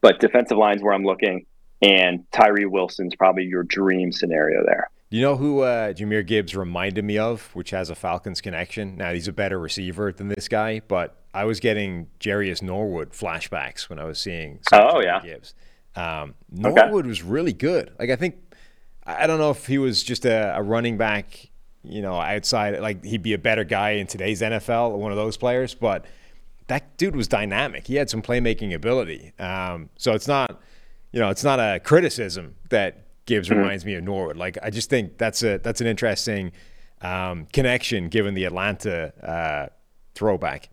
But 0.00 0.18
defensive 0.18 0.58
line's 0.58 0.82
where 0.82 0.92
I'm 0.92 1.04
looking, 1.04 1.46
and 1.84 2.24
Tyree 2.32 2.66
Wilson's 2.66 3.14
probably 3.14 3.44
your 3.44 3.62
dream 3.62 4.10
scenario 4.12 4.64
there. 4.64 4.90
You 5.10 5.20
know 5.20 5.36
who 5.36 5.60
uh, 5.60 5.92
Jahmyr 5.92 6.26
Gibbs 6.26 6.56
reminded 6.56 7.04
me 7.04 7.18
of, 7.18 7.50
which 7.54 7.70
has 7.70 7.90
a 7.90 7.94
Falcons 7.94 8.40
connection? 8.40 8.96
Now, 8.96 9.12
he's 9.12 9.28
a 9.28 9.32
better 9.32 9.58
receiver 9.60 10.10
than 10.12 10.28
this 10.28 10.48
guy, 10.48 10.80
but 10.88 11.14
I 11.32 11.44
was 11.44 11.60
getting 11.60 12.08
Jerious 12.18 12.62
Norwood 12.62 13.10
flashbacks 13.12 13.88
when 13.88 13.98
I 14.00 14.04
was 14.04 14.18
seeing 14.18 14.58
Oh, 14.72 14.76
Jahmyr 14.76 15.04
yeah. 15.04 15.20
Gibbs. 15.22 15.54
Um, 15.94 16.34
Norwood 16.50 17.06
was 17.06 17.22
really 17.22 17.52
good. 17.52 17.92
Like, 17.98 18.10
I 18.10 18.16
think, 18.16 18.36
I 19.06 19.24
I 19.24 19.26
don't 19.28 19.38
know 19.38 19.50
if 19.50 19.66
he 19.66 19.78
was 19.78 20.02
just 20.02 20.24
a, 20.24 20.56
a 20.56 20.62
running 20.62 20.96
back, 20.96 21.48
you 21.84 22.02
know, 22.02 22.14
outside, 22.14 22.80
like 22.80 23.04
he'd 23.04 23.22
be 23.22 23.34
a 23.34 23.38
better 23.38 23.62
guy 23.62 23.90
in 23.90 24.06
today's 24.08 24.40
NFL, 24.40 24.96
one 24.98 25.12
of 25.12 25.16
those 25.18 25.36
players, 25.36 25.74
but 25.74 26.06
that 26.66 26.96
dude 26.96 27.14
was 27.14 27.28
dynamic. 27.28 27.86
He 27.86 27.94
had 27.96 28.10
some 28.10 28.22
playmaking 28.22 28.74
ability. 28.74 29.32
Um, 29.38 29.90
so 29.96 30.14
it's 30.14 30.26
not, 30.26 30.60
you 31.14 31.20
know, 31.20 31.30
it's 31.30 31.44
not 31.44 31.60
a 31.60 31.78
criticism 31.78 32.56
that 32.70 33.06
Gibbs 33.24 33.48
reminds 33.48 33.84
me 33.84 33.94
of 33.94 34.02
Norwood. 34.02 34.36
Like 34.36 34.58
I 34.60 34.70
just 34.70 34.90
think 34.90 35.16
that's 35.16 35.44
a 35.44 35.58
that's 35.58 35.80
an 35.80 35.86
interesting 35.86 36.50
um, 37.02 37.46
connection 37.52 38.08
given 38.08 38.34
the 38.34 38.44
Atlanta 38.44 39.12
uh, 39.22 39.68
throwback. 40.16 40.70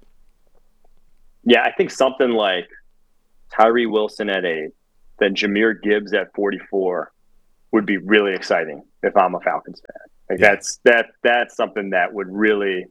Yeah, 1.43 1.61
I 1.61 1.71
think 1.71 1.91
something 1.91 2.31
like 2.31 2.67
Tyree 3.55 3.85
Wilson 3.85 4.29
at 4.29 4.43
eight, 4.43 4.71
then 5.19 5.35
Jahmyr 5.35 5.79
Gibbs 5.79 6.11
at 6.13 6.33
44 6.33 7.11
would 7.71 7.85
be 7.85 7.97
really 7.97 8.33
exciting 8.33 8.83
if 9.03 9.15
I'm 9.15 9.35
a 9.35 9.39
Falcons 9.41 9.79
fan. 9.79 10.09
Like 10.27 10.39
Yeah. 10.39 10.49
that's 10.55 10.79
that 10.85 11.05
that's 11.21 11.55
something 11.55 11.91
that 11.91 12.13
would 12.13 12.27
really 12.29 12.87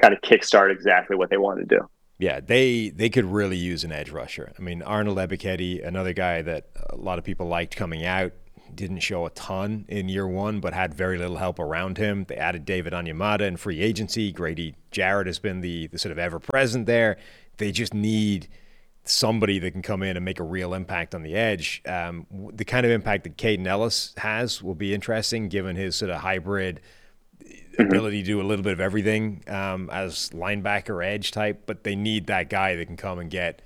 kind 0.00 0.14
of 0.14 0.20
kickstart 0.20 0.70
exactly 0.70 1.16
what 1.16 1.28
they 1.28 1.38
want 1.38 1.58
to 1.58 1.64
do. 1.66 1.88
Yeah, 2.24 2.40
they 2.40 2.88
they 2.88 3.10
could 3.10 3.26
really 3.26 3.58
use 3.58 3.84
an 3.84 3.92
edge 3.92 4.10
rusher. 4.10 4.50
I 4.58 4.62
mean, 4.62 4.80
Arnold 4.80 5.18
Ebiketie, 5.18 5.86
another 5.86 6.14
guy 6.14 6.40
that 6.40 6.70
a 6.88 6.96
lot 6.96 7.18
of 7.18 7.24
people 7.24 7.48
liked 7.48 7.76
coming 7.76 8.06
out, 8.06 8.32
didn't 8.74 9.00
show 9.00 9.26
a 9.26 9.30
ton 9.30 9.84
in 9.88 10.08
year 10.08 10.26
one, 10.26 10.60
but 10.60 10.72
had 10.72 10.94
very 10.94 11.18
little 11.18 11.36
help 11.36 11.58
around 11.58 11.98
him. 11.98 12.24
They 12.26 12.36
added 12.36 12.64
David 12.64 12.94
Onyemata 12.94 13.42
in 13.42 13.58
free 13.58 13.82
agency. 13.82 14.32
Grady 14.32 14.74
Jarrett 14.90 15.26
has 15.26 15.38
been 15.38 15.60
the 15.60 15.88
the 15.88 15.98
sort 15.98 16.12
of 16.12 16.18
ever 16.18 16.38
present 16.38 16.86
there. 16.86 17.18
They 17.58 17.70
just 17.70 17.92
need 17.92 18.48
somebody 19.04 19.58
that 19.58 19.72
can 19.72 19.82
come 19.82 20.02
in 20.02 20.16
and 20.16 20.24
make 20.24 20.40
a 20.40 20.44
real 20.44 20.72
impact 20.72 21.14
on 21.14 21.24
the 21.24 21.34
edge. 21.34 21.82
Um, 21.84 22.26
the 22.54 22.64
kind 22.64 22.86
of 22.86 22.92
impact 22.92 23.24
that 23.24 23.36
Kaden 23.36 23.66
Elliss 23.66 24.14
has 24.16 24.62
will 24.62 24.74
be 24.74 24.94
interesting, 24.94 25.50
given 25.50 25.76
his 25.76 25.94
sort 25.94 26.10
of 26.10 26.22
hybrid 26.22 26.80
ability 27.78 28.22
to 28.22 28.26
do 28.26 28.40
a 28.40 28.44
little 28.44 28.62
bit 28.62 28.72
of 28.72 28.80
everything 28.80 29.42
um, 29.48 29.90
as 29.90 30.30
linebacker 30.30 31.04
edge 31.04 31.30
type. 31.30 31.62
But 31.66 31.84
they 31.84 31.96
need 31.96 32.26
that 32.26 32.50
guy 32.50 32.76
that 32.76 32.86
can 32.86 32.96
come 32.96 33.18
and 33.18 33.30
get 33.30 33.62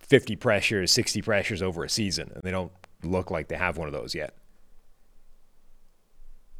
50 0.00 0.36
pressures, 0.36 0.90
60 0.92 1.22
pressures 1.22 1.62
over 1.62 1.84
a 1.84 1.88
season, 1.88 2.30
and 2.34 2.42
they 2.42 2.50
don't 2.50 2.72
look 3.02 3.30
like 3.30 3.48
they 3.48 3.56
have 3.56 3.76
one 3.76 3.88
of 3.88 3.94
those 3.94 4.14
yet. 4.14 4.34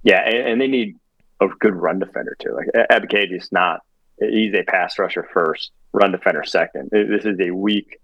Yeah, 0.02 0.20
and, 0.24 0.48
and 0.48 0.61
they 0.61 0.66
need 0.66 0.98
a 1.40 1.48
good 1.61 1.74
run 1.74 1.98
defender 1.98 2.37
too. 2.40 2.55
Like 2.55 2.68
Ebiketie 2.90 3.37
is 3.37 3.50
not. 3.52 3.81
He's 4.18 4.55
a 4.55 4.62
pass 4.62 4.98
rusher 4.98 5.28
first, 5.33 5.72
run 5.92 6.12
defender 6.12 6.44
second. 6.44 6.90
This 6.92 7.24
is 7.24 7.38
a 7.40 7.50
weak 7.50 7.98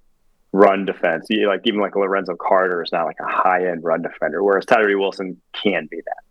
run 0.52 0.84
defense. 0.84 1.26
Like 1.30 1.60
even 1.64 1.80
like 1.80 1.94
Lorenzo 1.96 2.36
Carter 2.36 2.82
is 2.82 2.90
not 2.92 3.04
like 3.04 3.18
a 3.20 3.28
high 3.28 3.68
end 3.68 3.84
run 3.84 4.02
defender, 4.02 4.42
whereas 4.42 4.66
Tyree 4.66 4.96
Wilson 4.96 5.40
can 5.52 5.86
be 5.90 5.98
that. 5.98 6.27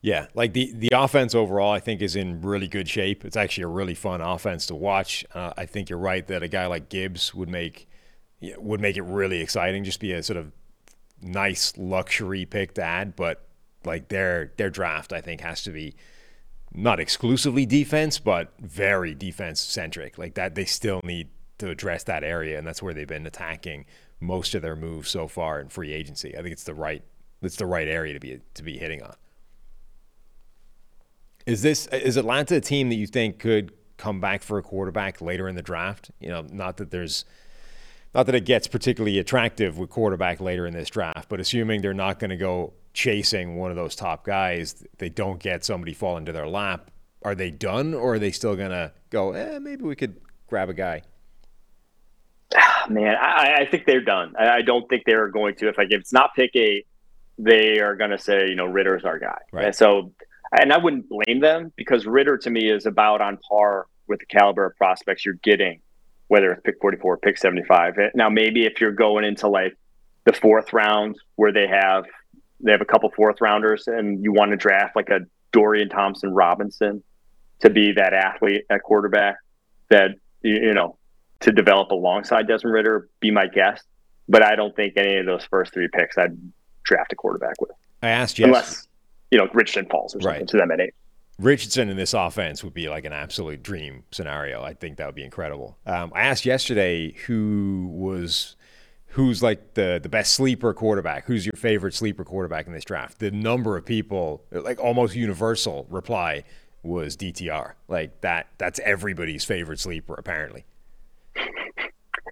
Yeah, 0.00 0.28
like 0.34 0.52
the 0.52 0.72
the 0.74 0.90
offense 0.94 1.34
overall, 1.34 1.72
I 1.72 1.80
think 1.80 2.02
is 2.02 2.14
in 2.14 2.40
really 2.40 2.68
good 2.68 2.88
shape. 2.88 3.24
It's 3.24 3.36
actually 3.36 3.64
a 3.64 3.68
really 3.68 3.94
fun 3.94 4.20
offense 4.20 4.66
to 4.66 4.74
watch. 4.74 5.24
Uh, 5.34 5.52
I 5.56 5.66
think 5.66 5.90
you're 5.90 5.98
right 5.98 6.24
that 6.28 6.42
a 6.42 6.48
guy 6.48 6.66
like 6.66 6.88
Gibbs 6.88 7.34
would 7.34 7.48
make 7.48 7.88
would 8.58 8.80
make 8.80 8.96
it 8.96 9.02
really 9.02 9.40
exciting. 9.40 9.82
Just 9.82 9.98
be 9.98 10.12
a 10.12 10.22
sort 10.22 10.36
of 10.36 10.52
nice 11.20 11.76
luxury 11.76 12.44
pick 12.44 12.74
to 12.74 12.82
add, 12.82 13.16
but 13.16 13.48
like 13.84 14.08
their 14.08 14.52
their 14.56 14.70
draft, 14.70 15.12
I 15.12 15.20
think 15.20 15.40
has 15.40 15.62
to 15.64 15.70
be 15.70 15.96
not 16.72 17.00
exclusively 17.00 17.66
defense, 17.66 18.18
but 18.20 18.52
very 18.60 19.14
defense 19.14 19.60
centric. 19.60 20.16
Like 20.16 20.34
that, 20.34 20.54
they 20.54 20.64
still 20.64 21.00
need 21.02 21.28
to 21.58 21.70
address 21.70 22.04
that 22.04 22.22
area, 22.22 22.56
and 22.56 22.66
that's 22.66 22.82
where 22.82 22.94
they've 22.94 23.08
been 23.08 23.26
attacking 23.26 23.86
most 24.20 24.54
of 24.54 24.62
their 24.62 24.76
moves 24.76 25.10
so 25.10 25.26
far 25.26 25.60
in 25.60 25.68
free 25.68 25.92
agency. 25.92 26.36
I 26.36 26.42
think 26.42 26.52
it's 26.52 26.64
the 26.64 26.74
right 26.74 27.02
it's 27.42 27.56
the 27.56 27.66
right 27.66 27.88
area 27.88 28.14
to 28.14 28.20
be 28.20 28.40
to 28.54 28.62
be 28.62 28.78
hitting 28.78 29.02
on. 29.02 29.14
Is 31.48 31.62
this 31.62 31.86
is 31.86 32.18
Atlanta 32.18 32.56
a 32.56 32.60
team 32.60 32.90
that 32.90 32.96
you 32.96 33.06
think 33.06 33.38
could 33.38 33.72
come 33.96 34.20
back 34.20 34.42
for 34.42 34.58
a 34.58 34.62
quarterback 34.62 35.22
later 35.22 35.48
in 35.48 35.56
the 35.56 35.62
draft? 35.62 36.10
You 36.20 36.28
know, 36.28 36.42
not 36.42 36.76
that 36.76 36.90
there's 36.90 37.24
not 38.14 38.26
that 38.26 38.34
it 38.34 38.44
gets 38.44 38.68
particularly 38.68 39.18
attractive 39.18 39.78
with 39.78 39.88
quarterback 39.88 40.40
later 40.40 40.66
in 40.66 40.74
this 40.74 40.90
draft, 40.90 41.30
but 41.30 41.40
assuming 41.40 41.80
they're 41.80 41.94
not 41.94 42.18
going 42.18 42.28
to 42.28 42.36
go 42.36 42.74
chasing 42.92 43.56
one 43.56 43.70
of 43.70 43.78
those 43.78 43.96
top 43.96 44.26
guys, 44.26 44.84
they 44.98 45.08
don't 45.08 45.40
get 45.40 45.64
somebody 45.64 45.94
fall 45.94 46.18
into 46.18 46.32
their 46.32 46.46
lap. 46.46 46.90
Are 47.22 47.34
they 47.34 47.50
done, 47.50 47.94
or 47.94 48.14
are 48.14 48.18
they 48.18 48.30
still 48.30 48.54
going 48.54 48.70
to 48.70 48.92
go? 49.08 49.32
Eh, 49.32 49.58
maybe 49.58 49.84
we 49.84 49.96
could 49.96 50.20
grab 50.48 50.68
a 50.68 50.74
guy. 50.74 51.00
Man, 52.90 53.16
I, 53.16 53.60
I 53.60 53.66
think 53.70 53.86
they're 53.86 54.04
done. 54.04 54.34
I, 54.38 54.50
I, 54.50 54.62
don't 54.62 54.86
think 54.90 55.04
they're 55.06 55.28
going 55.28 55.54
to. 55.56 55.68
If 55.68 55.78
like 55.78 55.88
if 55.90 56.00
it's 56.00 56.12
not 56.12 56.34
pick 56.36 56.54
eight, 56.56 56.86
they 57.38 57.80
are 57.80 57.96
going 57.96 58.10
to 58.10 58.18
say, 58.18 58.48
you 58.48 58.54
know, 58.54 58.66
Ridder's 58.66 59.04
our 59.06 59.18
guy. 59.18 59.38
Right. 59.50 59.64
And 59.66 59.74
so, 59.74 60.12
and 60.52 60.72
I 60.72 60.78
wouldn't 60.78 61.08
blame 61.08 61.40
them 61.40 61.72
because 61.76 62.06
Ridder 62.06 62.38
to 62.38 62.50
me 62.50 62.70
is 62.70 62.86
about 62.86 63.20
on 63.20 63.38
par 63.48 63.86
with 64.06 64.20
the 64.20 64.26
caliber 64.26 64.66
of 64.66 64.76
prospects 64.76 65.24
you're 65.24 65.38
getting 65.42 65.80
whether 66.28 66.52
it's 66.52 66.62
pick 66.62 66.76
44 66.80 67.18
pick 67.18 67.38
75 67.38 67.98
eh, 67.98 68.08
now 68.14 68.28
maybe 68.28 68.64
if 68.64 68.80
you're 68.80 68.92
going 68.92 69.24
into 69.24 69.48
like 69.48 69.76
the 70.24 70.32
fourth 70.32 70.72
round 70.72 71.16
where 71.36 71.52
they 71.52 71.66
have 71.66 72.04
they 72.60 72.72
have 72.72 72.80
a 72.80 72.86
couple 72.86 73.10
fourth 73.16 73.40
rounders 73.40 73.86
and 73.86 74.22
you 74.22 74.32
want 74.32 74.50
to 74.50 74.56
draft 74.56 74.94
like 74.94 75.08
a 75.08 75.20
dorian 75.52 75.88
thompson 75.88 76.30
robinson 76.34 77.02
to 77.60 77.70
be 77.70 77.92
that 77.92 78.12
athlete 78.12 78.64
at 78.70 78.82
quarterback 78.82 79.36
that 79.90 80.10
you 80.42 80.74
know 80.74 80.96
to 81.40 81.52
develop 81.52 81.90
alongside 81.90 82.48
desmond 82.48 82.74
Ridder, 82.74 83.08
be 83.20 83.30
my 83.30 83.46
guest. 83.46 83.84
But 84.28 84.42
i 84.42 84.56
don't 84.56 84.74
think 84.76 84.94
any 84.96 85.16
of 85.18 85.26
those 85.26 85.44
first 85.44 85.72
three 85.72 85.88
picks 85.88 86.18
i'd 86.18 86.36
draft 86.84 87.12
a 87.12 87.16
quarterback 87.16 87.60
with. 87.60 87.70
I 88.02 88.08
asked 88.08 88.38
you 88.38 88.46
unless 88.46 88.87
you 89.30 89.38
know 89.38 89.48
richardson 89.52 89.86
falls 89.86 90.14
or 90.14 90.20
something 90.20 90.40
right. 90.40 90.48
to 90.48 90.56
them 90.56 90.70
at 90.70 90.80
eight 90.80 90.94
Richardson 91.38 91.88
in 91.88 91.96
this 91.96 92.14
offense 92.14 92.64
would 92.64 92.74
be 92.74 92.88
like 92.88 93.04
an 93.04 93.12
absolute 93.12 93.62
dream 93.62 94.02
scenario. 94.10 94.62
I 94.62 94.74
think 94.74 94.96
that 94.96 95.06
would 95.06 95.14
be 95.14 95.22
incredible. 95.22 95.78
Um, 95.86 96.12
I 96.12 96.22
asked 96.22 96.44
yesterday 96.44 97.12
who 97.26 97.88
was 97.92 98.56
who's 99.08 99.42
like 99.42 99.74
the 99.74 100.00
the 100.02 100.08
best 100.08 100.32
sleeper 100.34 100.74
quarterback. 100.74 101.26
Who's 101.26 101.46
your 101.46 101.54
favorite 101.54 101.94
sleeper 101.94 102.24
quarterback 102.24 102.66
in 102.66 102.72
this 102.72 102.84
draft? 102.84 103.20
The 103.20 103.30
number 103.30 103.76
of 103.76 103.86
people, 103.86 104.42
like 104.50 104.80
almost 104.80 105.14
universal 105.14 105.86
reply, 105.88 106.42
was 106.82 107.16
DTR. 107.16 107.74
Like 107.86 108.20
that. 108.22 108.48
That's 108.58 108.80
everybody's 108.80 109.44
favorite 109.44 109.78
sleeper 109.78 110.14
apparently. 110.14 110.64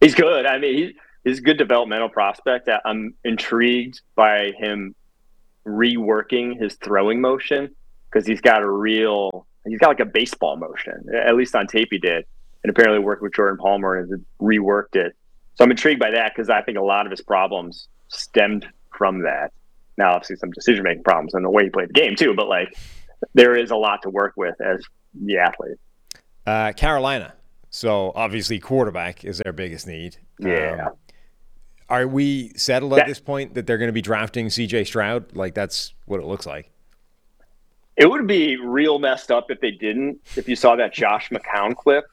He's 0.00 0.16
good. 0.16 0.46
I 0.46 0.58
mean, 0.58 0.74
he's 0.76 0.92
he's 1.22 1.38
a 1.38 1.42
good 1.42 1.58
developmental 1.58 2.08
prospect. 2.08 2.68
I'm 2.84 3.14
intrigued 3.24 4.00
by 4.16 4.50
him 4.58 4.96
reworking 5.66 6.60
his 6.60 6.74
throwing 6.76 7.20
motion 7.20 7.74
because 8.10 8.26
he's 8.26 8.40
got 8.40 8.62
a 8.62 8.70
real 8.70 9.46
he's 9.66 9.78
got 9.78 9.88
like 9.88 10.00
a 10.00 10.06
baseball 10.06 10.56
motion. 10.56 11.06
At 11.14 11.36
least 11.36 11.54
on 11.54 11.66
tape 11.66 11.88
he 11.90 11.98
did, 11.98 12.24
and 12.62 12.70
apparently 12.70 13.00
worked 13.00 13.22
with 13.22 13.34
Jordan 13.34 13.58
Palmer 13.58 13.96
and 13.96 14.24
reworked 14.40 14.96
it. 14.96 15.14
So 15.54 15.64
I'm 15.64 15.70
intrigued 15.70 16.00
by 16.00 16.10
that 16.10 16.32
because 16.34 16.50
I 16.50 16.62
think 16.62 16.78
a 16.78 16.82
lot 16.82 17.06
of 17.06 17.10
his 17.10 17.22
problems 17.22 17.88
stemmed 18.08 18.66
from 18.96 19.22
that. 19.22 19.52
Now, 19.98 20.12
obviously, 20.12 20.36
some 20.36 20.50
decision 20.50 20.84
making 20.84 21.04
problems 21.04 21.34
and 21.34 21.44
the 21.44 21.50
way 21.50 21.64
he 21.64 21.70
played 21.70 21.88
the 21.88 21.94
game 21.94 22.16
too, 22.16 22.34
but 22.34 22.48
like 22.48 22.76
there 23.34 23.56
is 23.56 23.70
a 23.70 23.76
lot 23.76 24.02
to 24.02 24.10
work 24.10 24.34
with 24.36 24.60
as 24.60 24.82
the 25.14 25.38
athlete. 25.38 25.78
Uh, 26.46 26.72
Carolina. 26.72 27.34
So 27.70 28.12
obviously, 28.14 28.58
quarterback 28.58 29.24
is 29.24 29.38
their 29.38 29.52
biggest 29.52 29.86
need. 29.86 30.16
Yeah. 30.38 30.88
Um, 30.88 30.92
are 31.88 32.06
we 32.06 32.50
settled 32.56 32.92
at 32.94 32.96
that, 32.96 33.06
this 33.06 33.20
point 33.20 33.54
that 33.54 33.66
they're 33.66 33.78
going 33.78 33.88
to 33.88 33.92
be 33.92 34.02
drafting 34.02 34.50
C.J. 34.50 34.84
Stroud? 34.84 35.36
Like 35.36 35.54
that's 35.54 35.94
what 36.06 36.20
it 36.20 36.26
looks 36.26 36.46
like. 36.46 36.70
It 37.96 38.10
would 38.10 38.26
be 38.26 38.56
real 38.56 38.98
messed 38.98 39.30
up 39.30 39.50
if 39.50 39.60
they 39.60 39.70
didn't. 39.70 40.20
If 40.36 40.48
you 40.48 40.56
saw 40.56 40.76
that 40.76 40.92
Josh 40.94 41.30
McCown 41.30 41.76
clip, 41.76 42.04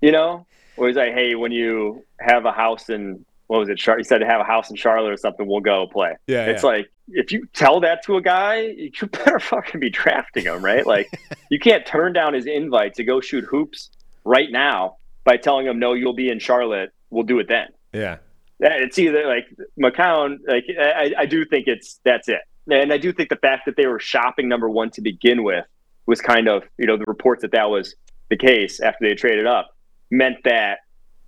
you 0.00 0.12
know, 0.12 0.46
where 0.76 0.88
he's 0.88 0.96
like, 0.96 1.12
"Hey, 1.12 1.34
when 1.34 1.52
you 1.52 2.04
have 2.20 2.44
a 2.44 2.52
house 2.52 2.88
in 2.88 3.24
what 3.48 3.58
was 3.58 3.68
it? 3.68 3.76
Char- 3.76 3.98
he 3.98 4.04
said 4.04 4.18
to 4.18 4.26
have 4.26 4.40
a 4.40 4.44
house 4.44 4.70
in 4.70 4.76
Charlotte 4.76 5.12
or 5.12 5.16
something. 5.16 5.46
We'll 5.46 5.60
go 5.60 5.86
play." 5.86 6.16
Yeah, 6.26 6.46
it's 6.46 6.62
yeah. 6.62 6.68
like 6.68 6.90
if 7.08 7.32
you 7.32 7.46
tell 7.52 7.80
that 7.80 8.04
to 8.04 8.16
a 8.16 8.22
guy, 8.22 8.60
you 8.60 8.90
better 9.10 9.38
fucking 9.38 9.80
be 9.80 9.90
drafting 9.90 10.44
him, 10.44 10.64
right? 10.64 10.86
Like 10.86 11.10
you 11.50 11.58
can't 11.58 11.84
turn 11.84 12.12
down 12.12 12.34
his 12.34 12.46
invite 12.46 12.94
to 12.94 13.04
go 13.04 13.20
shoot 13.20 13.44
hoops 13.44 13.90
right 14.24 14.50
now 14.50 14.96
by 15.24 15.36
telling 15.36 15.66
him, 15.66 15.78
"No, 15.78 15.92
you'll 15.92 16.14
be 16.14 16.30
in 16.30 16.38
Charlotte. 16.38 16.92
We'll 17.10 17.24
do 17.24 17.38
it 17.40 17.48
then." 17.48 17.68
Yeah, 17.92 18.18
it's 18.60 18.98
either 18.98 19.26
like 19.26 19.46
McCown. 19.78 20.38
Like 20.46 20.64
I, 20.78 21.12
I 21.18 21.26
do 21.26 21.44
think 21.44 21.66
it's 21.66 22.00
that's 22.04 22.28
it 22.28 22.40
and 22.68 22.92
I 22.92 22.98
do 22.98 23.12
think 23.12 23.28
the 23.28 23.36
fact 23.36 23.66
that 23.66 23.76
they 23.76 23.86
were 23.86 24.00
shopping 24.00 24.48
number 24.48 24.68
one 24.68 24.90
to 24.92 25.00
begin 25.00 25.44
with 25.44 25.64
was 26.06 26.20
kind 26.20 26.48
of, 26.48 26.64
you 26.78 26.86
know, 26.86 26.96
the 26.96 27.04
reports 27.06 27.42
that 27.42 27.52
that 27.52 27.70
was 27.70 27.94
the 28.28 28.36
case 28.36 28.80
after 28.80 29.08
they 29.08 29.14
traded 29.14 29.46
up 29.46 29.76
meant 30.10 30.36
that 30.44 30.78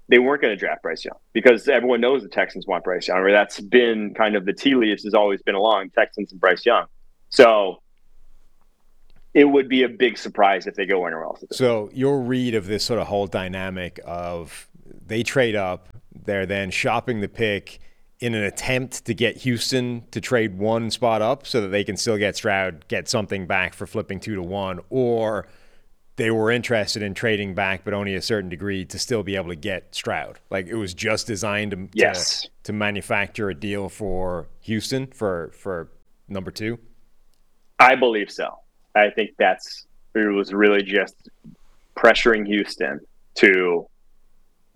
they 0.08 0.18
weren't 0.18 0.42
going 0.42 0.52
to 0.52 0.56
draft 0.56 0.82
Bryce 0.82 1.04
Young 1.04 1.18
because 1.32 1.68
everyone 1.68 2.00
knows 2.00 2.22
the 2.22 2.28
Texans 2.28 2.66
want 2.66 2.82
Bryce 2.82 3.08
Young. 3.08 3.18
Or 3.18 3.30
that's 3.30 3.60
been 3.60 4.14
kind 4.14 4.34
of 4.36 4.46
the 4.46 4.52
tea 4.52 4.74
leaves 4.74 5.04
has 5.04 5.14
always 5.14 5.42
been 5.42 5.54
along 5.54 5.90
Texans 5.90 6.32
and 6.32 6.40
Bryce 6.40 6.64
Young. 6.66 6.86
So 7.28 7.82
it 9.34 9.44
would 9.44 9.68
be 9.68 9.82
a 9.82 9.88
big 9.88 10.18
surprise 10.18 10.66
if 10.66 10.74
they 10.74 10.86
go 10.86 11.06
anywhere 11.06 11.24
else. 11.24 11.44
So 11.52 11.90
your 11.92 12.20
read 12.20 12.54
of 12.54 12.66
this 12.66 12.82
sort 12.82 12.98
of 12.98 13.06
whole 13.06 13.26
dynamic 13.26 14.00
of 14.04 14.67
they 15.08 15.22
trade 15.22 15.56
up, 15.56 15.88
they're 16.24 16.46
then 16.46 16.70
shopping 16.70 17.20
the 17.20 17.28
pick 17.28 17.80
in 18.20 18.34
an 18.34 18.42
attempt 18.42 19.04
to 19.04 19.14
get 19.14 19.38
Houston 19.38 20.02
to 20.10 20.20
trade 20.20 20.58
one 20.58 20.90
spot 20.90 21.22
up 21.22 21.46
so 21.46 21.60
that 21.60 21.68
they 21.68 21.84
can 21.84 21.96
still 21.96 22.16
get 22.16 22.36
Stroud, 22.36 22.86
get 22.88 23.08
something 23.08 23.46
back 23.46 23.74
for 23.74 23.86
flipping 23.86 24.18
two 24.20 24.34
to 24.34 24.42
one, 24.42 24.80
or 24.90 25.46
they 26.16 26.32
were 26.32 26.50
interested 26.50 27.00
in 27.00 27.14
trading 27.14 27.54
back, 27.54 27.84
but 27.84 27.94
only 27.94 28.16
a 28.16 28.22
certain 28.22 28.50
degree 28.50 28.84
to 28.84 28.98
still 28.98 29.22
be 29.22 29.36
able 29.36 29.48
to 29.48 29.56
get 29.56 29.94
Stroud. 29.94 30.40
Like 30.50 30.66
it 30.66 30.74
was 30.74 30.94
just 30.94 31.28
designed 31.28 31.70
to 31.70 31.88
yes. 31.92 32.42
to, 32.42 32.48
to 32.64 32.72
manufacture 32.72 33.50
a 33.50 33.54
deal 33.54 33.88
for 33.88 34.48
Houston 34.62 35.06
for 35.06 35.52
for 35.54 35.88
number 36.28 36.50
two. 36.50 36.78
I 37.78 37.94
believe 37.94 38.30
so. 38.30 38.58
I 38.96 39.10
think 39.10 39.30
that's 39.38 39.86
it 40.14 40.34
was 40.34 40.52
really 40.52 40.82
just 40.82 41.28
pressuring 41.96 42.46
Houston 42.46 43.00
to 43.36 43.86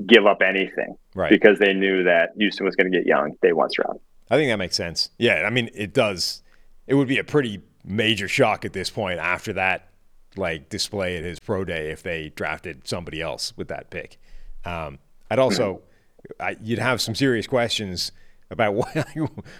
give 0.07 0.27
up 0.27 0.43
anything 0.43 0.97
right. 1.15 1.31
because 1.31 1.59
they 1.59 1.73
knew 1.73 2.05
that 2.05 2.31
Houston 2.37 2.65
was 2.67 2.77
going 2.77 2.91
to 2.91 2.97
get 2.97 3.07
young 3.07 3.37
day 3.43 3.53
one 3.53 3.71
round. 3.85 4.01
I 4.31 4.37
think 4.37 4.51
that 4.51 4.57
makes 4.57 4.77
sense. 4.77 5.11
Yeah, 5.19 5.43
I 5.47 5.51
mean, 5.51 5.71
it 5.75 5.93
does. 5.93 6.43
It 6.87 6.95
would 6.95 7.09
be 7.09 7.19
a 7.19 7.25
pretty 7.25 7.61
major 7.85 8.29
shock 8.29 8.65
at 8.65 8.73
this 8.73 8.91
point 8.91 9.19
after 9.19 9.53
that 9.55 9.89
like 10.37 10.69
display 10.69 11.19
at 11.19 11.25
his 11.25 11.39
pro 11.39 11.65
day 11.65 11.91
if 11.91 12.03
they 12.03 12.31
drafted 12.31 12.87
somebody 12.89 13.21
else 13.21 13.53
with 13.57 13.69
that 13.69 13.91
pick. 13.91 14.19
Um, 14.65 14.99
I'd 15.31 15.39
also 15.39 15.83
I, 16.41 16.57
you'd 16.63 16.79
have 16.79 17.01
some 17.01 17.15
serious 17.15 17.47
questions 17.47 18.13
about 18.51 18.75
what, 18.75 19.07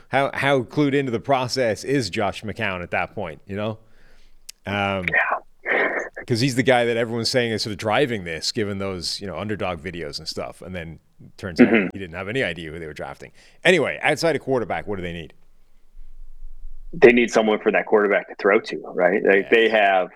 how 0.09 0.31
how 0.33 0.63
clued 0.63 0.95
into 0.95 1.13
the 1.13 1.21
process 1.21 1.85
is 1.85 2.09
Josh 2.09 2.43
McCown 2.43 2.83
at 2.83 2.91
that 2.93 3.15
point. 3.15 3.43
You 3.47 3.57
know, 3.57 3.79
um, 4.67 5.05
yeah 5.11 5.42
because 6.23 6.41
he's 6.41 6.55
the 6.55 6.63
guy 6.63 6.85
that 6.85 6.97
everyone's 6.97 7.31
saying 7.31 7.53
is 7.53 7.63
sort 7.63 7.73
of 7.73 7.79
driving 7.79 8.25
this, 8.25 8.53
given 8.53 8.79
those 8.79 9.21
you 9.21 9.27
know 9.27 9.37
underdog 9.37 9.81
videos 9.81 10.19
and 10.19 10.27
stuff. 10.29 10.63
And 10.63 10.75
then 10.75 10.99
Turns 11.37 11.61
out 11.61 11.69
he 11.93 11.99
didn't 11.99 12.15
have 12.15 12.29
any 12.29 12.43
idea 12.43 12.71
who 12.71 12.79
they 12.79 12.87
were 12.87 12.93
drafting. 12.93 13.33
Anyway, 13.65 13.99
outside 14.03 14.37
of 14.37 14.43
quarterback, 14.43 14.87
what 14.87 14.97
do 14.97 15.03
they 15.03 15.13
need? 15.13 15.35
They 16.93 17.13
need 17.13 17.31
someone 17.31 17.61
for 17.61 17.73
that 17.73 17.87
quarterback 17.87 18.29
to 18.29 18.35
throw 18.37 18.61
to, 18.61 18.79
right? 18.95 19.23
Like 19.25 19.51
they 19.51 19.69
have 19.69 20.11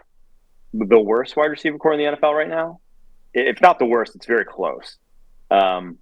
the 0.73 1.01
worst 1.01 1.37
wide 1.37 1.47
receiver 1.47 1.79
corps 1.79 1.95
in 1.95 1.99
the 1.99 2.17
NFL 2.17 2.35
right 2.35 2.49
now. 2.49 2.81
If 3.33 3.61
not 3.61 3.79
the 3.79 3.87
worst, 3.87 4.15
it's 4.15 4.27
very 4.27 4.45
close. 4.45 4.97
Um, 5.51 5.99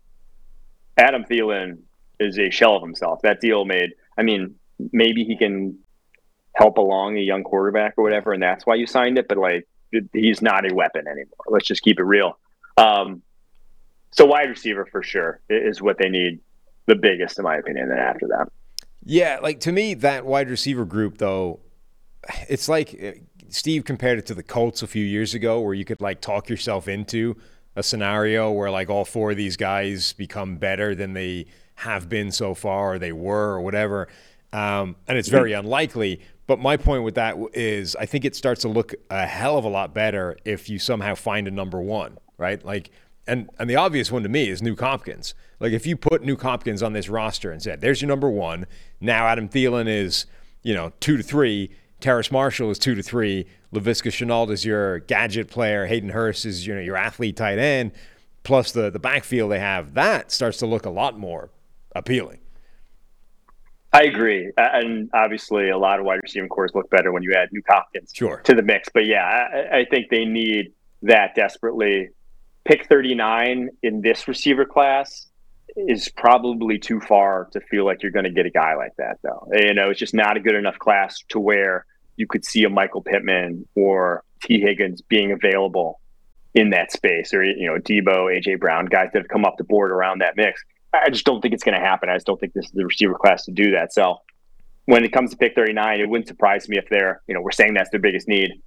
Adam 0.96 1.24
Thielen 1.24 1.78
is 2.18 2.38
a 2.38 2.50
shell 2.50 2.76
of 2.76 2.82
himself. 2.82 3.20
That 3.22 3.40
deal 3.40 3.64
made. 3.64 3.90
I 4.16 4.22
mean, 4.22 4.54
maybe 4.92 5.24
he 5.24 5.36
can 5.36 5.78
help 6.54 6.78
along 6.78 7.18
a 7.18 7.20
young 7.20 7.44
quarterback 7.44 7.94
or 7.96 8.04
whatever, 8.04 8.32
and 8.32 8.42
that's 8.42 8.64
why 8.66 8.76
you 8.76 8.86
signed 8.86 9.18
it. 9.18 9.28
But 9.28 9.38
like, 9.38 9.68
he's 10.12 10.42
not 10.42 10.70
a 10.70 10.74
weapon 10.74 11.06
anymore. 11.06 11.44
Let's 11.48 11.66
just 11.66 11.82
keep 11.82 11.98
it 11.98 12.04
real. 12.04 12.38
Um, 12.76 13.22
so 14.10 14.26
wide 14.26 14.48
receiver 14.48 14.86
for 14.86 15.02
sure 15.02 15.40
is 15.48 15.82
what 15.82 15.98
they 15.98 16.08
need 16.08 16.40
the 16.86 16.94
biggest, 16.94 17.38
in 17.38 17.44
my 17.44 17.56
opinion. 17.56 17.88
Then 17.88 17.98
after 17.98 18.26
that, 18.28 18.48
yeah, 19.04 19.38
like 19.42 19.60
to 19.60 19.72
me, 19.72 19.94
that 19.94 20.24
wide 20.24 20.48
receiver 20.48 20.84
group 20.84 21.18
though, 21.18 21.60
it's 22.48 22.68
like 22.68 22.98
uh, 23.02 23.18
Steve 23.48 23.84
compared 23.84 24.18
it 24.18 24.26
to 24.26 24.34
the 24.34 24.42
Colts 24.42 24.82
a 24.82 24.86
few 24.86 25.04
years 25.04 25.34
ago, 25.34 25.60
where 25.60 25.74
you 25.74 25.84
could 25.84 26.00
like 26.00 26.20
talk 26.20 26.48
yourself 26.48 26.88
into 26.88 27.36
a 27.76 27.82
scenario 27.82 28.52
where 28.52 28.70
like 28.70 28.88
all 28.88 29.04
four 29.04 29.32
of 29.32 29.36
these 29.36 29.56
guys 29.56 30.12
become 30.12 30.56
better 30.56 30.94
than 30.94 31.12
they 31.12 31.46
have 31.76 32.08
been 32.08 32.30
so 32.30 32.54
far, 32.54 32.94
or 32.94 32.98
they 32.98 33.12
were, 33.12 33.54
or 33.54 33.60
whatever. 33.60 34.08
Um, 34.52 34.94
and 35.08 35.18
it's 35.18 35.28
very 35.28 35.52
unlikely. 35.52 36.20
But 36.46 36.58
my 36.58 36.76
point 36.76 37.04
with 37.04 37.14
that 37.14 37.36
is, 37.54 37.96
I 37.96 38.06
think 38.06 38.24
it 38.24 38.36
starts 38.36 38.62
to 38.62 38.68
look 38.68 38.94
a 39.10 39.26
hell 39.26 39.56
of 39.56 39.64
a 39.64 39.68
lot 39.68 39.94
better 39.94 40.36
if 40.44 40.68
you 40.68 40.78
somehow 40.78 41.14
find 41.14 41.48
a 41.48 41.50
number 41.50 41.80
one, 41.80 42.18
right? 42.36 42.62
Like, 42.64 42.90
and 43.26 43.48
and 43.58 43.70
the 43.70 43.76
obvious 43.76 44.12
one 44.12 44.22
to 44.22 44.28
me 44.28 44.50
is 44.50 44.60
Nuke 44.60 44.80
Hopkins. 44.80 45.34
Like, 45.58 45.72
if 45.72 45.86
you 45.86 45.96
put 45.96 46.22
Nuke 46.22 46.42
Hopkins 46.42 46.82
on 46.82 46.92
this 46.92 47.08
roster 47.08 47.50
and 47.50 47.62
said, 47.62 47.80
"There's 47.80 48.02
your 48.02 48.08
number 48.08 48.28
one," 48.28 48.66
now 49.00 49.26
Adam 49.26 49.48
Thielen 49.48 49.88
is, 49.88 50.26
you 50.62 50.74
know, 50.74 50.92
two 51.00 51.16
to 51.16 51.22
three. 51.22 51.70
Terrace 52.00 52.30
Marshall 52.30 52.70
is 52.70 52.78
two 52.78 52.94
to 52.94 53.02
three. 53.02 53.46
Laviska 53.72 54.10
Shenault 54.10 54.50
is 54.50 54.66
your 54.66 54.98
gadget 55.00 55.48
player. 55.48 55.86
Hayden 55.86 56.10
Hurst 56.10 56.44
is 56.44 56.66
you 56.66 56.74
know 56.74 56.80
your 56.80 56.96
athlete 56.96 57.36
tight 57.36 57.58
end. 57.58 57.92
Plus 58.42 58.72
the 58.72 58.90
the 58.90 58.98
backfield 58.98 59.50
they 59.50 59.60
have, 59.60 59.94
that 59.94 60.30
starts 60.30 60.58
to 60.58 60.66
look 60.66 60.84
a 60.84 60.90
lot 60.90 61.18
more 61.18 61.48
appealing. 61.96 62.40
I 63.94 64.02
agree, 64.02 64.50
and 64.56 65.08
obviously 65.14 65.70
a 65.70 65.78
lot 65.78 66.00
of 66.00 66.04
wide 66.04 66.18
receiving 66.20 66.48
cores 66.48 66.72
look 66.74 66.90
better 66.90 67.12
when 67.12 67.22
you 67.22 67.32
add 67.32 67.50
Nuke 67.54 67.62
Hopkins 67.68 68.10
sure. 68.12 68.38
to 68.38 68.52
the 68.52 68.62
mix. 68.62 68.88
But 68.92 69.06
yeah, 69.06 69.22
I, 69.22 69.78
I 69.78 69.84
think 69.88 70.10
they 70.10 70.24
need 70.24 70.72
that 71.02 71.36
desperately. 71.36 72.08
Pick 72.64 72.88
39 72.88 73.68
in 73.84 74.00
this 74.00 74.26
receiver 74.26 74.64
class 74.64 75.26
is 75.76 76.08
probably 76.08 76.76
too 76.76 76.98
far 77.00 77.48
to 77.52 77.60
feel 77.60 77.84
like 77.84 78.02
you're 78.02 78.10
going 78.10 78.24
to 78.24 78.32
get 78.32 78.46
a 78.46 78.50
guy 78.50 78.74
like 78.74 78.96
that, 78.96 79.18
though. 79.22 79.46
You 79.52 79.74
know, 79.74 79.90
it's 79.90 80.00
just 80.00 80.14
not 80.14 80.36
a 80.36 80.40
good 80.40 80.56
enough 80.56 80.78
class 80.78 81.22
to 81.28 81.38
where 81.38 81.86
you 82.16 82.26
could 82.26 82.44
see 82.44 82.64
a 82.64 82.70
Michael 82.70 83.02
Pittman 83.02 83.64
or 83.76 84.24
Tee 84.42 84.60
Higgins 84.60 85.02
being 85.02 85.30
available 85.30 86.00
in 86.52 86.70
that 86.70 86.90
space, 86.90 87.32
or 87.32 87.44
you 87.44 87.66
know, 87.66 87.78
Deebo, 87.78 88.26
AJ 88.26 88.58
Brown, 88.58 88.86
guys 88.86 89.10
that 89.12 89.20
have 89.20 89.28
come 89.28 89.44
off 89.44 89.54
the 89.56 89.64
board 89.64 89.92
around 89.92 90.20
that 90.20 90.36
mix. 90.36 90.64
I 90.94 91.10
just 91.10 91.24
don't 91.24 91.40
think 91.40 91.54
it's 91.54 91.64
going 91.64 91.78
to 91.78 91.84
happen. 91.84 92.08
I 92.08 92.14
just 92.14 92.26
don't 92.26 92.38
think 92.38 92.52
this 92.52 92.66
is 92.66 92.72
the 92.72 92.84
receiver 92.84 93.14
class 93.14 93.44
to 93.46 93.52
do 93.52 93.72
that. 93.72 93.92
So 93.92 94.18
when 94.86 95.04
it 95.04 95.12
comes 95.12 95.30
to 95.30 95.36
pick 95.36 95.54
39, 95.54 96.00
it 96.00 96.08
wouldn't 96.08 96.28
surprise 96.28 96.68
me 96.68 96.78
if 96.78 96.88
they're, 96.88 97.22
you 97.26 97.34
know, 97.34 97.40
we're 97.40 97.52
saying 97.52 97.74
that's 97.74 97.90
their 97.90 98.00
biggest 98.00 98.28
need. 98.28 98.62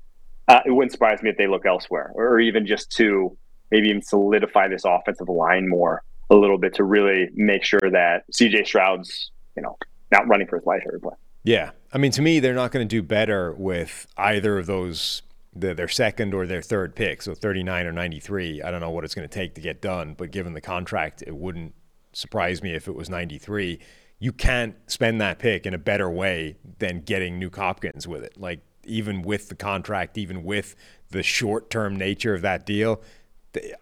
Uh, 0.48 0.62
it 0.66 0.72
wouldn't 0.72 0.92
surprise 0.92 1.22
me 1.22 1.30
if 1.30 1.38
they 1.38 1.48
look 1.48 1.66
elsewhere 1.66 2.12
or 2.16 2.40
even 2.40 2.66
just 2.66 2.92
to 2.92 3.38
maybe 3.72 3.90
even 3.90 4.02
solidify 4.02 4.68
this 4.68 4.84
offensive 4.86 5.28
line 5.28 5.68
more 5.68 6.04
a 6.30 6.36
little 6.36 6.58
bit 6.58 6.74
to 6.76 6.84
really 6.84 7.30
make 7.36 7.64
sure 7.64 7.92
that 7.92 8.24
CJ 8.32 8.66
Stroud's, 8.66 9.32
you 9.56 9.62
know, 9.62 9.78
not 10.12 10.28
running 10.28 10.48
for 10.48 10.58
his 10.58 10.66
life 10.66 10.84
every 10.88 11.00
play. 11.00 11.16
Yeah. 11.44 11.72
I 11.94 11.98
mean, 11.98 12.12
to 12.12 12.22
me, 12.22 12.40
they're 12.40 12.54
not 12.54 12.72
going 12.72 12.88
to 12.88 12.90
do 12.90 13.02
better 13.02 13.54
with 13.54 14.08
either 14.18 14.58
of 14.58 14.66
those, 14.66 15.22
the, 15.56 15.74
their 15.74 15.88
second 15.88 16.34
or 16.34 16.46
their 16.46 16.62
third 16.62 16.96
pick. 16.96 17.22
So 17.22 17.34
39 17.34 17.86
or 17.86 17.92
93. 17.92 18.62
I 18.62 18.72
don't 18.72 18.82
know 18.82 18.90
what 18.90 19.04
it's 19.04 19.16
going 19.16 19.28
to 19.28 19.34
take 19.34 19.56
to 19.56 19.62
get 19.62 19.82
done, 19.82 20.16
but 20.18 20.32
given 20.32 20.54
the 20.54 20.62
contract, 20.62 21.24
it 21.26 21.36
wouldn't 21.36 21.74
surprise 22.18 22.64
me 22.64 22.74
if 22.74 22.88
it 22.88 22.96
was 22.96 23.10
93. 23.10 23.80
You 24.20 24.32
can't 24.32 24.76
spend 24.88 25.22
that 25.22 25.38
pick 25.38 25.66
in 25.68 25.74
a 25.74 25.78
better 25.78 26.10
way 26.10 26.58
than 26.80 27.02
getting 27.02 27.40
Nuke 27.40 27.56
Hopkins 27.56 28.08
with 28.08 28.24
it. 28.24 28.40
Like, 28.40 28.62
even 28.84 29.22
with 29.22 29.50
the 29.50 29.56
contract, 29.56 30.18
even 30.18 30.44
with 30.44 30.76
the 31.12 31.22
short 31.22 31.70
term 31.70 31.96
nature 31.96 32.34
of 32.34 32.42
that 32.42 32.66
deal, 32.66 33.02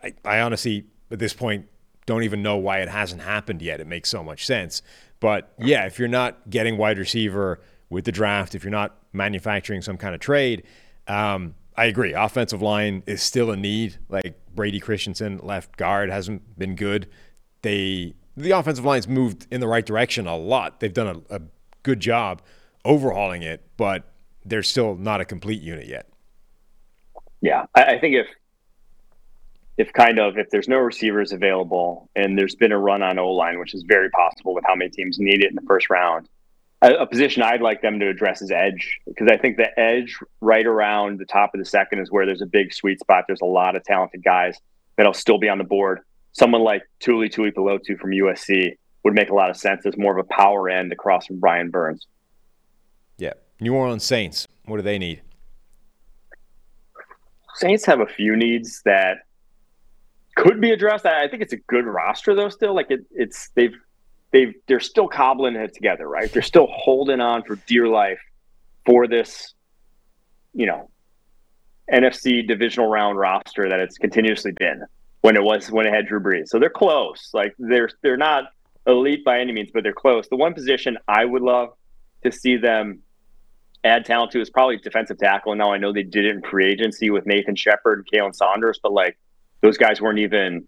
I, 0.04 0.14
I 0.26 0.40
honestly, 0.42 0.86
at 1.10 1.20
this 1.20 1.34
point, 1.34 1.68
don't 2.06 2.24
even 2.24 2.44
know 2.44 2.58
why 2.58 2.80
it 2.80 2.90
hasn't 2.90 3.22
happened 3.22 3.62
yet. 3.62 3.80
It 3.80 3.88
makes 3.88 4.10
so 4.10 4.24
much 4.24 4.46
sense. 4.46 4.82
But 5.20 5.54
yeah, 5.58 5.86
if 5.86 5.98
you're 5.98 6.08
not 6.08 6.50
getting 6.50 6.78
wide 6.78 7.00
receiver 7.00 7.62
with 7.90 8.06
the 8.06 8.12
draft, 8.12 8.54
if 8.54 8.64
you're 8.64 8.72
not 8.72 8.98
manufacturing 9.14 9.82
some 9.82 9.98
kind 9.98 10.14
of 10.14 10.20
trade, 10.20 10.64
um, 11.08 11.56
I 11.78 11.86
agree. 11.86 12.14
Offensive 12.14 12.62
line 12.62 13.04
is 13.06 13.24
still 13.24 13.52
a 13.52 13.58
need. 13.58 13.98
Like 14.10 14.36
Brady 14.54 14.80
Christensen, 14.80 15.40
left 15.42 15.78
guard, 15.78 16.10
hasn't 16.10 16.58
been 16.60 16.76
good. 16.76 17.08
They 17.62 18.14
the 18.38 18.52
offensive 18.52 18.86
line's 18.86 19.08
moved 19.08 19.48
in 19.52 19.62
the 19.62 19.68
right 19.68 19.86
direction 19.86 20.28
a 20.28 20.38
lot. 20.38 20.80
They've 20.80 20.94
done 20.94 21.24
a, 21.30 21.36
a 21.36 21.42
good 21.84 22.00
job 22.00 22.42
overhauling 22.84 23.42
it, 23.42 23.64
but 23.78 24.04
they're 24.44 24.64
still 24.64 24.96
not 24.96 25.22
a 25.22 25.26
complete 25.26 25.62
unit 25.62 25.88
yet. 25.88 26.08
Yeah, 27.42 27.66
I, 27.76 27.84
I 27.84 28.00
think 28.00 28.16
if 28.16 28.28
if 29.78 29.92
kind 29.92 30.20
of 30.20 30.38
if 30.38 30.50
there's 30.52 30.68
no 30.68 30.78
receivers 30.78 31.34
available 31.34 32.10
and 32.16 32.38
there's 32.38 32.56
been 32.56 32.72
a 32.72 32.78
run 32.78 33.04
on 33.04 33.20
O 33.20 33.32
line, 33.32 33.60
which 33.60 33.74
is 33.74 33.84
very 33.84 34.10
possible 34.10 34.54
with 34.54 34.64
how 34.66 34.76
many 34.76 34.90
teams 34.90 35.20
need 35.20 35.44
it 35.44 35.50
in 35.50 35.56
the 35.56 35.66
first 35.68 35.90
round, 35.90 36.30
a, 36.82 36.94
a 36.96 37.06
position 37.06 37.42
I'd 37.42 37.62
like 37.62 37.82
them 37.82 38.00
to 38.00 38.08
address 38.08 38.42
is 38.42 38.52
edge 38.52 39.00
because 39.06 39.28
I 39.30 39.38
think 39.38 39.58
the 39.58 39.78
edge 39.80 40.18
right 40.42 40.66
around 40.66 41.20
the 41.20 41.26
top 41.26 41.54
of 41.54 41.60
the 41.60 41.66
second 41.66 42.00
is 42.00 42.12
where 42.12 42.26
there's 42.26 42.42
a 42.42 42.48
big 42.48 42.74
sweet 42.74 43.00
spot. 43.00 43.26
There's 43.28 43.42
a 43.42 43.46
lot 43.46 43.76
of 43.76 43.84
talented 43.84 44.24
guys 44.24 44.58
that'll 44.96 45.14
still 45.14 45.38
be 45.38 45.50
on 45.50 45.58
the 45.58 45.64
board. 45.64 46.02
Someone 46.36 46.64
like 46.64 46.84
Tuli 47.00 47.30
Tuipulotu 47.30 47.98
from 47.98 48.12
USC 48.12 48.76
would 49.06 49.14
make 49.14 49.30
a 49.30 49.34
lot 49.34 49.50
of 49.50 49.56
sense 49.56 49.86
as 49.86 49.98
more 49.98 50.18
of 50.18 50.26
a 50.26 50.34
power 50.34 50.68
end 50.68 50.92
across 50.92 51.28
from 51.28 51.40
Brian 51.40 51.72
Burns. 51.72 52.08
Yeah. 53.18 53.34
New 53.62 53.74
Orleans 53.74 54.04
Saints, 54.04 54.46
what 54.66 54.76
do 54.76 54.84
they 54.84 55.00
need? 55.00 55.22
Saints 57.54 57.86
have 57.86 58.02
a 58.02 58.06
few 58.06 58.36
needs 58.36 58.82
that 58.84 59.20
could 60.36 60.60
be 60.60 60.72
addressed. 60.72 61.06
I 61.06 61.30
think 61.30 61.42
it's 61.42 61.54
a 61.54 61.58
good 61.70 61.86
roster 61.86 62.36
though. 62.36 62.50
Still, 62.50 62.76
like 62.76 62.88
it, 62.92 63.06
it's 63.12 63.52
they've 63.56 63.76
they've 64.32 64.54
they're 64.68 64.82
still 64.82 65.08
cobbling 65.08 65.56
it 65.56 65.74
together, 65.74 66.06
right? 66.06 66.30
They're 66.34 66.42
still 66.42 66.68
holding 66.70 67.22
on 67.22 67.44
for 67.44 67.56
dear 67.66 67.88
life 67.88 68.20
for 68.86 69.08
this, 69.08 69.54
you 70.54 70.66
know, 70.66 70.90
NFC 71.90 72.46
divisional 72.46 72.90
round 72.90 73.18
roster 73.18 73.70
that 73.70 73.80
it's 73.80 73.98
continuously 73.98 74.52
been 74.52 74.84
when 75.26 75.36
it 75.36 75.44
was 75.44 75.72
when 75.72 75.88
it 75.88 75.94
had 75.94 76.06
Drew 76.06 76.20
Brees. 76.20 76.50
So 76.50 76.60
they're 76.60 76.70
close. 76.70 77.32
Like 77.34 77.56
they're 77.58 77.90
they're 78.04 78.16
not 78.16 78.44
elite 78.86 79.26
by 79.26 79.40
any 79.40 79.54
means, 79.54 79.72
but 79.74 79.82
they're 79.82 79.92
close. 79.92 80.28
The 80.30 80.36
one 80.36 80.54
position 80.54 81.00
I 81.08 81.26
would 81.26 81.42
love 81.42 81.70
to 82.24 82.32
see 82.32 82.58
them 82.58 83.00
add 83.84 84.06
talent 84.06 84.32
to 84.34 84.42
is 84.42 84.52
probably 84.52 84.78
defensive 84.78 85.18
tackle. 85.18 85.52
And 85.54 85.60
now 85.60 85.74
I 85.74 85.78
know 85.80 85.92
they 85.92 86.04
did 86.04 86.26
it 86.26 86.36
in 86.36 86.44
free 86.44 86.72
agency 86.72 87.10
with 87.10 87.26
Nathan 87.26 87.56
Shepard 87.56 88.00
and 88.00 88.08
Khalen 88.08 88.36
Saunders, 88.36 88.80
but 88.82 88.94
like 88.94 89.18
those 89.62 89.80
guys 89.80 90.00
weren't 90.00 90.20
even 90.20 90.68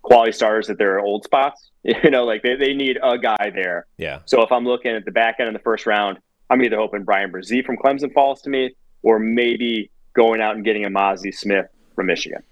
quality 0.00 0.32
stars 0.32 0.70
at 0.70 0.78
their 0.78 0.98
old 0.98 1.24
spots. 1.24 1.70
You 1.84 2.10
know, 2.10 2.24
like 2.24 2.44
they, 2.44 2.54
they 2.54 2.74
need 2.74 2.96
a 3.02 3.18
guy 3.18 3.50
there. 3.52 3.86
Yeah. 3.98 4.20
So 4.26 4.42
if 4.42 4.52
I'm 4.52 4.64
looking 4.64 4.92
at 4.92 5.04
the 5.04 5.10
back 5.10 5.40
end 5.40 5.48
of 5.48 5.52
the 5.52 5.64
first 5.64 5.84
round, 5.84 6.18
I'm 6.48 6.62
either 6.62 6.76
hoping 6.76 7.02
Bryan 7.02 7.32
Bresee 7.32 7.66
from 7.66 7.76
Clemson 7.76 8.12
falls 8.14 8.40
to 8.42 8.50
me, 8.50 8.76
or 9.02 9.18
maybe 9.18 9.90
going 10.14 10.40
out 10.40 10.54
and 10.54 10.64
getting 10.64 10.84
a 10.84 10.90
Mazi 10.90 11.34
Smith 11.34 11.66
from 11.96 12.06
Michigan. 12.06 12.44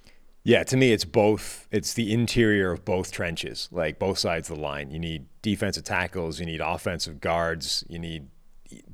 Yeah, 0.42 0.62
to 0.64 0.76
me, 0.76 0.92
it's 0.92 1.04
both. 1.04 1.68
It's 1.70 1.92
the 1.92 2.12
interior 2.12 2.72
of 2.72 2.84
both 2.84 3.12
trenches, 3.12 3.68
like 3.70 3.98
both 3.98 4.18
sides 4.18 4.48
of 4.48 4.56
the 4.56 4.62
line. 4.62 4.90
You 4.90 4.98
need 4.98 5.26
defensive 5.42 5.84
tackles, 5.84 6.40
you 6.40 6.46
need 6.46 6.60
offensive 6.60 7.20
guards, 7.20 7.84
you 7.88 7.98
need 7.98 8.28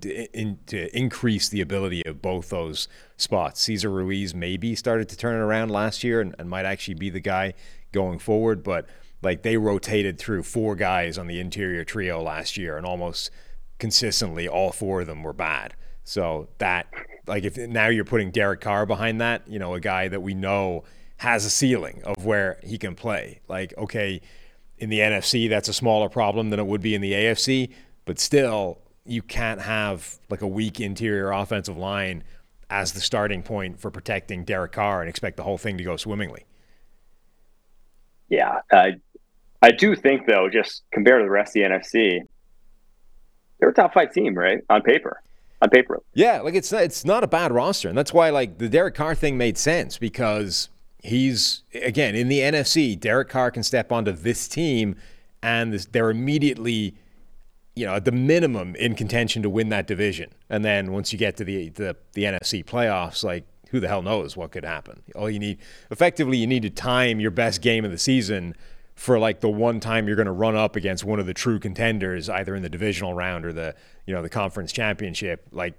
to, 0.01 0.39
in, 0.39 0.59
to 0.67 0.97
increase 0.97 1.49
the 1.49 1.61
ability 1.61 2.05
of 2.05 2.21
both 2.21 2.51
those 2.51 2.89
spots. 3.17 3.61
Cesar 3.61 3.91
Ruiz 3.91 4.35
maybe 4.35 4.75
started 4.75 5.09
to 5.11 5.17
turn 5.17 5.37
it 5.37 5.45
around 5.45 5.71
last 5.71 6.03
year 6.03 6.21
and, 6.21 6.35
and 6.39 6.51
might 6.51 6.65
actually 6.65 6.95
be 6.95 7.11
the 7.11 7.21
guy 7.21 7.55
going 7.93 8.19
forward, 8.19 8.65
but 8.65 8.87
like 9.23 9.43
they 9.43 9.57
rotated 9.57 10.19
through 10.19 10.43
four 10.43 10.75
guys 10.75 11.17
on 11.17 11.27
the 11.27 11.39
interior 11.39 11.85
trio 11.85 12.21
last 12.21 12.57
year, 12.57 12.77
and 12.77 12.85
almost 12.85 13.31
consistently 13.79 14.49
all 14.49 14.73
four 14.73 15.03
of 15.03 15.07
them 15.07 15.23
were 15.23 15.33
bad. 15.33 15.75
So 16.03 16.49
that, 16.59 16.87
like, 17.27 17.45
if 17.45 17.57
now 17.57 17.89
you're 17.89 18.05
putting 18.05 18.31
Derek 18.31 18.61
Carr 18.61 18.87
behind 18.87 19.21
that, 19.21 19.43
you 19.47 19.59
know, 19.59 19.75
a 19.75 19.81
guy 19.81 20.09
that 20.09 20.23
we 20.23 20.35
know 20.35 20.85
has 21.19 21.45
a 21.45 21.51
ceiling 21.51 22.03
of 22.05 22.25
where 22.25 22.59
he 22.63 22.79
can 22.79 22.95
play. 22.95 23.41
Like, 23.49 23.75
okay, 23.79 24.21
in 24.79 24.91
the 24.91 24.99
NFC, 24.99 25.49
that's 25.49 25.69
a 25.69 25.73
smaller 25.73 26.09
problem 26.09 26.51
than 26.51 26.61
it 26.61 26.67
would 26.67 26.83
be 26.83 26.95
in 26.95 27.01
the 27.01 27.13
AFC, 27.13 27.73
but 28.05 28.19
still, 28.19 28.79
you 29.05 29.23
can't 29.23 29.61
have 29.61 30.19
like 30.29 30.43
a 30.43 30.47
weak 30.47 30.81
interior 30.81 31.31
offensive 31.31 31.77
line 31.77 32.25
as 32.69 32.93
the 32.93 33.01
starting 33.01 33.43
point 33.43 33.81
for 33.81 33.91
protecting 33.91 34.45
Derek 34.45 34.73
Carr 34.73 35.01
and 35.01 35.09
expect 35.09 35.37
the 35.37 35.45
whole 35.45 35.59
thing 35.59 35.79
to 35.79 35.85
go 35.85 35.97
swimmingly. 35.97 36.45
Yeah, 38.29 38.61
uh, 38.73 38.91
I 39.63 39.71
do 39.71 39.95
think 39.95 40.27
though, 40.27 40.49
just 40.49 40.83
compared 40.91 41.21
to 41.21 41.25
the 41.25 41.31
rest 41.31 41.57
of 41.57 41.63
the 41.63 41.69
NFC, 41.69 42.21
they're 43.59 43.69
a 43.69 43.75
top 43.75 43.95
five 43.95 44.13
team, 44.13 44.35
right? 44.35 44.59
On 44.69 44.83
paper. 44.83 45.23
On 45.63 45.71
paper. 45.71 46.03
Yeah, 46.13 46.41
like 46.41 46.55
it's 46.55 46.73
it's 46.73 47.05
not 47.05 47.25
a 47.25 47.27
bad 47.27 47.53
roster, 47.53 47.89
and 47.89 47.97
that's 47.97 48.13
why 48.13 48.31
like 48.31 48.59
the 48.59 48.69
Derek 48.69 48.95
Carr 48.95 49.15
thing 49.15 49.39
made 49.39 49.57
sense 49.57 49.97
because 49.97 50.69
he's 51.07 51.63
again 51.75 52.15
in 52.15 52.29
the 52.29 52.41
NFC. 52.41 52.99
Derek 52.99 53.29
Carr 53.29 53.51
can 53.51 53.63
step 53.63 53.93
onto 53.93 54.13
this 54.13 54.49
team, 54.49 54.97
and 55.43 55.73
this, 55.73 55.87
they're 55.87 56.11
immediately, 56.11 56.95
you 57.75 57.87
know, 57.87 57.95
at 57.95 58.05
the 58.05 58.13
minimum 58.13 58.75
in 58.77 58.95
contention 58.95 59.43
to 59.43 59.51
win 59.51 59.69
that 59.71 59.87
division. 59.87 60.33
And 60.51 60.65
then 60.65 60.93
once 60.93 61.13
you 61.13 61.19
get 61.19 61.37
to 61.39 61.45
the 61.45 61.71
the, 61.71 61.97
the 62.13 62.25
NFC 62.25 62.65
playoffs, 62.65 63.25
like 63.25 63.45
who 63.71 63.81
the 63.81 63.89
hell 63.89 64.03
knows 64.03 64.37
what 64.37 64.53
could 64.53 64.65
happen? 64.65 65.03
All 65.15 65.29
you 65.29 65.39
need, 65.39 65.59
effectively, 65.91 66.39
you 66.39 66.47
need 66.47 66.63
to 66.63 66.71
time 66.71 67.21
your 67.21 67.31
best 67.31 67.63
game 67.63 67.85
of 67.85 67.91
the 67.91 67.99
season 67.99 68.55
for 68.95 69.19
like 69.19 69.41
the 69.41 69.49
one 69.49 69.81
time 69.81 70.07
you're 70.07 70.17
going 70.17 70.27
to 70.27 70.33
run 70.33 70.57
up 70.57 70.77
against 70.77 71.05
one 71.05 71.21
of 71.21 71.27
the 71.27 71.35
true 71.35 71.59
contenders, 71.59 72.29
either 72.29 72.55
in 72.55 72.63
the 72.63 72.69
divisional 72.69 73.13
round 73.15 73.45
or 73.45 73.53
the 73.53 73.75
you 74.07 74.15
know 74.15 74.23
the 74.23 74.29
conference 74.29 74.73
championship. 74.73 75.47
Like 75.53 75.75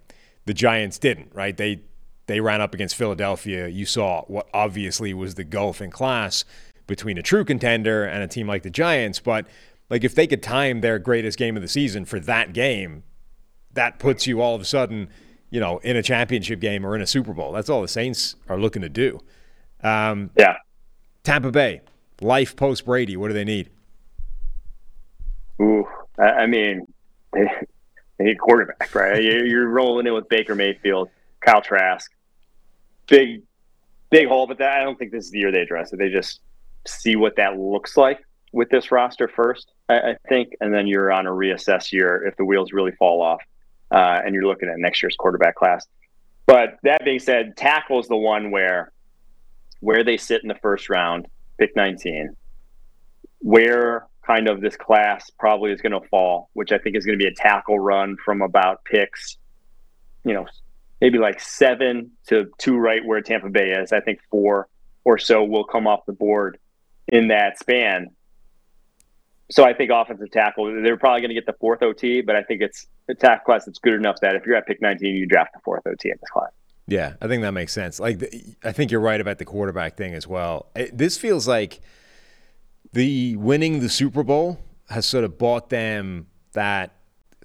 the 0.45 0.53
Giants 0.53 0.97
didn't, 0.97 1.34
right? 1.34 1.55
They 1.55 1.82
they 2.28 2.39
ran 2.39 2.61
up 2.61 2.73
against 2.73 2.95
Philadelphia. 2.95 3.67
You 3.67 3.86
saw 3.86 4.23
what 4.23 4.47
obviously 4.53 5.13
was 5.13 5.36
the 5.36 5.43
gulf 5.43 5.82
in 5.82 5.91
class 5.91 6.45
between 6.86 7.17
a 7.17 7.21
true 7.21 7.43
contender 7.43 8.05
and 8.05 8.23
a 8.23 8.28
team 8.28 8.47
like 8.47 8.63
the 8.63 8.69
Giants. 8.69 9.19
But 9.19 9.47
like 9.89 10.03
if 10.03 10.15
they 10.15 10.28
could 10.28 10.43
time 10.43 10.82
their 10.82 10.99
greatest 10.99 11.38
game 11.38 11.55
of 11.55 11.61
the 11.61 11.67
season 11.67 12.05
for 12.05 12.19
that 12.21 12.53
game, 12.53 13.03
that 13.73 13.99
puts 13.99 14.28
you 14.28 14.41
all 14.41 14.55
of 14.55 14.61
a 14.61 14.65
sudden, 14.65 15.09
you 15.49 15.59
know, 15.59 15.78
in 15.80 15.95
a 15.95 16.03
championship 16.03 16.59
game 16.59 16.86
or 16.86 16.95
in 16.95 17.01
a 17.01 17.07
Super 17.07 17.34
Bowl. 17.34 17.51
That's 17.51 17.69
all 17.69 17.82
the 17.82 17.88
Saints 17.88 18.36
are 18.49 18.57
looking 18.57 18.82
to 18.82 18.89
do. 18.89 19.19
Um, 19.84 20.32
yeah. 20.38 20.57
Tampa 21.23 21.51
Bay, 21.51 21.82
life 22.21 22.55
post 22.55 22.86
Brady. 22.86 23.15
What 23.15 23.28
do 23.28 23.34
they 23.34 23.43
need? 23.43 23.69
Ooh, 25.61 25.88
I 26.19 26.45
mean, 26.45 26.86
they, 27.34 27.45
they 28.17 28.25
need 28.25 28.39
quarterback, 28.39 28.93
right? 28.93 29.21
You're 29.21 29.69
rolling 29.69 30.07
in 30.07 30.13
with 30.13 30.28
Baker 30.30 30.55
Mayfield, 30.55 31.09
Kyle 31.41 31.61
Trask, 31.61 32.09
big, 33.08 33.43
big 34.10 34.28
hole. 34.28 34.47
But 34.47 34.60
that, 34.60 34.80
I 34.80 34.84
don't 34.84 34.97
think 34.97 35.12
this 35.12 35.26
is 35.26 35.32
the 35.32 35.39
year 35.39 35.51
they 35.51 35.62
address 35.62 35.93
it. 35.93 35.99
They 35.99 36.10
just 36.10 36.41
see 36.86 37.16
what 37.16 37.36
that 37.38 37.58
looks 37.58 37.97
like 37.97 38.20
with 38.53 38.70
this 38.70 38.91
roster 38.91 39.28
first, 39.28 39.72
I, 39.89 39.95
I 39.95 40.18
think, 40.30 40.53
and 40.62 40.74
then 40.74 40.88
you're 40.88 41.12
on 41.12 41.28
a 41.28 41.32
reassess 41.32 41.91
year 41.91 42.26
if 42.26 42.36
the 42.38 42.45
wheels 42.45 42.72
really 42.72 42.91
fall 42.93 43.22
off, 43.22 43.41
uh, 43.91 44.22
and 44.26 44.34
you're 44.34 44.45
looking 44.45 44.70
at 44.70 44.78
next 44.78 45.01
year's 45.03 45.16
quarterback 45.18 45.55
class. 45.55 45.86
But 46.45 46.78
that 46.84 47.03
being 47.03 47.20
said, 47.20 47.58
tackle 47.58 47.99
is 47.99 48.08
the 48.08 48.16
one 48.16 48.51
where 48.51 48.91
where 49.80 50.03
they 50.03 50.18
sit 50.18 50.41
in 50.41 50.47
the 50.47 50.55
first 50.55 50.89
round, 50.89 51.28
pick 51.60 51.76
19, 51.76 52.36
where 53.39 54.08
kind 54.26 54.47
of 54.49 54.60
this 54.60 54.76
class 54.76 55.30
probably 55.39 55.72
is 55.72 55.82
going 55.82 55.91
to 55.91 56.08
fall, 56.10 56.49
which 56.53 56.72
I 56.72 56.80
think 56.80 56.95
is 56.95 57.05
going 57.05 57.18
to 57.18 57.24
be 57.24 57.30
a 57.30 57.34
tackle 57.34 57.78
run 57.78 58.18
from 58.26 58.41
about 58.41 58.84
picks, 58.86 59.38
you 60.26 60.34
know, 60.34 60.47
maybe 61.02 61.18
like 61.18 61.39
seven 61.39 62.12
to 62.28 62.50
two 62.58 62.78
right 62.78 63.06
where 63.06 63.22
Tampa 63.22 63.50
Bay 63.50 63.72
is. 63.72 63.91
I 63.91 64.00
think 64.00 64.20
four 64.30 64.68
or 65.04 65.18
so 65.18 65.43
will 65.43 65.64
come 65.64 65.88
off 65.88 66.06
the 66.06 66.14
board 66.14 66.58
in 67.08 67.30
that 67.30 67.60
span. 67.60 68.10
So 69.50 69.64
I 69.64 69.74
think 69.74 69.91
offensive 69.93 70.30
tackle, 70.32 70.82
they're 70.84 70.98
probably 70.98 71.22
going 71.22 71.30
to 71.30 71.36
get 71.36 71.45
the 71.45 71.56
fourth 71.60 71.82
OT, 71.82 72.22
but 72.22 72.36
I 72.36 72.43
think 72.43 72.62
it's 72.62 72.86
a 73.08 73.16
tackle 73.16 73.45
class 73.45 73.66
that's 73.66 73.80
good 73.80 73.93
enough 73.93 74.18
that 74.22 74.36
if 74.36 74.45
you're 74.45 74.56
at 74.56 74.68
pick 74.68 74.82
19, 74.82 75.16
you 75.16 75.26
draft 75.26 75.54
the 75.54 75.62
fourth 75.64 75.88
OT 75.88 76.10
in 76.10 76.18
this 76.20 76.30
class. 76.30 76.52
Yeah, 76.88 77.14
I 77.22 77.28
think 77.28 77.43
that 77.43 77.52
makes 77.52 77.72
sense. 77.72 78.00
Like, 78.00 78.22
I 78.64 78.72
think 78.74 78.91
you're 78.91 79.02
right 79.02 79.20
about 79.20 79.38
the 79.38 79.45
quarterback 79.45 79.95
thing 79.95 80.14
as 80.14 80.28
well. 80.28 80.68
This 80.91 81.18
feels 81.18 81.48
like 81.48 81.80
the 82.91 83.38
winning 83.38 83.80
the 83.80 83.89
Super 83.89 84.24
Bowl 84.24 84.60
has 84.89 85.06
sort 85.06 85.24
of 85.24 85.38
bought 85.38 85.70
them 85.70 86.28
that 86.54 86.97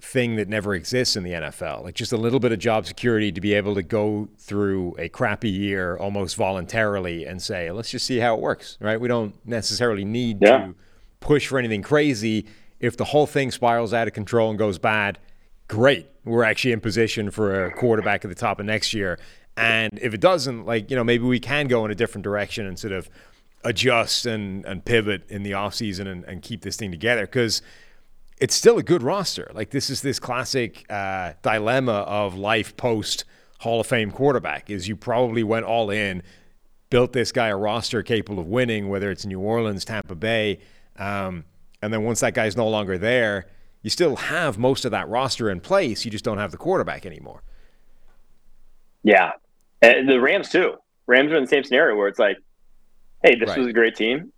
thing 0.03 0.35
that 0.35 0.49
never 0.49 0.75
exists 0.75 1.15
in 1.15 1.23
the 1.23 1.31
NFL, 1.31 1.83
like 1.83 1.95
just 1.95 2.11
a 2.11 2.17
little 2.17 2.39
bit 2.39 2.51
of 2.51 2.59
job 2.59 2.85
security 2.85 3.31
to 3.31 3.39
be 3.39 3.53
able 3.53 3.73
to 3.73 3.81
go 3.81 4.27
through 4.37 4.95
a 4.99 5.07
crappy 5.07 5.49
year 5.49 5.95
almost 5.97 6.35
voluntarily 6.35 7.25
and 7.25 7.41
say, 7.41 7.71
let's 7.71 7.89
just 7.89 8.05
see 8.05 8.17
how 8.17 8.35
it 8.35 8.41
works, 8.41 8.77
right? 8.81 8.99
We 8.99 9.07
don't 9.07 9.33
necessarily 9.47 10.03
need 10.03 10.39
yeah. 10.41 10.57
to 10.57 10.75
push 11.21 11.47
for 11.47 11.57
anything 11.57 11.81
crazy. 11.81 12.45
If 12.81 12.97
the 12.97 13.05
whole 13.05 13.25
thing 13.25 13.49
spirals 13.49 13.93
out 13.93 14.07
of 14.07 14.13
control 14.13 14.49
and 14.49 14.59
goes 14.59 14.77
bad, 14.77 15.19
great. 15.69 16.07
We're 16.25 16.43
actually 16.43 16.73
in 16.73 16.81
position 16.81 17.31
for 17.31 17.65
a 17.65 17.71
quarterback 17.71 18.25
at 18.25 18.29
the 18.29 18.35
top 18.35 18.59
of 18.59 18.65
next 18.65 18.93
year. 18.93 19.19
And 19.55 19.97
if 20.01 20.13
it 20.13 20.19
doesn't, 20.19 20.65
like, 20.65 20.89
you 20.89 20.97
know, 20.97 21.03
maybe 21.03 21.23
we 21.23 21.39
can 21.39 21.67
go 21.67 21.85
in 21.85 21.91
a 21.91 21.95
different 21.95 22.23
direction 22.23 22.65
and 22.65 22.77
sort 22.77 22.93
of 22.93 23.09
adjust 23.63 24.25
and, 24.25 24.65
and 24.65 24.83
pivot 24.83 25.29
in 25.29 25.43
the 25.43 25.51
offseason 25.51 26.07
and, 26.07 26.25
and 26.25 26.41
keep 26.41 26.61
this 26.61 26.75
thing 26.75 26.91
together. 26.91 27.21
Because 27.21 27.61
it's 28.39 28.55
still 28.55 28.77
a 28.77 28.83
good 28.83 29.03
roster. 29.03 29.51
Like 29.53 29.69
this 29.69 29.89
is 29.89 30.01
this 30.01 30.19
classic 30.19 30.85
uh, 30.89 31.33
dilemma 31.41 31.91
of 31.91 32.35
life 32.35 32.75
post 32.77 33.25
Hall 33.59 33.79
of 33.79 33.87
Fame 33.87 34.11
quarterback 34.11 34.69
is 34.69 34.87
you 34.87 34.95
probably 34.95 35.43
went 35.43 35.65
all 35.65 35.89
in, 35.89 36.21
built 36.89 37.13
this 37.13 37.31
guy 37.31 37.47
a 37.47 37.55
roster 37.55 38.03
capable 38.03 38.39
of 38.39 38.47
winning, 38.47 38.89
whether 38.89 39.09
it's 39.09 39.25
New 39.25 39.39
Orleans, 39.39 39.85
Tampa 39.85 40.15
Bay, 40.15 40.59
um, 40.97 41.45
and 41.81 41.93
then 41.93 42.03
once 42.03 42.19
that 42.19 42.33
guy's 42.33 42.55
no 42.55 42.67
longer 42.67 42.97
there, 42.97 43.47
you 43.81 43.89
still 43.89 44.15
have 44.15 44.57
most 44.57 44.85
of 44.85 44.91
that 44.91 45.07
roster 45.09 45.49
in 45.49 45.59
place. 45.59 46.05
You 46.05 46.11
just 46.11 46.23
don't 46.23 46.37
have 46.37 46.51
the 46.51 46.57
quarterback 46.57 47.05
anymore. 47.05 47.43
Yeah, 49.03 49.31
and 49.81 50.07
the 50.07 50.19
Rams 50.19 50.49
too. 50.49 50.75
Rams 51.07 51.31
are 51.31 51.35
in 51.35 51.43
the 51.43 51.49
same 51.49 51.63
scenario 51.63 51.97
where 51.97 52.07
it's 52.07 52.19
like, 52.19 52.37
hey, 53.23 53.35
this 53.35 53.49
right. 53.49 53.57
was 53.57 53.67
a 53.67 53.73
great 53.73 53.95
team. 53.95 54.31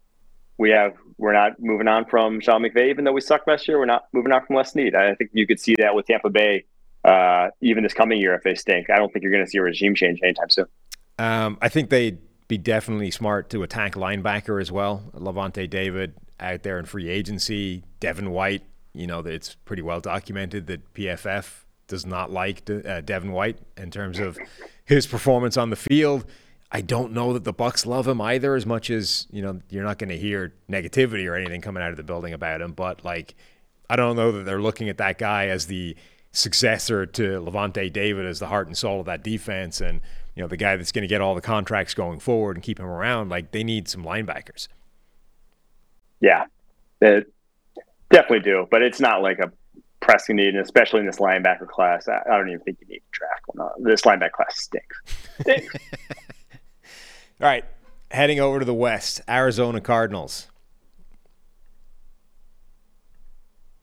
We 0.57 0.71
have 0.71 0.93
we're 1.18 1.34
not 1.34 1.59
moving 1.59 1.88
on 1.88 2.05
from 2.05 2.39
Sean 2.41 2.61
McVay, 2.61 2.89
even 2.89 3.05
though 3.05 3.13
we 3.13 3.22
sucked 3.22 3.47
last 3.47 3.68
year. 3.68 3.80
We're 3.80 3.86
not 3.86 4.05
moving 4.13 4.32
on 4.32 4.45
from 4.45 4.57
Les 4.57 4.72
Snead. 4.72 4.95
I 4.95 5.16
think 5.16 5.32
you 5.34 5.47
could 5.47 5.59
see 5.59 5.76
that 5.78 5.95
with 5.95 6.07
Tampa 6.07 6.30
Bay, 6.30 6.66
uh, 7.03 7.49
even 7.61 7.84
this 7.84 7.93
coming 7.93 8.20
year 8.20 8.34
if 8.36 8.43
they 8.43 8.55
stink. 8.55 8.89
I 8.89 8.97
don't 8.97 9.11
think 9.13 9.24
you're 9.24 9.32
going 9.32 9.45
to 9.45 9.49
see 9.49 9.57
a 9.57 9.61
regime 9.61 9.95
change 9.95 10.20
anytime 10.24 10.49
soon. 10.49 10.66
Um, 11.18 11.57
I 11.61 11.70
think 11.70 11.89
they'd 11.89 12.18
be 12.47 12.57
definitely 12.57 13.11
smart 13.11 13.49
to 13.51 13.63
attack 13.63 13.95
linebacker 13.95 14.61
as 14.61 14.72
well. 14.72 15.03
Lavonte 15.13 15.70
David 15.70 16.13
out 16.39 16.63
there 16.63 16.78
in 16.78 16.86
free 16.86 17.09
agency. 17.09 17.84
Devin 17.99 18.32
White, 18.32 18.63
you 18.93 19.07
know, 19.07 19.20
it's 19.20 19.55
pretty 19.55 19.82
well 19.82 20.01
documented 20.01 20.68
that 20.68 20.93
PFF 20.93 21.63
does 21.88 22.05
not 22.05 22.32
like 22.32 22.70
uh, 22.70 23.01
Devin 23.01 23.32
White 23.32 23.59
in 23.78 23.91
terms 23.91 24.20
of 24.20 24.38
his 24.84 25.07
performance 25.07 25.55
on 25.55 25.70
the 25.70 25.76
field. 25.76 26.26
I 26.76 26.82
don't 26.82 27.13
know 27.13 27.32
that 27.32 27.45
the 27.45 27.53
Bucs 27.53 27.86
love 27.86 28.05
him 28.05 28.19
either, 28.19 28.53
as 28.53 28.65
much 28.65 28.89
as 28.89 29.28
you 29.32 29.41
know 29.41 29.61
you're 29.69 29.86
not 29.86 29.97
going 29.97 30.09
to 30.09 30.17
hear 30.17 30.53
negativity 30.69 31.26
or 31.26 31.34
anything 31.34 31.61
coming 31.61 31.82
out 31.82 31.91
of 31.91 31.95
the 31.95 32.03
building 32.03 32.34
about 32.34 32.59
him. 32.59 32.73
But 32.73 33.05
like, 33.05 33.34
I 33.89 33.95
don't 33.95 34.17
know 34.17 34.34
that 34.34 34.43
they're 34.43 34.61
looking 34.61 34.89
at 34.89 34.97
that 34.97 35.17
guy 35.17 35.47
as 35.47 35.67
the 35.67 35.95
successor 36.34 37.05
to 37.05 37.39
Lavonte 37.39 37.93
David 37.93 38.26
as 38.26 38.39
the 38.39 38.47
heart 38.47 38.67
and 38.67 38.78
soul 38.78 38.99
of 38.99 39.05
that 39.05 39.23
defense, 39.23 39.80
and 39.80 40.01
you 40.36 40.43
know 40.43 40.49
the 40.49 40.57
guy 40.57 40.76
that's 40.76 40.91
going 40.91 41.03
to 41.03 41.07
get 41.07 41.21
all 41.21 41.34
the 41.34 41.39
contracts 41.39 41.93
going 41.93 42.19
forward 42.19 42.57
and 42.57 42.63
keep 42.63 42.78
him 42.78 42.88
around. 42.88 43.30
Like 43.30 43.51
they 43.51 43.63
need 43.63 43.88
some 43.88 44.03
linebackers. 44.03 44.67
Yeah, 46.19 46.43
they 46.99 47.23
definitely 48.09 48.41
do, 48.41 48.67
but 48.69 48.82
it's 48.82 48.99
not 48.99 49.21
like 49.21 49.39
a 49.39 49.49
pressing 50.01 50.36
need, 50.36 50.49
and 50.49 50.59
especially 50.59 50.99
in 50.99 51.05
this 51.05 51.19
linebacker 51.19 51.69
class. 51.69 52.09
I, 52.09 52.19
I 52.30 52.36
don't 52.36 52.49
even 52.49 52.59
think 52.65 52.80
you 52.82 52.88
need 52.88 52.99
to 52.99 53.11
draft 53.13 53.43
one. 53.45 53.65
Uh, 53.65 53.71
this 53.80 54.01
linebacker 54.01 54.32
class 54.32 54.59
stinks. 54.59 54.97
All 57.41 57.47
right, 57.47 57.65
heading 58.11 58.39
over 58.39 58.59
to 58.59 58.65
the 58.65 58.73
West, 58.73 59.21
Arizona 59.27 59.81
Cardinals. 59.81 60.47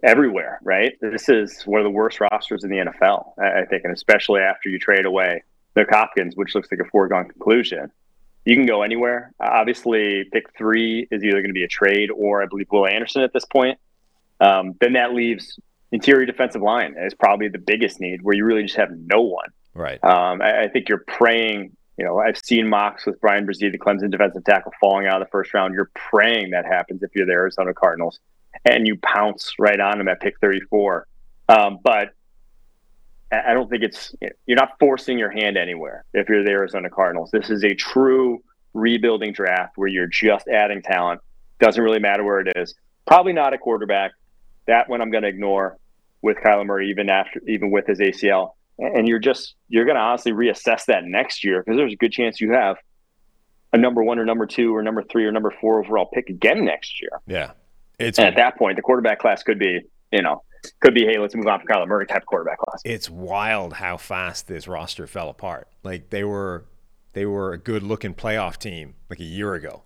Everywhere, 0.02 0.58
right? 0.62 0.94
This 1.02 1.28
is 1.28 1.62
one 1.66 1.78
of 1.78 1.84
the 1.84 1.90
worst 1.90 2.18
rosters 2.18 2.64
in 2.64 2.70
the 2.70 2.78
NFL, 2.78 3.38
I 3.38 3.66
think, 3.66 3.84
and 3.84 3.92
especially 3.92 4.40
after 4.40 4.70
you 4.70 4.78
trade 4.78 5.04
away 5.04 5.42
Nuke 5.76 5.90
Hopkins, 5.90 6.34
which 6.34 6.54
looks 6.54 6.68
like 6.72 6.80
a 6.80 6.88
foregone 6.88 7.28
conclusion. 7.28 7.92
You 8.46 8.56
can 8.56 8.64
go 8.64 8.82
anywhere. 8.82 9.32
Obviously, 9.38 10.24
pick 10.32 10.56
three 10.56 11.06
is 11.10 11.22
either 11.22 11.36
going 11.36 11.48
to 11.48 11.52
be 11.52 11.64
a 11.64 11.68
trade 11.68 12.10
or 12.10 12.42
I 12.42 12.46
believe 12.46 12.68
Will 12.72 12.86
Anderson 12.86 13.22
at 13.22 13.34
this 13.34 13.44
point. 13.44 13.78
Um, 14.40 14.74
then 14.80 14.94
that 14.94 15.12
leaves 15.12 15.60
interior 15.92 16.24
defensive 16.24 16.62
line 16.62 16.96
is 16.98 17.12
probably 17.12 17.48
the 17.48 17.58
biggest 17.58 18.00
need 18.00 18.22
where 18.22 18.34
you 18.34 18.46
really 18.46 18.62
just 18.62 18.76
have 18.76 18.90
no 18.90 19.20
one. 19.20 19.50
Right. 19.74 20.02
Um, 20.02 20.40
I, 20.40 20.64
I, 20.64 20.68
think 20.68 20.88
you're 20.88 21.04
praying 21.06 21.76
you 22.02 22.08
know, 22.08 22.18
I've 22.18 22.36
seen 22.36 22.66
mocks 22.66 23.06
with 23.06 23.20
Bryan 23.20 23.46
Bresee, 23.46 23.70
the 23.70 23.78
Clemson 23.78 24.10
defensive 24.10 24.42
tackle, 24.42 24.72
falling 24.80 25.06
out 25.06 25.22
of 25.22 25.28
the 25.28 25.30
first 25.30 25.54
round. 25.54 25.72
You're 25.72 25.92
praying 25.94 26.50
that 26.50 26.64
happens 26.64 27.00
if 27.04 27.14
you're 27.14 27.26
the 27.26 27.32
Arizona 27.32 27.72
Cardinals, 27.72 28.18
and 28.64 28.88
you 28.88 28.96
pounce 28.96 29.52
right 29.56 29.78
on 29.78 29.98
them 29.98 30.08
at 30.08 30.20
pick 30.20 30.34
34. 30.40 31.06
Um, 31.48 31.78
but 31.84 32.08
I 33.30 33.54
don't 33.54 33.70
think 33.70 33.84
it's 33.84 34.16
you're 34.46 34.56
not 34.56 34.70
forcing 34.80 35.16
your 35.16 35.30
hand 35.30 35.56
anywhere 35.56 36.04
if 36.12 36.28
you're 36.28 36.42
the 36.42 36.50
Arizona 36.50 36.90
Cardinals. 36.90 37.30
This 37.30 37.50
is 37.50 37.62
a 37.62 37.72
true 37.72 38.42
rebuilding 38.74 39.32
draft 39.32 39.78
where 39.78 39.86
you're 39.86 40.08
just 40.08 40.48
adding 40.48 40.82
talent. 40.82 41.20
Doesn't 41.60 41.84
really 41.84 42.00
matter 42.00 42.24
where 42.24 42.40
it 42.40 42.52
is. 42.56 42.74
Probably 43.06 43.32
not 43.32 43.54
a 43.54 43.58
quarterback. 43.58 44.10
That 44.66 44.88
one 44.88 45.00
I'm 45.00 45.12
going 45.12 45.22
to 45.22 45.28
ignore 45.28 45.78
with 46.20 46.38
Kyler 46.38 46.66
Murray, 46.66 46.90
even 46.90 47.08
after 47.08 47.40
even 47.46 47.70
with 47.70 47.86
his 47.86 48.00
ACL 48.00 48.54
and 48.78 49.08
you're 49.08 49.18
just 49.18 49.54
you're 49.68 49.84
going 49.84 49.96
to 49.96 50.02
honestly 50.02 50.32
reassess 50.32 50.86
that 50.86 51.04
next 51.04 51.44
year 51.44 51.62
because 51.62 51.76
there's 51.76 51.92
a 51.92 51.96
good 51.96 52.12
chance 52.12 52.40
you 52.40 52.52
have 52.52 52.76
a 53.72 53.78
number 53.78 54.02
one 54.02 54.18
or 54.18 54.24
number 54.24 54.46
two 54.46 54.74
or 54.74 54.82
number 54.82 55.02
three 55.02 55.24
or 55.24 55.32
number 55.32 55.52
four 55.60 55.82
overall 55.82 56.08
pick 56.12 56.28
again 56.28 56.64
next 56.64 57.00
year. 57.00 57.10
Yeah, 57.26 57.52
It's 57.98 58.18
And 58.18 58.28
at 58.28 58.36
that 58.36 58.58
point, 58.58 58.76
the 58.76 58.82
quarterback 58.82 59.18
class 59.18 59.42
could 59.42 59.58
be, 59.58 59.80
you 60.10 60.22
know, 60.22 60.42
could 60.80 60.94
be, 60.94 61.04
hey, 61.06 61.18
let's 61.18 61.34
move 61.34 61.46
on 61.46 61.58
from 61.60 61.68
Kyler 61.68 61.88
Murray 61.88 62.06
type 62.06 62.24
quarterback 62.26 62.58
class. 62.58 62.82
it's 62.84 63.08
wild 63.08 63.74
how 63.74 63.96
fast 63.96 64.46
this 64.46 64.68
roster 64.68 65.06
fell 65.06 65.28
apart. 65.28 65.68
Like 65.82 66.10
they 66.10 66.24
were 66.24 66.66
they 67.14 67.26
were 67.26 67.52
a 67.52 67.58
good 67.58 67.82
looking 67.82 68.14
playoff 68.14 68.56
team 68.58 68.94
like 69.10 69.20
a 69.20 69.24
year 69.24 69.54
ago. 69.54 69.82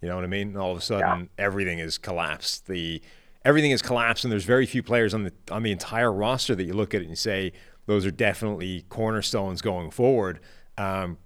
You 0.00 0.08
know 0.08 0.14
what 0.14 0.24
I 0.24 0.28
mean? 0.28 0.48
And 0.48 0.56
all 0.56 0.72
of 0.72 0.78
a 0.78 0.82
sudden 0.82 1.28
everything 1.36 1.78
is 1.78 1.98
collapsed. 1.98 2.66
The 2.66 3.02
everything 3.44 3.70
is 3.70 3.82
collapsed 3.82 4.24
and 4.24 4.32
there's 4.32 4.44
very 4.44 4.66
few 4.66 4.82
players 4.82 5.14
on 5.14 5.24
the 5.24 5.32
on 5.50 5.62
the 5.62 5.72
entire 5.72 6.12
roster 6.12 6.54
that 6.54 6.64
you 6.64 6.74
look 6.74 6.94
at 6.94 7.00
it 7.00 7.04
and 7.04 7.10
you 7.10 7.16
say 7.16 7.52
those 7.86 8.06
are 8.06 8.10
definitely 8.10 8.84
cornerstones 8.88 9.62
going 9.62 9.90
forward. 9.90 10.40
Um, 10.78 11.18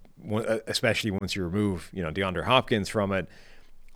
especially 0.67 1.11
once 1.11 1.37
you 1.37 1.43
remove, 1.43 1.91
you 1.93 2.03
know, 2.03 2.11
DeAndre 2.11 2.45
Hopkins 2.45 2.89
from 2.89 3.13
it. 3.13 3.29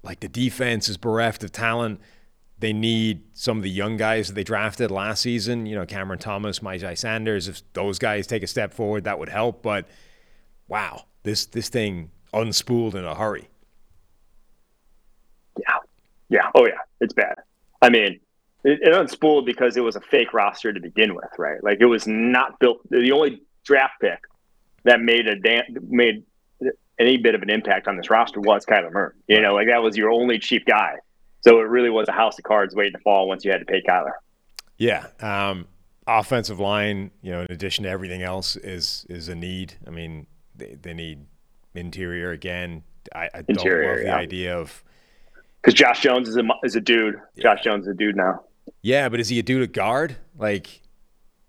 Like 0.03 0.21
the 0.21 0.29
defense 0.29 0.89
is 0.89 0.97
bereft 0.97 1.43
of 1.43 1.53
talent. 1.53 2.01
They 2.59 2.73
need 2.73 3.23
some 3.35 3.57
of 3.57 3.63
the 3.63 3.71
young 3.71 3.97
guys 3.97 4.29
that 4.29 4.35
they 4.35 4.45
drafted 4.45 4.91
last 4.91 5.23
season. 5.23 5.67
You 5.67 5.77
know, 5.77 5.87
Cameron 5.87 6.19
Thomas, 6.19 6.59
Myjai 6.59 6.99
Sanders. 6.99 7.49
If 7.49 7.63
those 7.73 7.99
guys 7.99 8.27
take 8.27 8.43
a 8.43 8.47
step 8.47 8.75
forward, 8.75 9.05
that 9.05 9.19
would 9.19 9.29
help. 9.29 9.63
But 9.63 9.87
wow, 10.67 11.05
this 11.23 11.47
this 11.47 11.69
thing 11.69 12.11
unspooled 12.35 12.95
in 12.95 13.05
a 13.05 13.15
hurry. 13.15 13.49
Yeah. 15.59 15.77
Yeah. 16.29 16.51
Oh, 16.55 16.67
yeah. 16.67 16.79
It's 17.01 17.15
bad. 17.15 17.37
I 17.81 17.91
mean, 17.91 18.21
it, 18.65 18.81
it 18.83 18.93
unspooled 18.93 19.47
because 19.47 19.77
it 19.77 19.83
was 19.83 19.97
a 19.97 20.01
fake 20.01 20.33
roster 20.33 20.73
to 20.73 20.81
begin 20.81 21.15
with, 21.15 21.31
right? 21.39 21.63
Like 21.63 21.79
it 21.81 21.87
was 21.87 22.07
not 22.07 22.59
built. 22.59 22.81
The 22.91 23.13
only 23.13 23.43
draft 23.65 23.95
pick 24.01 24.21
that 24.85 25.01
made 25.01 25.27
a 25.27 25.37
dan- 25.37 25.77
made 25.89 26.25
any 26.99 27.17
bit 27.17 27.35
of 27.35 27.43
an 27.43 27.51
impact 27.51 27.87
on 27.87 27.97
this 27.97 28.11
roster 28.11 28.41
was 28.41 28.65
Kyler 28.67 28.93
Murray. 28.93 29.15
You 29.29 29.41
know, 29.41 29.55
like 29.55 29.69
that 29.69 29.83
was 29.83 29.97
your 29.97 30.11
only 30.11 30.39
cheap 30.39 30.65
guy. 30.67 30.97
So 31.41 31.61
it 31.61 31.69
really 31.69 31.91
was 31.91 32.09
a 32.09 32.13
house 32.13 32.37
of 32.39 32.45
cards 32.45 32.75
waiting 32.75 32.95
to 32.95 32.99
fall 32.99 33.29
once 33.29 33.45
you 33.45 33.53
had 33.53 33.61
to 33.61 33.65
pay 33.65 33.83
Kyler. 33.83 34.13
Yeah. 34.77 35.07
Um, 35.21 35.67
offensive 36.07 36.59
line, 36.59 37.11
you 37.23 37.31
know, 37.31 37.43
in 37.43 37.53
addition 37.53 37.85
to 37.85 37.91
everything 37.91 38.23
else, 38.23 38.57
is 38.57 39.07
is 39.09 39.29
a 39.29 39.35
need. 39.35 39.75
I 39.87 39.91
mean, 39.91 40.27
they, 40.57 40.77
they 40.81 40.95
need 40.95 41.27
interior 41.75 42.33
again. 42.33 42.83
I, 43.15 43.31
I 43.33 43.45
Interior, 43.49 43.83
don't 43.83 43.91
love 43.91 43.99
the 44.01 44.07
yeah. 44.07 44.17
idea 44.17 44.59
of 44.59 44.85
Because 45.63 45.75
Josh 45.75 46.01
Jones 46.01 46.29
is 46.29 46.37
a 46.37 46.43
is 46.65 46.77
a 46.77 46.81
dude. 46.81 47.21
Josh 47.39 47.63
Jones 47.63 47.87
is 47.87 47.93
a 47.93 47.95
dude 47.95 48.17
now. 48.17 48.43
Yeah, 48.83 49.09
but 49.09 49.21
is 49.21 49.29
he 49.29 49.39
a 49.39 49.43
dude 49.43 49.63
at 49.63 49.73
guard? 49.73 50.17
Like 50.39 50.83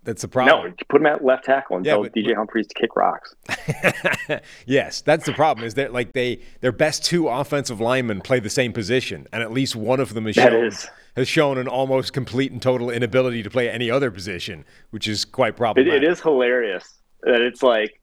that's 0.03 0.21
the 0.21 0.27
problem. 0.27 0.69
No, 0.71 0.75
put 0.89 1.01
him 1.01 1.07
at 1.07 1.23
left 1.23 1.45
tackle 1.45 1.77
and 1.77 1.85
Yeah, 1.85 1.93
tell 1.93 2.03
but- 2.03 2.13
DJ 2.15 2.35
Humphries 2.35 2.67
to 2.67 2.73
kick 2.73 2.95
rocks. 2.95 3.35
yes, 4.65 5.01
that's 5.01 5.25
the 5.25 5.33
problem. 5.33 5.65
Is 5.65 5.73
that 5.75 5.93
like 5.93 6.13
they 6.13 6.39
their 6.61 6.71
best 6.71 7.03
two 7.03 7.27
offensive 7.27 7.79
linemen 7.81 8.21
play 8.21 8.39
the 8.39 8.49
same 8.49 8.73
position, 8.73 9.27
and 9.33 9.43
at 9.43 9.51
least 9.51 9.75
one 9.75 9.99
of 9.99 10.13
them 10.13 10.25
has 10.25 10.35
That 10.35 10.51
shown 10.51 10.65
is- 10.65 10.89
has 11.15 11.27
shown 11.27 11.57
an 11.57 11.67
almost 11.67 12.13
complete 12.13 12.51
and 12.51 12.61
total 12.61 12.89
inability 12.89 13.43
to 13.43 13.49
play 13.49 13.69
any 13.69 13.89
other 13.91 14.09
position, 14.11 14.63
which 14.91 15.07
is 15.07 15.25
quite 15.25 15.49
It, 15.53 15.57
problematic. 15.57 16.03
it 16.03 16.07
is 16.09 16.21
hilarious 16.21 16.99
that 17.23 17.41
it's 17.41 17.61
like 17.61 17.99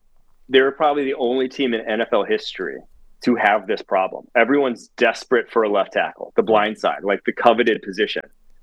they're 0.49 0.73
probably 0.73 1.05
the 1.05 1.15
only 1.15 1.49
team 1.49 1.73
in 1.73 1.81
NFL 1.87 2.29
history 2.29 2.77
to 3.25 3.35
have 3.37 3.67
this 3.67 3.81
problem. 3.81 4.27
Everyone's 4.37 4.89
desperate 4.99 5.51
for 5.51 5.63
a 5.63 5.69
left 5.71 5.95
tackle, 5.95 6.33
the 6.37 6.43
blind 6.43 6.79
side, 6.79 7.03
like 7.05 7.21
the 7.25 7.33
coveted 7.33 7.81
position, 7.83 8.23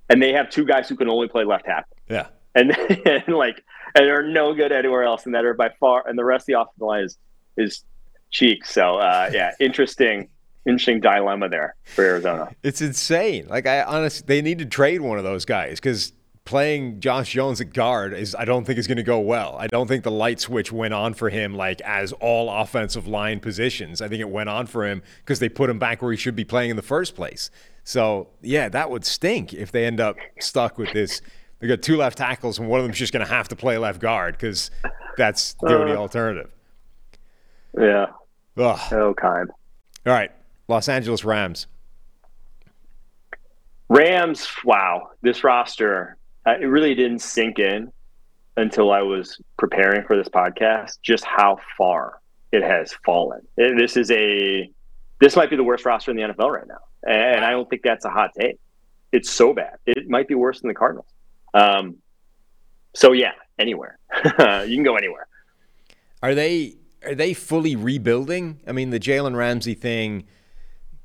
and 0.10 0.22
they 0.22 0.34
have 0.34 0.49
two 0.49 0.66
guys 0.66 0.89
who 0.89 0.95
can 0.95 1.10
only 1.10 1.28
play 1.28 1.43
left 1.43 1.66
tackle, 1.66 1.95
Yeah. 2.10 2.28
and, 2.56 2.72
and 3.08 3.28
like 3.36 3.64
and 3.95 4.06
are 4.10 4.24
no 4.24 4.54
good 4.54 4.72
anywhere 4.72 5.04
else, 5.04 5.26
and 5.26 5.36
that 5.36 5.45
are 5.45 5.54
by 5.54 5.70
far, 5.80 6.04
and 6.08 6.18
the 6.18 6.26
rest 6.26 6.43
of 6.43 6.47
the 6.47 6.60
offensive 6.62 6.82
line 6.82 7.04
is 7.04 7.18
is 7.58 7.84
cheek. 8.32 8.66
So 8.66 8.97
uh, 8.97 9.30
yeah, 9.34 9.51
interesting, 9.60 10.30
interesting 10.66 10.99
dilemma 10.99 11.49
there 11.49 11.76
for 11.86 12.04
Arizona. 12.04 12.49
It's 12.64 12.82
insane. 12.82 13.47
Like 13.47 13.68
I 13.68 13.84
honestly, 13.84 14.26
they 14.28 14.41
need 14.41 14.60
to 14.60 14.66
trade 14.66 15.01
one 15.01 15.18
of 15.18 15.24
those 15.24 15.45
guys 15.45 15.80
because 15.80 16.12
playing 16.45 16.99
Josh 16.99 17.31
Jones 17.31 17.61
at 17.61 17.73
guard 17.73 18.13
is 18.13 18.35
I 18.35 18.45
don't 18.45 18.65
think 18.65 18.77
is 18.77 18.87
going 18.87 18.97
to 18.97 19.03
go 19.03 19.19
well. 19.19 19.55
I 19.57 19.67
don't 19.67 19.87
think 19.87 20.03
the 20.03 20.11
light 20.11 20.39
switch 20.39 20.71
went 20.71 20.93
on 20.93 21.13
for 21.13 21.29
him 21.29 21.55
like 21.55 21.79
as 21.81 22.11
all 22.13 22.49
offensive 22.49 23.07
line 23.07 23.39
positions. 23.39 24.01
I 24.01 24.07
think 24.07 24.19
it 24.19 24.29
went 24.29 24.49
on 24.49 24.65
for 24.67 24.85
him 24.85 25.01
because 25.19 25.39
they 25.39 25.49
put 25.49 25.69
him 25.69 25.79
back 25.79 26.01
where 26.01 26.11
he 26.11 26.17
should 26.17 26.35
be 26.35 26.43
playing 26.43 26.69
in 26.71 26.75
the 26.75 26.81
first 26.81 27.15
place. 27.15 27.49
So 27.83 28.27
yeah, 28.41 28.69
that 28.69 28.89
would 28.89 29.05
stink 29.05 29.53
if 29.53 29.71
they 29.71 29.85
end 29.85 29.99
up 29.99 30.17
stuck 30.39 30.77
with 30.77 30.91
this. 30.91 31.21
They 31.59 31.67
got 31.67 31.81
two 31.81 31.95
left 31.95 32.17
tackles 32.17 32.59
and 32.59 32.67
one 32.67 32.81
of 32.81 32.85
them's 32.85 32.97
just 32.97 33.13
going 33.13 33.25
to 33.25 33.31
have 33.31 33.47
to 33.49 33.55
play 33.55 33.77
left 33.77 34.01
guard 34.01 34.35
because 34.35 34.69
that's 35.15 35.53
the 35.61 35.79
only 35.79 35.95
alternative. 35.95 36.51
Yeah, 37.77 38.07
Ugh. 38.57 38.79
oh 38.93 39.13
kind. 39.13 39.49
All 40.05 40.13
right, 40.13 40.31
Los 40.67 40.89
Angeles 40.89 41.23
Rams. 41.23 41.67
Rams, 43.89 44.47
wow, 44.65 45.11
this 45.21 45.43
roster, 45.43 46.17
uh, 46.19 46.22
it 46.45 46.65
really 46.65 46.95
didn't 46.95 47.19
sink 47.19 47.59
in 47.59 47.91
until 48.57 48.91
I 48.91 49.01
was 49.01 49.39
preparing 49.57 50.05
for 50.05 50.15
this 50.15 50.29
podcast 50.29 50.99
just 51.01 51.23
how 51.23 51.57
far 51.77 52.19
it 52.51 52.63
has 52.63 52.93
fallen. 53.05 53.41
This 53.57 53.97
is 53.97 54.11
a 54.11 54.69
this 55.19 55.35
might 55.35 55.49
be 55.49 55.55
the 55.55 55.63
worst 55.63 55.85
roster 55.85 56.11
in 56.11 56.17
the 56.17 56.23
NFL 56.23 56.51
right 56.51 56.67
now. 56.67 56.79
And 57.07 57.43
I 57.43 57.51
don't 57.51 57.69
think 57.69 57.81
that's 57.83 58.05
a 58.05 58.09
hot 58.09 58.31
take. 58.39 58.59
It's 59.11 59.29
so 59.29 59.53
bad. 59.53 59.77
It 59.85 60.09
might 60.09 60.27
be 60.27 60.35
worse 60.35 60.61
than 60.61 60.67
the 60.67 60.73
Cardinals. 60.73 61.07
Um, 61.53 61.97
so 62.93 63.11
yeah, 63.11 63.31
anywhere. 63.59 63.99
you 64.25 64.75
can 64.75 64.83
go 64.83 64.95
anywhere. 64.95 65.27
Are 66.21 66.35
they 66.35 66.75
are 67.05 67.15
they 67.15 67.33
fully 67.33 67.75
rebuilding? 67.75 68.59
I 68.67 68.71
mean, 68.71 68.91
the 68.91 68.99
Jalen 68.99 69.35
Ramsey 69.35 69.73
thing 69.73 70.25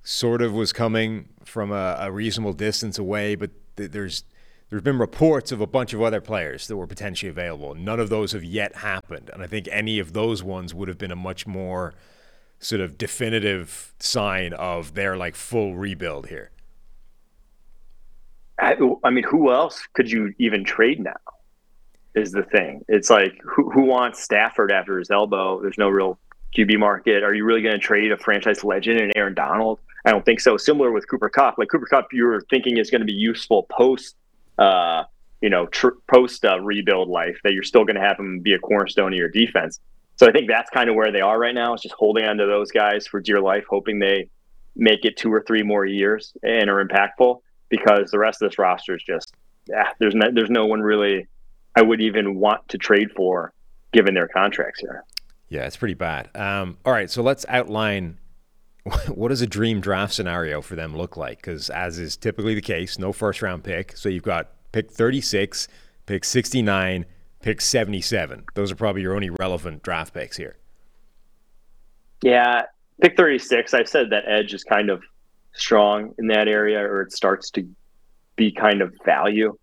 sort 0.03 0.43
of 0.43 0.53
was 0.53 0.72
coming 0.72 1.28
from 1.45 1.72
a, 1.72 1.97
a 2.01 2.12
reasonable 2.12 2.53
distance 2.53 2.99
away, 2.99 3.34
but 3.34 3.51
th- 3.76 3.91
there's 3.91 4.24
there's 4.71 4.83
been 4.83 4.99
reports 4.99 5.51
of 5.51 5.61
a 5.61 5.66
bunch 5.66 5.95
of 5.95 6.03
other 6.03 6.21
players 6.21 6.66
that 6.66 6.77
were 6.77 6.87
potentially 6.87 7.31
available. 7.31 7.75
None 7.75 7.99
of 7.99 8.11
those 8.11 8.33
have 8.33 8.45
yet 8.45 8.77
happened, 8.77 9.31
and 9.33 9.43
I 9.43 9.47
think 9.47 9.69
any 9.71 9.99
of 9.99 10.12
those 10.12 10.43
ones 10.43 10.75
would 10.75 10.89
have 10.89 10.99
been 10.99 11.11
a 11.11 11.16
much 11.16 11.47
more 11.47 11.95
sort 12.59 12.81
of 12.81 12.99
definitive 12.99 13.95
sign 13.99 14.53
of 14.53 14.95
their 14.95 15.16
like 15.16 15.35
full 15.35 15.77
rebuild 15.77 16.29
here. 16.29 16.51
I, 18.61 18.77
I 19.05 19.11
mean, 19.11 19.25
who 19.25 19.53
else 19.53 19.81
could 19.95 20.11
you 20.11 20.35
even 20.39 20.64
trade 20.64 21.01
now? 21.01 21.14
Is 22.14 22.33
the 22.33 22.43
thing. 22.43 22.85
It's 22.89 23.11
like 23.11 23.39
who, 23.45 23.71
who 23.71 23.83
wants 23.83 24.23
Stafford 24.23 24.73
after 24.73 24.99
his 24.99 25.11
elbow? 25.11 25.61
There's 25.62 25.79
no 25.79 25.89
real 25.89 26.19
QB 26.57 26.79
market. 26.79 27.23
Are 27.23 27.33
you 27.33 27.45
really 27.45 27.62
going 27.62 27.75
to 27.75 27.79
trade 27.79 28.11
a 28.11 28.16
franchise 28.16 28.64
legend 28.64 29.01
and 29.01 29.12
Aaron 29.14 29.35
Donald? 29.35 29.79
I 30.05 30.11
don't 30.11 30.25
think 30.25 30.41
so. 30.41 30.57
Similar 30.57 30.91
with 30.91 31.09
Cooper 31.09 31.29
Kupp. 31.29 31.59
Like 31.59 31.69
Cooper 31.69 31.87
Kupp, 31.87 32.09
you're 32.12 32.41
thinking 32.51 32.79
is 32.79 32.91
going 32.91 33.03
to 33.03 33.07
be 33.07 33.12
useful 33.12 33.64
post, 33.71 34.16
uh, 34.59 35.05
you 35.41 35.51
know, 35.51 35.67
tr- 35.67 35.99
post 36.11 36.45
uh, 36.45 36.61
rebuild 36.61 37.09
life. 37.09 37.39
That 37.45 37.53
you're 37.53 37.63
still 37.63 37.85
going 37.85 37.97
to 37.97 38.03
have 38.03 38.19
him 38.19 38.41
be 38.41 38.55
a 38.55 38.59
cornerstone 38.59 39.13
of 39.13 39.19
your 39.19 39.29
defense. 39.29 39.81
So 40.17 40.27
I 40.27 40.33
think 40.33 40.49
that's 40.49 40.71
kind 40.71 40.91
of 40.91 40.97
where 40.97 41.13
they 41.13 41.21
are 41.21 41.39
right 41.39 41.55
now. 41.55 41.75
Is 41.75 41.83
just 41.83 41.95
holding 41.95 42.25
on 42.25 42.37
to 42.39 42.47
those 42.47 42.71
guys 42.71 43.07
for 43.07 43.21
dear 43.21 43.41
life, 43.41 43.65
hoping 43.69 43.99
they 43.99 44.29
make 44.77 45.05
it 45.05 45.17
two 45.17 45.33
or 45.33 45.43
three 45.47 45.63
more 45.63 45.85
years 45.85 46.33
and 46.43 46.69
are 46.69 46.85
impactful. 46.85 47.41
Because 47.69 48.11
the 48.11 48.19
rest 48.19 48.41
of 48.41 48.51
this 48.51 48.59
roster 48.59 48.97
is 48.97 49.03
just, 49.03 49.35
yeah, 49.69 49.91
there's 49.99 50.15
no, 50.15 50.31
there's 50.33 50.49
no 50.49 50.65
one 50.65 50.81
really 50.81 51.27
I 51.77 51.83
would 51.83 52.01
even 52.01 52.37
want 52.37 52.67
to 52.71 52.79
trade 52.79 53.11
for, 53.15 53.53
given 53.93 54.15
their 54.15 54.27
contracts 54.27 54.81
here. 54.81 55.05
Yeah, 55.51 55.67
it's 55.67 55.77
pretty 55.77 55.95
bad. 55.95 56.31
Um, 56.35 56.79
all 56.85 56.93
right, 56.93 57.11
so 57.11 57.23
let's 57.23 57.45
outline 57.49 58.19
what 59.09 59.28
does 59.28 59.43
a 59.43 59.47
dream 59.47 59.80
draft 59.80 60.14
scenario 60.14 60.61
for 60.61 60.76
them 60.76 60.97
look 60.97 61.16
like? 61.16 61.39
Because 61.39 61.70
as 61.70 61.99
is 61.99 62.16
typically 62.16 62.55
the 62.55 62.61
case, 62.61 62.99
no 62.99 63.12
first 63.12 63.43
round 63.43 63.64
pick. 63.64 63.97
So 63.97 64.09
you've 64.09 64.22
got 64.22 64.51
pick 64.72 64.91
36, 64.91 65.68
pick 66.07 66.24
69, 66.24 67.07
pick 67.43 67.61
77. 67.61 68.45
Those 68.55 68.72
are 68.72 68.76
probably 68.76 69.03
your 69.03 69.14
only 69.14 69.30
relevant 69.30 69.82
draft 69.82 70.14
picks 70.14 70.36
here. 70.36 70.57
Yeah, 72.22 72.62
pick 73.01 73.16
36. 73.16 73.74
I've 73.74 73.89
said 73.89 74.11
that 74.11 74.24
edge 74.26 74.53
is 74.55 74.64
kind 74.64 74.91
of 74.91 75.03
strong 75.53 76.14
in 76.18 76.28
that 76.28 76.49
area, 76.49 76.80
or 76.80 77.03
it 77.03 77.12
starts 77.12 77.51
to 77.51 77.68
be 78.36 78.53
kind 78.53 78.80
of 78.80 78.95
value. 79.05 79.57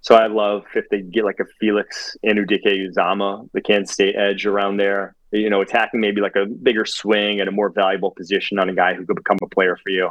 So 0.00 0.14
I 0.14 0.26
love 0.26 0.64
if 0.74 0.88
they 0.90 1.02
get 1.02 1.24
like 1.24 1.40
a 1.40 1.44
Felix 1.58 2.16
Anudike 2.24 2.64
Uzomah, 2.64 3.48
the 3.52 3.60
Kansas 3.60 3.92
State 3.92 4.16
edge 4.16 4.46
around 4.46 4.76
there. 4.76 5.14
You 5.30 5.50
know, 5.50 5.60
attacking 5.60 6.00
maybe 6.00 6.20
like 6.20 6.36
a 6.36 6.46
bigger 6.46 6.86
swing 6.86 7.40
at 7.40 7.48
a 7.48 7.50
more 7.50 7.68
valuable 7.70 8.10
position 8.12 8.58
on 8.58 8.68
a 8.70 8.74
guy 8.74 8.94
who 8.94 9.04
could 9.04 9.16
become 9.16 9.36
a 9.42 9.46
player 9.48 9.76
for 9.82 9.90
you. 9.90 10.10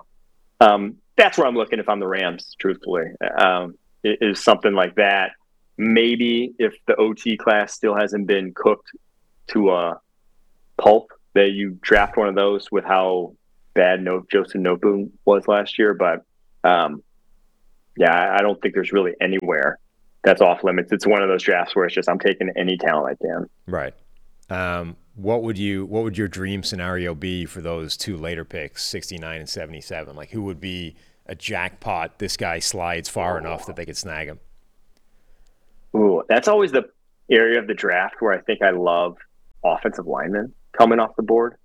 Um, 0.59 0.97
that's 1.15 1.37
where 1.37 1.47
I'm 1.47 1.55
looking 1.55 1.79
if 1.79 1.89
I'm 1.89 1.99
the 1.99 2.07
Rams, 2.07 2.55
truthfully. 2.59 3.05
Um, 3.39 3.75
is 4.03 4.43
something 4.43 4.73
like 4.73 4.95
that. 4.95 5.31
Maybe 5.77 6.53
if 6.59 6.75
the 6.85 6.95
OT 6.95 7.35
class 7.37 7.73
still 7.73 7.95
hasn't 7.95 8.27
been 8.27 8.53
cooked 8.53 8.91
to 9.47 9.71
a 9.71 9.99
pulp, 10.77 11.11
that 11.33 11.51
you 11.51 11.77
draft 11.81 12.17
one 12.17 12.27
of 12.27 12.35
those 12.35 12.71
with 12.71 12.83
how 12.83 13.33
bad 13.73 14.01
no 14.03 14.23
Joseph 14.31 14.61
Nobu 14.61 15.09
was 15.25 15.47
last 15.47 15.77
year. 15.79 15.93
But 15.93 16.23
um, 16.63 17.03
yeah, 17.97 18.11
I- 18.15 18.35
I 18.35 18.41
don't 18.41 18.59
think 18.61 18.73
there's 18.75 18.91
really 18.91 19.13
anywhere 19.21 19.79
that's 20.23 20.41
off 20.41 20.63
limits. 20.63 20.91
It's 20.91 21.05
one 21.07 21.21
of 21.21 21.29
those 21.29 21.43
drafts 21.43 21.75
where 21.75 21.85
it's 21.85 21.95
just 21.95 22.09
I'm 22.09 22.19
taking 22.19 22.49
any 22.55 22.77
talent 22.77 23.17
I 23.19 23.25
can. 23.25 23.49
Right. 23.67 23.93
Um, 24.49 24.95
what 25.17 25.41
would 25.41 25.57
you 25.57 25.83
what 25.85 26.03
would 26.03 26.17
your 26.17 26.27
dream 26.27 26.61
scenario 26.61 27.15
be 27.15 27.43
for 27.45 27.59
those 27.59 27.97
two 27.97 28.15
later 28.15 28.45
picks, 28.45 28.85
69 28.85 29.39
and 29.39 29.49
77? 29.49 30.15
Like 30.15 30.29
who 30.29 30.43
would 30.43 30.61
be 30.61 30.95
a 31.25 31.33
jackpot, 31.35 32.19
this 32.19 32.37
guy 32.37 32.59
slides 32.59 33.09
far 33.09 33.37
enough 33.37 33.65
that 33.65 33.75
they 33.75 33.85
could 33.85 33.97
snag 33.97 34.27
him? 34.27 34.39
Ooh, 35.95 36.23
that's 36.29 36.47
always 36.47 36.71
the 36.71 36.83
area 37.29 37.59
of 37.59 37.67
the 37.67 37.73
draft 37.73 38.15
where 38.19 38.31
I 38.31 38.41
think 38.41 38.61
I 38.61 38.69
love 38.69 39.17
offensive 39.65 40.05
linemen 40.05 40.53
coming 40.71 40.99
off 40.99 41.15
the 41.15 41.23
board. 41.23 41.55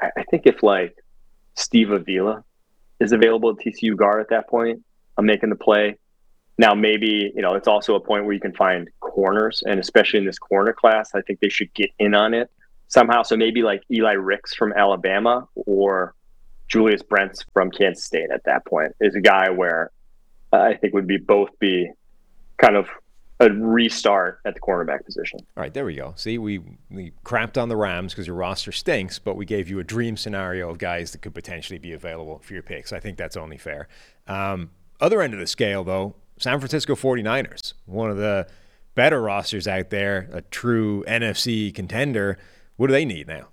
I, 0.00 0.10
I 0.16 0.22
think 0.30 0.46
if 0.46 0.62
like 0.62 0.96
Steve 1.56 1.90
Avila 1.90 2.44
is 3.00 3.10
available 3.10 3.50
at 3.50 3.56
TCU 3.56 3.96
guard 3.96 4.20
at 4.20 4.28
that 4.30 4.48
point, 4.48 4.80
I'm 5.18 5.26
making 5.26 5.50
the 5.50 5.56
play. 5.56 5.98
Now, 6.56 6.74
maybe, 6.74 7.32
you 7.34 7.42
know, 7.42 7.54
it's 7.54 7.66
also 7.66 7.96
a 7.96 8.00
point 8.00 8.24
where 8.24 8.32
you 8.32 8.40
can 8.40 8.54
find 8.54 8.88
corners, 9.00 9.64
and 9.66 9.80
especially 9.80 10.20
in 10.20 10.24
this 10.24 10.38
corner 10.38 10.72
class, 10.72 11.10
I 11.14 11.22
think 11.22 11.40
they 11.40 11.48
should 11.48 11.74
get 11.74 11.90
in 11.98 12.14
on 12.14 12.32
it 12.32 12.48
somehow. 12.92 13.22
So 13.22 13.36
maybe 13.36 13.62
like 13.62 13.82
Eli 13.90 14.12
Ricks 14.12 14.54
from 14.54 14.72
Alabama 14.74 15.48
or 15.54 16.14
Julius 16.68 17.02
Brents 17.02 17.44
from 17.52 17.70
Kansas 17.70 18.04
State 18.04 18.30
at 18.30 18.44
that 18.44 18.66
point 18.66 18.94
is 19.00 19.14
a 19.14 19.20
guy 19.20 19.50
where 19.50 19.90
I 20.52 20.74
think 20.74 20.92
would 20.92 21.06
be 21.06 21.16
both 21.16 21.48
be 21.58 21.90
kind 22.58 22.76
of 22.76 22.88
a 23.40 23.50
restart 23.50 24.40
at 24.44 24.54
the 24.54 24.60
cornerback 24.60 25.04
position. 25.04 25.40
All 25.56 25.62
right, 25.62 25.72
there 25.72 25.86
we 25.86 25.96
go. 25.96 26.12
See, 26.16 26.36
we 26.38 26.60
we 26.90 27.12
crapped 27.24 27.60
on 27.60 27.68
the 27.70 27.76
Rams 27.76 28.12
because 28.12 28.26
your 28.26 28.36
roster 28.36 28.72
stinks, 28.72 29.18
but 29.18 29.36
we 29.36 29.46
gave 29.46 29.68
you 29.68 29.78
a 29.78 29.84
dream 29.84 30.16
scenario 30.16 30.70
of 30.70 30.78
guys 30.78 31.12
that 31.12 31.22
could 31.22 31.34
potentially 31.34 31.78
be 31.78 31.92
available 31.92 32.40
for 32.40 32.52
your 32.52 32.62
picks. 32.62 32.92
I 32.92 33.00
think 33.00 33.16
that's 33.16 33.36
only 33.36 33.56
fair. 33.56 33.88
Um, 34.28 34.70
other 35.00 35.22
end 35.22 35.32
of 35.32 35.40
the 35.40 35.46
scale, 35.46 35.82
though, 35.82 36.14
San 36.38 36.60
Francisco 36.60 36.94
49ers, 36.94 37.72
one 37.86 38.10
of 38.10 38.18
the 38.18 38.46
better 38.94 39.20
rosters 39.20 39.66
out 39.66 39.90
there, 39.90 40.28
a 40.32 40.42
true 40.42 41.02
NFC 41.08 41.74
contender. 41.74 42.38
What 42.82 42.88
do 42.88 42.94
they 42.94 43.04
need 43.04 43.28
now? 43.28 43.46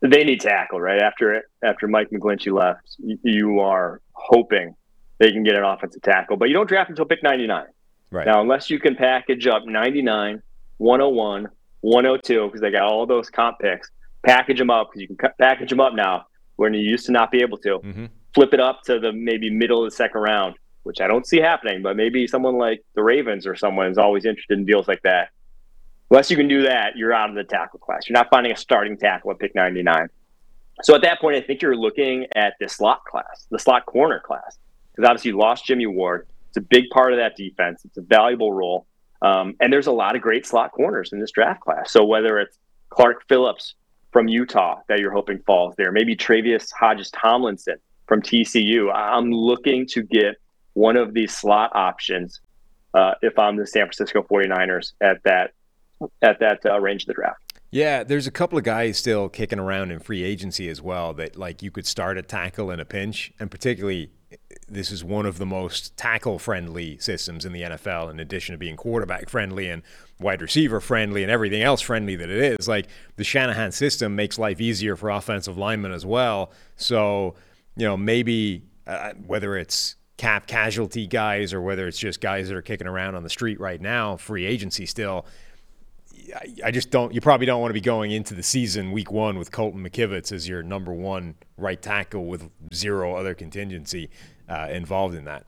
They 0.00 0.24
need 0.24 0.40
tackle, 0.40 0.80
right? 0.80 1.02
After 1.02 1.42
after 1.62 1.86
Mike 1.86 2.08
McGlinchey 2.08 2.50
left, 2.50 2.96
you 3.22 3.60
are 3.60 4.00
hoping 4.12 4.74
they 5.18 5.30
can 5.30 5.42
get 5.42 5.54
an 5.54 5.62
offensive 5.62 6.00
tackle, 6.00 6.38
but 6.38 6.48
you 6.48 6.54
don't 6.54 6.66
draft 6.66 6.88
until 6.88 7.04
pick 7.04 7.22
99. 7.22 7.66
Right. 8.10 8.26
Now, 8.26 8.40
unless 8.40 8.70
you 8.70 8.80
can 8.80 8.96
package 8.96 9.46
up 9.46 9.66
99, 9.66 10.42
101, 10.78 11.48
102, 11.82 12.46
because 12.46 12.62
they 12.62 12.70
got 12.70 12.84
all 12.84 13.04
those 13.04 13.28
comp 13.28 13.58
picks, 13.58 13.90
package 14.24 14.56
them 14.56 14.70
up 14.70 14.88
because 14.88 15.02
you 15.02 15.14
can 15.14 15.30
package 15.38 15.68
them 15.68 15.80
up 15.80 15.92
now 15.92 16.24
when 16.56 16.72
you 16.72 16.80
used 16.80 17.04
to 17.04 17.12
not 17.12 17.30
be 17.30 17.42
able 17.42 17.58
to. 17.58 17.78
Mm-hmm. 17.80 18.06
Flip 18.32 18.54
it 18.54 18.60
up 18.60 18.80
to 18.84 18.98
the 18.98 19.12
maybe 19.12 19.50
middle 19.50 19.84
of 19.84 19.90
the 19.90 19.94
second 19.94 20.22
round, 20.22 20.54
which 20.84 21.02
I 21.02 21.06
don't 21.06 21.26
see 21.26 21.40
happening, 21.40 21.82
but 21.82 21.94
maybe 21.94 22.26
someone 22.26 22.56
like 22.56 22.82
the 22.94 23.02
Ravens 23.02 23.46
or 23.46 23.54
someone 23.54 23.88
is 23.88 23.98
always 23.98 24.24
interested 24.24 24.56
in 24.56 24.64
deals 24.64 24.88
like 24.88 25.02
that. 25.02 25.28
Unless 26.10 26.30
you 26.30 26.36
can 26.36 26.48
do 26.48 26.62
that, 26.62 26.96
you're 26.96 27.12
out 27.12 27.28
of 27.28 27.36
the 27.36 27.44
tackle 27.44 27.78
class. 27.78 28.08
You're 28.08 28.18
not 28.18 28.30
finding 28.30 28.52
a 28.52 28.56
starting 28.56 28.96
tackle 28.96 29.30
at 29.30 29.38
pick 29.38 29.54
99. 29.54 30.08
So 30.82 30.94
at 30.94 31.02
that 31.02 31.20
point, 31.20 31.36
I 31.36 31.40
think 31.40 31.60
you're 31.60 31.76
looking 31.76 32.26
at 32.34 32.54
the 32.60 32.68
slot 32.68 33.04
class, 33.04 33.46
the 33.50 33.58
slot 33.58 33.84
corner 33.86 34.20
class, 34.20 34.58
because 34.92 35.08
obviously 35.08 35.32
you 35.32 35.38
lost 35.38 35.66
Jimmy 35.66 35.86
Ward. 35.86 36.26
It's 36.48 36.56
a 36.56 36.62
big 36.62 36.88
part 36.90 37.12
of 37.12 37.18
that 37.18 37.36
defense. 37.36 37.84
It's 37.84 37.98
a 37.98 38.02
valuable 38.02 38.52
role. 38.52 38.86
Um, 39.20 39.54
and 39.60 39.72
there's 39.72 39.88
a 39.88 39.92
lot 39.92 40.16
of 40.16 40.22
great 40.22 40.46
slot 40.46 40.72
corners 40.72 41.12
in 41.12 41.20
this 41.20 41.32
draft 41.32 41.60
class. 41.60 41.90
So 41.90 42.04
whether 42.04 42.38
it's 42.38 42.58
Clark 42.90 43.24
Phillips 43.28 43.74
from 44.12 44.28
Utah 44.28 44.80
that 44.88 45.00
you're 45.00 45.12
hoping 45.12 45.40
falls 45.40 45.74
there, 45.76 45.92
maybe 45.92 46.16
Tre'Vius 46.16 46.70
Hodges 46.72 47.10
Tomlinson 47.10 47.76
from 48.06 48.22
TCU, 48.22 48.94
I'm 48.94 49.30
looking 49.32 49.86
to 49.88 50.02
get 50.02 50.36
one 50.74 50.96
of 50.96 51.12
these 51.12 51.34
slot 51.34 51.72
options 51.74 52.40
uh, 52.94 53.14
if 53.20 53.38
I'm 53.38 53.56
the 53.56 53.66
San 53.66 53.82
Francisco 53.82 54.22
49ers 54.22 54.92
at 55.02 55.22
that 55.24 55.52
at 56.22 56.38
that 56.40 56.60
uh, 56.64 56.78
range 56.80 57.02
of 57.02 57.08
the 57.08 57.14
draft. 57.14 57.40
Yeah, 57.70 58.02
there's 58.02 58.26
a 58.26 58.30
couple 58.30 58.56
of 58.56 58.64
guys 58.64 58.96
still 58.96 59.28
kicking 59.28 59.58
around 59.58 59.90
in 59.90 60.00
free 60.00 60.22
agency 60.22 60.68
as 60.68 60.80
well 60.80 61.12
that 61.14 61.36
like 61.36 61.62
you 61.62 61.70
could 61.70 61.86
start 61.86 62.16
a 62.16 62.22
tackle 62.22 62.70
in 62.70 62.80
a 62.80 62.84
pinch, 62.84 63.32
and 63.38 63.50
particularly 63.50 64.10
this 64.68 64.90
is 64.90 65.02
one 65.02 65.26
of 65.26 65.38
the 65.38 65.46
most 65.46 65.96
tackle 65.96 66.38
friendly 66.38 66.98
systems 66.98 67.44
in 67.44 67.52
the 67.52 67.62
NFL 67.62 68.10
in 68.10 68.20
addition 68.20 68.52
to 68.52 68.58
being 68.58 68.76
quarterback 68.76 69.28
friendly 69.28 69.68
and 69.68 69.82
wide 70.20 70.42
receiver 70.42 70.80
friendly 70.80 71.22
and 71.22 71.30
everything 71.30 71.62
else 71.62 71.80
friendly 71.80 72.16
that 72.16 72.28
it 72.28 72.60
is. 72.60 72.68
Like 72.68 72.88
the 73.16 73.24
Shanahan 73.24 73.72
system 73.72 74.14
makes 74.14 74.38
life 74.38 74.60
easier 74.60 74.96
for 74.96 75.10
offensive 75.10 75.56
linemen 75.56 75.92
as 75.92 76.04
well. 76.04 76.52
So, 76.76 77.34
you 77.76 77.86
know, 77.86 77.96
maybe 77.96 78.62
uh, 78.86 79.12
whether 79.26 79.56
it's 79.56 79.96
cap 80.18 80.46
casualty 80.46 81.06
guys 81.06 81.54
or 81.54 81.62
whether 81.62 81.86
it's 81.86 81.98
just 81.98 82.20
guys 82.20 82.48
that 82.48 82.56
are 82.56 82.62
kicking 82.62 82.86
around 82.88 83.14
on 83.14 83.22
the 83.22 83.30
street 83.30 83.58
right 83.60 83.80
now, 83.80 84.16
free 84.16 84.44
agency 84.44 84.84
still 84.84 85.24
I 86.64 86.70
just 86.70 86.90
don't. 86.90 87.14
You 87.14 87.20
probably 87.20 87.46
don't 87.46 87.60
want 87.60 87.70
to 87.70 87.74
be 87.74 87.80
going 87.80 88.10
into 88.10 88.34
the 88.34 88.42
season 88.42 88.92
week 88.92 89.10
one 89.10 89.38
with 89.38 89.52
Colton 89.52 89.82
McKivitz 89.82 90.32
as 90.32 90.48
your 90.48 90.62
number 90.62 90.92
one 90.92 91.34
right 91.56 91.80
tackle 91.80 92.26
with 92.26 92.50
zero 92.74 93.14
other 93.14 93.34
contingency 93.34 94.10
uh, 94.48 94.68
involved 94.70 95.14
in 95.14 95.24
that. 95.24 95.46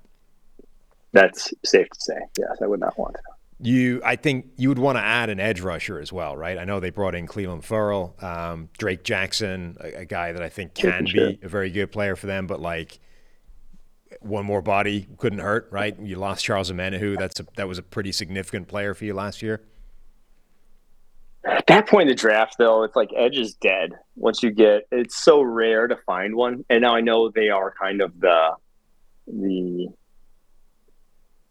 That's 1.13 1.53
safe 1.65 1.89
to 1.89 2.01
say. 2.01 2.19
Yes, 2.39 2.59
I 2.63 2.67
would 2.67 2.81
not 2.81 2.99
want 2.99 3.15
to. 3.15 3.21
You, 3.63 4.01
I 4.05 4.17
think 4.17 4.47
you 4.57 4.71
would 4.71 4.79
want 4.79 4.97
to 4.97 5.03
add 5.03 5.29
an 5.29 5.39
edge 5.39 5.61
rusher 5.61 6.01
as 6.01 6.13
well, 6.13 6.35
right? 6.35 6.57
I 6.57 6.65
know 6.65 6.81
they 6.81 6.91
brought 6.91 7.15
in 7.15 7.27
Clelin 7.27 7.63
Ferrell, 7.63 8.17
um, 8.21 8.71
Drake 8.79 9.05
Jackson, 9.05 9.77
a, 9.81 10.01
a, 10.01 10.05
guy 10.07 10.33
that 10.33 10.41
I 10.41 10.49
think 10.49 10.75
can 10.75 11.05
be 11.05 11.39
a 11.43 11.49
very 11.49 11.71
good 11.71 11.93
player 11.93 12.17
for 12.17 12.27
them, 12.27 12.47
but 12.47 12.61
like 12.61 13.01
one 14.21 14.47
more 14.47 14.63
body 14.63 15.07
couldn't 15.19 15.41
hurt, 15.41 15.69
right? 15.71 15.99
You 16.01 16.17
lost 16.17 16.43
Charles 16.43 16.73
Omenihu. 16.73 17.19
That's 17.19 17.39
a, 17.41 17.47
that 17.57 17.69
was 17.69 17.77
a 17.77 17.83
pretty 17.83 18.13
significant 18.13 18.67
player 18.67 18.95
for 18.95 19.05
you 19.05 19.13
last 19.13 19.43
year. 19.43 19.63
At 21.45 21.67
that 21.69 21.89
point 21.89 22.03
in 22.03 22.09
the 22.09 22.15
draft, 22.15 22.57
though, 22.59 22.83
it's 22.83 22.97
like 22.97 23.11
edge 23.17 23.39
is 23.39 23.55
dead. 23.55 23.93
Once 24.15 24.43
you 24.43 24.51
get, 24.51 24.83
it's 24.91 25.17
so 25.23 25.41
rare 25.41 25.87
to 25.87 25.97
find 26.05 26.35
one. 26.35 26.65
And 26.69 26.83
now 26.83 26.95
I 26.95 27.01
know 27.01 27.31
they 27.31 27.49
are 27.49 27.75
kind 27.81 28.03
of 28.03 28.19
the 28.21 28.51
the 29.27 29.89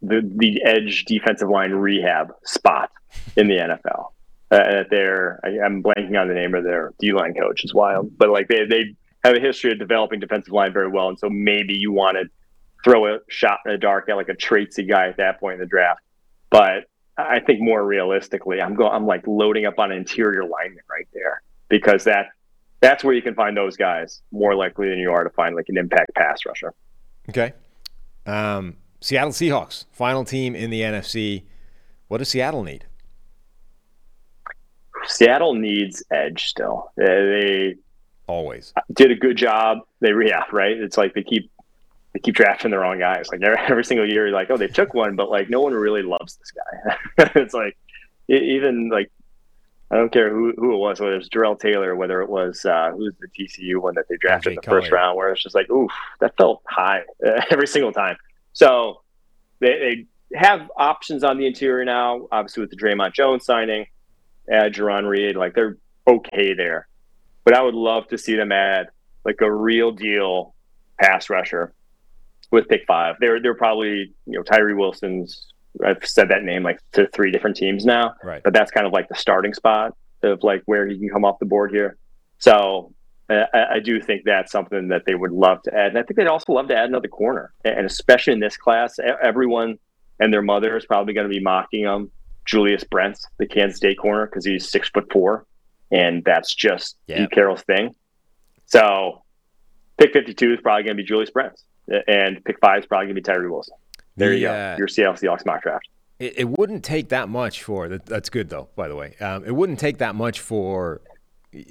the 0.01 0.21
the 0.35 0.63
edge 0.63 1.05
defensive 1.05 1.49
line 1.49 1.71
rehab 1.71 2.31
spot 2.43 2.91
in 3.35 3.47
the 3.47 3.55
NFL. 3.55 4.11
Uh, 4.51 4.83
they're 4.89 5.39
I, 5.43 5.65
am 5.65 5.83
blanking 5.83 6.19
on 6.19 6.27
the 6.27 6.33
name 6.33 6.55
of 6.55 6.63
their 6.63 6.93
D 6.99 7.11
line 7.11 7.33
coach. 7.33 7.63
It's 7.63 7.73
wild, 7.73 8.15
but 8.17 8.29
like 8.29 8.47
they 8.47 8.65
they 8.65 8.95
have 9.23 9.35
a 9.35 9.39
history 9.39 9.71
of 9.71 9.79
developing 9.79 10.19
defensive 10.19 10.53
line 10.53 10.71
very 10.71 10.87
well, 10.87 11.09
and 11.09 11.19
so 11.19 11.29
maybe 11.29 11.75
you 11.75 11.91
want 11.91 12.17
to 12.17 12.29
throw 12.83 13.07
a 13.07 13.19
shot 13.27 13.59
in 13.65 13.71
the 13.71 13.77
dark 13.77 14.09
at 14.09 14.15
like 14.15 14.29
a 14.29 14.35
Traitsy 14.35 14.87
guy 14.87 15.07
at 15.07 15.17
that 15.17 15.39
point 15.39 15.55
in 15.55 15.59
the 15.59 15.65
draft. 15.65 16.01
But 16.49 16.85
I 17.20 17.39
think 17.39 17.61
more 17.61 17.84
realistically, 17.86 18.61
I'm 18.61 18.76
going. 18.76 18.91
I'm 18.91 19.05
like 19.05 19.26
loading 19.28 19.65
up 19.65 19.80
on 19.80 19.91
interior 19.91 20.43
lineman 20.43 20.84
right 20.89 21.07
there 21.13 21.41
because 21.67 22.03
that 22.05 22.28
that's 22.82 23.03
where 23.03 23.13
you 23.13 23.22
can 23.22 23.36
find 23.36 23.55
those 23.55 23.78
guys 23.78 24.22
more 24.32 24.55
likely 24.55 24.89
than 24.89 24.99
you 24.99 25.11
are 25.11 25.24
to 25.24 25.30
find 25.30 25.55
like 25.55 25.70
an 25.70 25.78
impact 25.78 26.13
pass 26.15 26.45
rusher. 26.45 26.74
Okay. 27.30 27.53
Um, 28.26 28.78
Seattle 29.01 29.32
Seahawks, 29.32 29.86
final 29.91 30.24
team 30.24 30.55
in 30.55 30.70
the 30.70 30.82
NFC. 30.82 31.43
What 32.07 32.20
does 32.20 32.30
Seattle 32.30 32.63
need? 32.63 32.86
Seattle 35.05 35.55
needs 35.55 36.03
edge 36.11 36.47
still. 36.47 36.91
They 36.97 37.76
always 38.28 38.74
did 38.93 39.11
a 39.11 39.15
good 39.15 39.38
job. 39.38 39.80
They 40.01 40.11
yeah 40.26 40.43
right. 40.51 40.78
It's 40.78 40.97
like 40.97 41.13
they 41.13 41.24
keep 41.24 41.51
they 42.14 42.20
keep 42.20 42.36
drafting 42.36 42.72
the 42.72 42.80
wrong 42.80 42.99
guys. 42.99 43.30
Like 43.32 43.41
every, 43.43 43.57
every 43.70 43.84
single 43.84 44.07
year, 44.07 44.28
you're 44.28 44.36
like, 44.36 44.49
oh, 44.49 44.57
they 44.57 44.68
took 44.68 44.93
one, 44.93 45.16
but 45.16 45.30
like 45.30 45.49
no 45.49 45.62
one 45.62 45.74
really 45.74 46.03
loves 46.03 46.38
this 46.38 46.51
guy. 46.51 47.32
it's 47.36 47.53
like 47.53 47.78
even 48.28 48.89
like 48.89 49.12
I 49.91 49.95
don't 49.95 50.12
care 50.12 50.30
who, 50.30 50.53
who 50.55 50.76
it 50.76 50.78
was, 50.78 50.99
whether 50.99 51.16
it 51.16 51.18
was 51.18 51.30
Darrell 51.30 51.55
Taylor, 51.55 51.95
whether 51.95 52.22
it 52.22 52.30
was 52.30 52.64
uh, 52.64 52.91
who's 52.95 53.16
the 53.20 53.28
TCU 53.28 53.82
one 53.82 53.95
that 53.95 54.07
they 54.07 54.18
drafted 54.18 54.53
in 54.53 54.60
the 54.64 54.70
first 54.70 54.91
round, 54.91 55.18
where 55.18 55.32
it's 55.32 55.41
just 55.41 55.55
like, 55.55 55.70
oof, 55.72 55.89
that 56.20 56.38
felt 56.38 56.62
high 56.68 57.01
every 57.49 57.66
single 57.66 57.91
time. 57.91 58.16
So 58.53 59.01
they, 59.60 60.05
they 60.32 60.38
have 60.38 60.70
options 60.78 61.24
on 61.24 61.38
the 61.38 61.47
interior 61.47 61.84
now, 61.86 62.28
obviously 62.32 62.62
with 62.62 62.70
the 62.70 62.78
Dre'Mont 62.78 63.14
Jones 63.14 63.45
signing, 63.45 63.88
add 64.51 64.74
Jarran 64.74 65.07
Reed, 65.07 65.36
like 65.36 65.55
they're 65.55 65.78
okay 66.07 66.53
there. 66.53 66.88
But 67.43 67.55
I 67.55 67.62
would 67.64 67.74
love 67.74 68.07
to 68.10 68.18
see 68.18 68.36
them 68.36 68.51
add 68.51 68.89
like 69.26 69.41
a 69.41 69.51
real 69.51 69.91
deal 69.91 70.53
pass 70.99 71.32
rusher 71.32 71.74
with 72.51 72.67
pick 72.67 72.83
five. 72.87 73.15
They're 73.19 73.41
they're 73.41 73.55
probably 73.55 74.13
you 74.25 74.33
know 74.33 74.43
Tyree 74.43 74.73
Wilson's. 74.73 75.53
I've 75.85 76.03
said 76.03 76.29
that 76.29 76.43
name 76.43 76.63
like 76.63 76.79
to 76.93 77.07
three 77.07 77.31
different 77.31 77.55
teams 77.55 77.85
now, 77.85 78.15
right? 78.23 78.41
But 78.43 78.53
that's 78.53 78.71
kind 78.71 78.87
of 78.87 78.93
like 78.93 79.07
the 79.07 79.15
starting 79.15 79.53
spot 79.53 79.95
of 80.23 80.43
like 80.43 80.63
where 80.65 80.87
he 80.87 80.97
can 80.97 81.09
come 81.09 81.23
off 81.23 81.39
the 81.39 81.45
board 81.45 81.71
here. 81.71 81.97
So 82.39 82.93
I, 83.29 83.45
I 83.75 83.79
do 83.79 84.01
think 84.01 84.23
that's 84.25 84.51
something 84.51 84.87
that 84.89 85.03
they 85.05 85.15
would 85.15 85.31
love 85.31 85.61
to 85.63 85.73
add, 85.73 85.89
and 85.89 85.97
I 85.97 86.03
think 86.03 86.17
they'd 86.17 86.27
also 86.27 86.53
love 86.53 86.67
to 86.69 86.75
add 86.75 86.89
another 86.89 87.07
corner, 87.07 87.53
and 87.63 87.85
especially 87.85 88.33
in 88.33 88.39
this 88.39 88.57
class, 88.57 88.97
everyone 89.21 89.77
and 90.19 90.33
their 90.33 90.41
mother 90.41 90.75
is 90.75 90.85
probably 90.85 91.13
going 91.13 91.27
to 91.27 91.33
be 91.33 91.39
mocking 91.39 91.83
them. 91.83 92.11
Julius 92.45 92.83
Brents, 92.83 93.27
the 93.37 93.45
Kansas 93.45 93.77
State 93.77 93.99
corner, 93.99 94.25
because 94.25 94.43
he's 94.43 94.67
six 94.67 94.89
foot 94.89 95.11
four, 95.11 95.45
and 95.91 96.23
that's 96.25 96.55
just 96.55 96.97
yeah. 97.05 97.27
Carroll's 97.27 97.61
thing. 97.61 97.93
So 98.65 99.23
pick 99.97 100.13
52 100.13 100.53
is 100.53 100.59
probably 100.61 100.83
going 100.83 100.97
to 100.97 101.03
be 101.03 101.07
Julius 101.07 101.29
Brents 101.29 101.63
and 102.07 102.43
pick 102.45 102.57
five 102.59 102.79
is 102.79 102.85
probably 102.85 103.07
going 103.07 103.15
to 103.15 103.21
be 103.21 103.23
Tyree 103.23 103.49
Wilson. 103.49 103.75
There 104.15 104.29
the, 104.29 104.35
you 104.35 104.47
go. 104.47 104.53
Uh, 104.53 104.75
Your 104.77 104.87
Seattle 104.87 105.15
Seahawks 105.15 105.45
mock 105.45 105.63
draft. 105.63 105.87
It, 106.19 106.39
it, 106.39 106.49
wouldn't 106.49 106.83
take 106.83 107.09
that 107.09 107.29
much 107.29 107.63
for 107.63 107.87
that, 107.87 108.05
that's 108.05 108.29
good 108.29 108.49
though. 108.49 108.69
By 108.75 108.87
the 108.89 108.95
way, 108.95 109.15
um, 109.21 109.45
it 109.45 109.55
wouldn't 109.55 109.79
take 109.79 109.99
that 109.99 110.15
much 110.15 110.41
for 110.41 111.01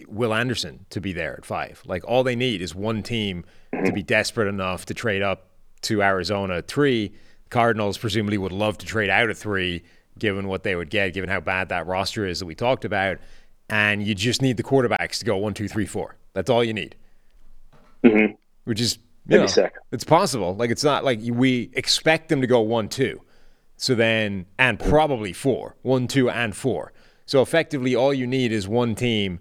Will 0.06 0.34
Anderson 0.34 0.86
to 0.90 1.00
be 1.00 1.12
there 1.12 1.34
at 1.36 1.44
five. 1.44 1.82
Like 1.84 2.04
all 2.08 2.24
they 2.24 2.36
need 2.36 2.62
is 2.62 2.74
one 2.74 3.02
team 3.02 3.44
to 3.84 3.92
be 3.92 4.02
desperate 4.02 4.48
enough 4.48 4.86
to 4.86 4.94
trade 4.94 5.22
up 5.22 5.50
to 5.82 6.02
Arizona 6.02 6.62
three. 6.62 7.12
Cardinals 7.50 7.98
presumably 7.98 8.38
would 8.38 8.52
love 8.52 8.78
to 8.78 8.86
trade 8.86 9.10
out 9.10 9.30
of 9.30 9.38
three, 9.38 9.82
given 10.18 10.48
what 10.48 10.62
they 10.62 10.74
would 10.74 10.90
get, 10.90 11.12
given 11.14 11.30
how 11.30 11.40
bad 11.40 11.68
that 11.68 11.86
roster 11.86 12.26
is 12.26 12.40
that 12.40 12.46
we 12.46 12.54
talked 12.54 12.84
about. 12.84 13.18
And 13.70 14.02
you 14.02 14.14
just 14.14 14.40
need 14.40 14.56
the 14.56 14.62
quarterbacks 14.62 15.18
to 15.18 15.26
go 15.26 15.36
one, 15.36 15.52
two, 15.52 15.68
three, 15.68 15.86
four. 15.86 16.16
That's 16.32 16.48
all 16.48 16.64
you 16.64 16.72
need. 16.72 16.96
Mhm. 18.02 18.36
Which 18.64 18.80
is 18.80 18.98
know, 19.28 19.46
sick. 19.46 19.74
it's 19.92 20.04
possible. 20.04 20.56
Like 20.56 20.70
it's 20.70 20.84
not 20.84 21.04
like 21.04 21.20
we 21.22 21.70
expect 21.74 22.28
them 22.28 22.40
to 22.40 22.46
go 22.46 22.60
one, 22.60 22.88
two. 22.88 23.22
So 23.76 23.94
then, 23.94 24.46
and 24.58 24.78
probably 24.78 25.32
four, 25.32 25.76
one, 25.82 26.08
two, 26.08 26.28
and 26.28 26.56
four. 26.56 26.92
So 27.26 27.42
effectively, 27.42 27.94
all 27.94 28.12
you 28.12 28.26
need 28.26 28.52
is 28.52 28.66
one 28.66 28.94
team, 28.94 29.38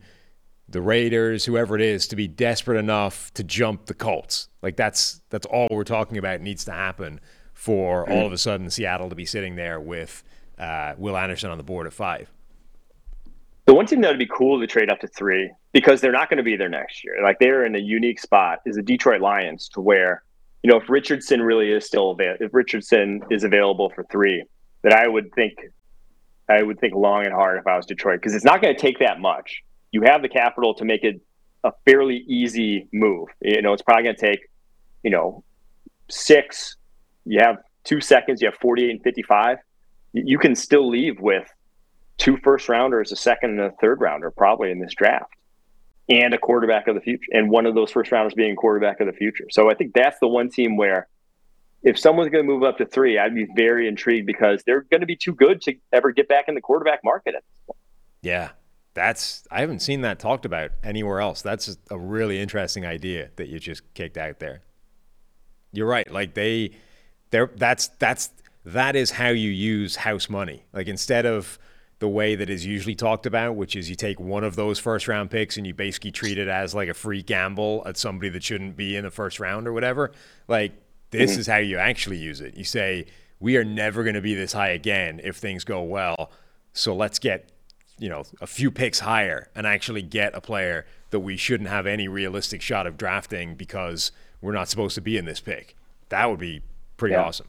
the 0.67 0.81
Raiders, 0.81 1.45
whoever 1.45 1.75
it 1.75 1.81
is, 1.81 2.07
to 2.09 2.15
be 2.15 2.27
desperate 2.27 2.77
enough 2.77 3.33
to 3.33 3.43
jump 3.43 3.85
the 3.85 3.93
Colts. 3.93 4.49
Like 4.61 4.75
that's 4.75 5.21
that's 5.29 5.45
all 5.47 5.67
we're 5.71 5.85
talking 5.85 6.17
about 6.17 6.41
needs 6.41 6.65
to 6.65 6.71
happen 6.71 7.19
for 7.53 8.07
all 8.09 8.25
of 8.25 8.33
a 8.33 8.37
sudden 8.37 8.69
Seattle 8.69 9.09
to 9.09 9.15
be 9.15 9.25
sitting 9.25 9.55
there 9.55 9.79
with 9.79 10.23
uh, 10.59 10.93
Will 10.97 11.17
Anderson 11.17 11.49
on 11.49 11.57
the 11.57 11.63
board 11.63 11.87
at 11.87 11.93
five. 11.93 12.31
The 13.67 13.73
one 13.73 13.85
team 13.85 13.99
that 14.01 14.09
would 14.09 14.17
be 14.17 14.29
cool 14.33 14.59
to 14.59 14.65
trade 14.65 14.89
up 14.89 15.01
to 15.01 15.07
three 15.07 15.51
because 15.73 15.99
they're 15.99 16.13
not 16.13 16.29
going 16.29 16.37
to 16.37 16.43
be 16.43 16.55
there 16.55 16.69
next 16.69 17.03
year. 17.03 17.17
Like 17.21 17.37
they're 17.39 17.65
in 17.65 17.75
a 17.75 17.79
unique 17.79 18.19
spot 18.19 18.59
is 18.65 18.77
the 18.77 18.81
Detroit 18.81 19.19
Lions 19.19 19.67
to 19.73 19.81
where, 19.81 20.23
you 20.63 20.71
know, 20.71 20.77
if 20.77 20.89
Richardson 20.89 21.41
really 21.41 21.71
is 21.71 21.85
still 21.85 22.11
available, 22.11 22.45
if 22.45 22.53
Richardson 22.53 23.21
is 23.29 23.43
available 23.43 23.91
for 23.93 24.05
three, 24.05 24.45
that 24.83 24.93
I 24.93 25.07
would 25.07 25.33
think, 25.35 25.53
I 26.47 26.63
would 26.63 26.79
think 26.79 26.95
long 26.95 27.25
and 27.25 27.33
hard 27.33 27.59
if 27.59 27.67
I 27.67 27.75
was 27.75 27.85
Detroit 27.85 28.21
because 28.21 28.33
it's 28.33 28.45
not 28.45 28.61
going 28.61 28.73
to 28.73 28.81
take 28.81 28.99
that 28.99 29.19
much. 29.19 29.61
You 29.91 30.01
have 30.03 30.21
the 30.21 30.29
capital 30.29 30.73
to 30.75 30.85
make 30.85 31.03
it 31.03 31.21
a 31.65 31.73
fairly 31.85 32.23
easy 32.27 32.87
move. 32.93 33.27
You 33.41 33.61
know, 33.61 33.73
it's 33.73 33.81
probably 33.81 34.03
going 34.03 34.15
to 34.15 34.25
take, 34.27 34.39
you 35.03 35.11
know, 35.11 35.43
six. 36.09 36.77
You 37.25 37.41
have 37.41 37.57
two 37.83 37.99
seconds. 37.99 38.41
You 38.41 38.47
have 38.47 38.57
forty-eight 38.61 38.91
and 38.91 39.03
fifty-five. 39.03 39.57
You 40.13 40.23
you 40.25 40.37
can 40.39 40.55
still 40.55 40.87
leave 40.87 41.19
with 41.19 41.47
two 42.17 42.37
first 42.37 42.69
rounders, 42.69 43.11
a 43.11 43.15
second 43.15 43.51
and 43.51 43.61
a 43.61 43.71
third 43.79 44.01
rounder, 44.01 44.31
probably 44.31 44.71
in 44.71 44.79
this 44.79 44.93
draft, 44.93 45.33
and 46.09 46.33
a 46.33 46.37
quarterback 46.37 46.87
of 46.87 46.95
the 46.95 47.01
future, 47.01 47.29
and 47.31 47.49
one 47.49 47.65
of 47.65 47.75
those 47.75 47.91
first 47.91 48.11
rounders 48.11 48.33
being 48.33 48.55
quarterback 48.55 48.99
of 48.99 49.07
the 49.07 49.13
future. 49.13 49.45
So 49.51 49.69
I 49.69 49.75
think 49.75 49.93
that's 49.93 50.19
the 50.19 50.27
one 50.27 50.49
team 50.49 50.77
where 50.77 51.07
if 51.83 51.97
someone's 51.97 52.29
going 52.31 52.45
to 52.45 52.51
move 52.51 52.63
up 52.63 52.77
to 52.79 52.85
three, 52.85 53.17
I'd 53.19 53.35
be 53.35 53.47
very 53.55 53.87
intrigued 53.87 54.25
because 54.25 54.63
they're 54.65 54.81
going 54.81 55.01
to 55.01 55.05
be 55.05 55.15
too 55.15 55.33
good 55.33 55.61
to 55.63 55.75
ever 55.93 56.11
get 56.11 56.27
back 56.27 56.45
in 56.47 56.55
the 56.55 56.61
quarterback 56.61 57.03
market. 57.03 57.35
At 57.35 57.43
this 57.43 57.59
point. 57.65 57.77
Yeah, 58.21 58.49
that's 58.93 59.47
I 59.51 59.61
haven't 59.61 59.79
seen 59.79 60.01
that 60.01 60.19
talked 60.19 60.45
about 60.45 60.71
anywhere 60.83 61.21
else. 61.21 61.41
That's 61.41 61.77
a 61.91 61.97
really 61.97 62.39
interesting 62.39 62.85
idea 62.85 63.29
that 63.35 63.47
you 63.47 63.59
just 63.59 63.83
kicked 63.93 64.17
out 64.17 64.39
there. 64.39 64.61
You're 65.71 65.87
right. 65.87 66.11
Like 66.11 66.33
they, 66.33 66.71
they're 67.29 67.51
that's 67.55 67.89
that's 67.99 68.31
that 68.65 68.95
is 68.95 69.11
how 69.11 69.29
you 69.29 69.51
use 69.51 69.97
house 69.97 70.29
money. 70.29 70.65
Like 70.73 70.87
instead 70.87 71.25
of 71.25 71.59
the 71.99 72.07
way 72.07 72.35
that 72.35 72.49
is 72.49 72.65
usually 72.65 72.95
talked 72.95 73.25
about, 73.25 73.55
which 73.55 73.75
is 73.75 73.89
you 73.89 73.95
take 73.95 74.19
one 74.19 74.43
of 74.43 74.55
those 74.55 74.77
first 74.77 75.07
round 75.07 75.31
picks 75.31 75.57
and 75.57 75.65
you 75.65 75.73
basically 75.73 76.11
treat 76.11 76.37
it 76.37 76.47
as 76.47 76.75
like 76.75 76.89
a 76.89 76.93
free 76.93 77.23
gamble 77.23 77.81
at 77.85 77.97
somebody 77.97 78.29
that 78.29 78.43
shouldn't 78.43 78.77
be 78.77 78.95
in 78.95 79.03
the 79.03 79.11
first 79.11 79.39
round 79.39 79.67
or 79.67 79.73
whatever. 79.73 80.11
Like 80.47 80.73
this 81.09 81.31
mm-hmm. 81.31 81.39
is 81.39 81.47
how 81.47 81.57
you 81.57 81.77
actually 81.77 82.17
use 82.17 82.39
it. 82.39 82.55
You 82.55 82.63
say 82.63 83.07
we 83.39 83.57
are 83.57 83.63
never 83.63 84.03
going 84.03 84.15
to 84.15 84.21
be 84.21 84.35
this 84.35 84.53
high 84.53 84.69
again 84.69 85.19
if 85.23 85.37
things 85.37 85.63
go 85.63 85.81
well. 85.81 86.31
So 86.73 86.95
let's 86.95 87.17
get 87.17 87.49
you 87.97 88.09
know 88.09 88.23
a 88.41 88.47
few 88.47 88.69
picks 88.69 88.99
higher 88.99 89.49
and 89.55 89.65
actually 89.65 90.03
get 90.03 90.35
a 90.35 90.41
player 90.41 90.85
that 91.09 91.21
we 91.21 91.35
shouldn't 91.35 91.69
have 91.69 91.87
any 91.87 92.07
realistic 92.07 92.61
shot 92.61 92.85
of 92.85 92.95
drafting 92.95 93.55
because 93.55 94.11
we're 94.39 94.51
not 94.51 94.69
supposed 94.69 94.93
to 94.95 95.01
be 95.01 95.17
in 95.17 95.25
this 95.25 95.39
pick. 95.39 95.75
That 96.09 96.29
would 96.29 96.39
be 96.39 96.61
pretty 96.97 97.13
Yeah. 97.13 97.23
awesome. 97.23 97.47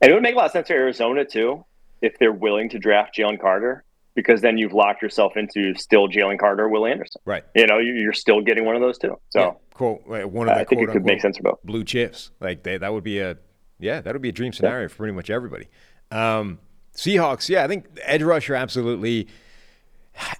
And 0.00 0.12
it 0.12 0.14
would 0.14 0.22
make 0.22 0.34
a 0.34 0.38
lot 0.38 0.46
of 0.46 0.52
sense 0.52 0.68
for 0.68 0.74
Arizona 0.74 1.24
too 1.24 1.64
if 2.02 2.18
they're 2.18 2.32
willing 2.32 2.68
to 2.70 2.78
draft 2.78 3.16
Jalen 3.16 3.40
Carter, 3.40 3.84
because 4.14 4.40
then 4.40 4.58
you've 4.58 4.72
locked 4.72 5.00
yourself 5.02 5.36
into 5.36 5.74
still 5.74 6.08
Jalen 6.08 6.38
Carter, 6.38 6.64
or 6.64 6.68
Will 6.68 6.86
Anderson. 6.86 7.20
Right. 7.24 7.44
You 7.54 7.66
know, 7.66 7.78
you- 7.78 7.94
you're 7.94 8.12
still 8.12 8.40
getting 8.40 8.64
one 8.64 8.74
of 8.76 8.82
those 8.82 8.98
two. 8.98 9.16
So 9.30 9.40
Yeah. 9.40 9.50
quote 9.74 10.00
uh, 10.08 10.26
one 10.28 10.48
of 10.48 10.54
the 10.54 10.60
I 10.60 10.64
think 10.64 10.82
it 10.82 10.90
could 10.90 11.04
make 11.04 11.20
sense 11.20 11.38
both. 11.38 11.58
blue 11.64 11.84
chips. 11.84 12.30
Like 12.40 12.62
they, 12.64 12.78
that 12.78 12.92
would 12.92 13.04
be 13.04 13.18
a 13.20 13.36
yeah, 13.80 14.00
that 14.00 14.12
would 14.12 14.22
be 14.22 14.30
a 14.30 14.32
dream 14.32 14.52
scenario 14.52 14.88
for 14.88 14.96
pretty 14.96 15.12
much 15.12 15.30
everybody. 15.30 15.68
Um, 16.10 16.58
Seahawks, 16.96 17.48
yeah, 17.48 17.62
I 17.62 17.68
think 17.68 17.86
edge 18.02 18.22
rusher 18.24 18.56
absolutely. 18.56 19.28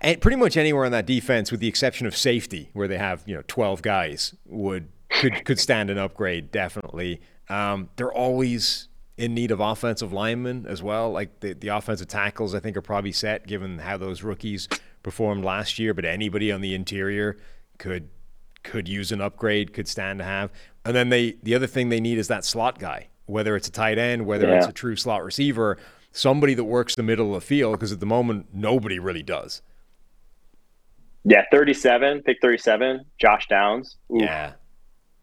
And 0.00 0.20
pretty 0.20 0.36
much 0.36 0.56
anywhere 0.56 0.84
on 0.84 0.90
that 0.90 1.06
defense, 1.06 1.52
with 1.52 1.60
the 1.60 1.68
exception 1.68 2.08
of 2.08 2.16
safety, 2.16 2.70
where 2.72 2.88
they 2.88 2.98
have 2.98 3.22
you 3.26 3.36
know 3.36 3.42
twelve 3.46 3.80
guys, 3.80 4.34
would 4.44 4.88
could 5.08 5.44
could 5.44 5.60
stand 5.60 5.88
an 5.88 5.98
upgrade 5.98 6.50
definitely. 6.50 7.20
Um, 7.48 7.90
they're 7.94 8.12
always 8.12 8.87
in 9.18 9.34
need 9.34 9.50
of 9.50 9.58
offensive 9.60 10.12
linemen 10.12 10.64
as 10.66 10.82
well. 10.82 11.10
Like 11.10 11.40
the, 11.40 11.52
the 11.52 11.68
offensive 11.68 12.06
tackles, 12.06 12.54
I 12.54 12.60
think 12.60 12.76
are 12.76 12.82
probably 12.82 13.12
set 13.12 13.46
given 13.46 13.78
how 13.80 13.96
those 13.98 14.22
rookies 14.22 14.68
performed 15.02 15.44
last 15.44 15.78
year. 15.78 15.92
But 15.92 16.04
anybody 16.04 16.50
on 16.52 16.60
the 16.60 16.74
interior 16.74 17.36
could 17.78 18.08
could 18.62 18.88
use 18.88 19.12
an 19.12 19.20
upgrade, 19.20 19.72
could 19.72 19.88
stand 19.88 20.18
to 20.20 20.24
have. 20.24 20.50
And 20.84 20.94
then 20.96 21.08
they 21.10 21.36
the 21.42 21.54
other 21.54 21.66
thing 21.66 21.88
they 21.88 22.00
need 22.00 22.16
is 22.18 22.28
that 22.28 22.44
slot 22.44 22.78
guy, 22.78 23.08
whether 23.26 23.56
it's 23.56 23.68
a 23.68 23.72
tight 23.72 23.98
end, 23.98 24.24
whether 24.24 24.48
it's 24.54 24.66
a 24.66 24.72
true 24.72 24.96
slot 24.96 25.24
receiver, 25.24 25.76
somebody 26.12 26.54
that 26.54 26.64
works 26.64 26.94
the 26.94 27.02
middle 27.02 27.34
of 27.34 27.42
the 27.42 27.46
field. 27.46 27.72
Because 27.74 27.92
at 27.92 28.00
the 28.00 28.06
moment, 28.06 28.46
nobody 28.52 28.98
really 29.00 29.22
does. 29.24 29.62
yeah, 31.24 31.42
37, 31.50 32.22
pick 32.22 32.38
37, 32.40 33.04
Josh 33.20 33.46
Downs. 33.48 33.96
Oof. 34.14 34.22
Yeah. 34.22 34.52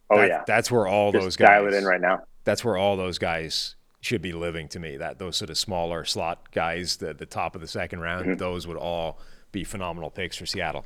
Oh 0.10 0.18
That- 0.18 0.28
yeah. 0.28 0.44
That's 0.46 0.70
where 0.70 0.86
all 0.86 1.12
Just 1.14 1.24
those 1.24 1.36
guys 1.38 1.48
dial 1.48 1.68
it 1.68 1.74
in 1.74 1.86
right 1.86 2.02
now. 2.02 2.20
That's 2.44 2.64
where 2.64 2.78
all 2.78 2.96
those 2.98 3.18
guys 3.18 3.76
should 4.06 4.22
be 4.22 4.32
living 4.34 4.68
to 4.70 4.80
me. 4.80 4.98
That 4.98 5.20
those 5.20 5.36
sort 5.38 5.50
of 5.50 5.58
smaller 5.58 6.06
slot 6.06 6.52
guys, 6.52 6.98
the 6.98 7.14
the 7.14 7.26
top 7.26 7.56
of 7.56 7.62
the 7.62 7.68
second 7.68 8.00
round, 8.02 8.26
Mm-hmm. 8.26 8.36
those 8.38 8.68
would 8.68 8.78
all 8.78 9.20
be 9.52 9.64
phenomenal 9.64 10.10
picks 10.10 10.38
for 10.38 10.46
Seattle. 10.46 10.86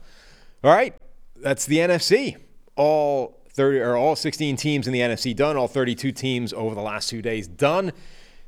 All 0.64 0.72
right, 0.72 0.96
that's 1.36 1.66
the 1.66 1.78
NFC. 1.78 2.38
All 2.76 3.42
thirty 3.50 3.80
or 3.80 3.96
all 3.98 4.16
sixteen 4.16 4.56
teams 4.56 4.88
in 4.88 4.94
the 4.94 5.00
NFC 5.00 5.36
done. 5.36 5.58
All 5.58 5.68
thirty-two 5.68 6.12
teams 6.12 6.54
over 6.54 6.74
the 6.76 6.82
last 6.82 7.10
two 7.10 7.22
days 7.22 7.48
done. 7.48 7.92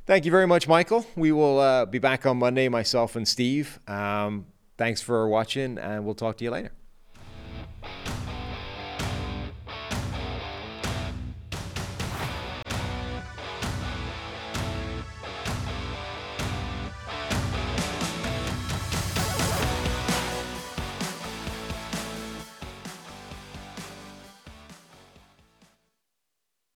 Thank 0.06 0.24
you 0.24 0.30
very 0.30 0.46
much, 0.46 0.66
Michael. 0.66 1.06
We 1.16 1.30
will 1.32 1.60
uh, 1.60 1.86
be 1.86 1.98
back 2.00 2.26
on 2.26 2.38
Monday, 2.38 2.68
myself 2.68 3.14
and 3.14 3.26
Steve. 3.28 3.78
Um, 3.86 4.46
thanks 4.76 5.00
for 5.00 5.28
watching, 5.28 5.78
and 5.78 6.04
we'll 6.04 6.14
talk 6.16 6.36
to 6.38 6.44
you 6.44 6.50
later. 6.50 6.72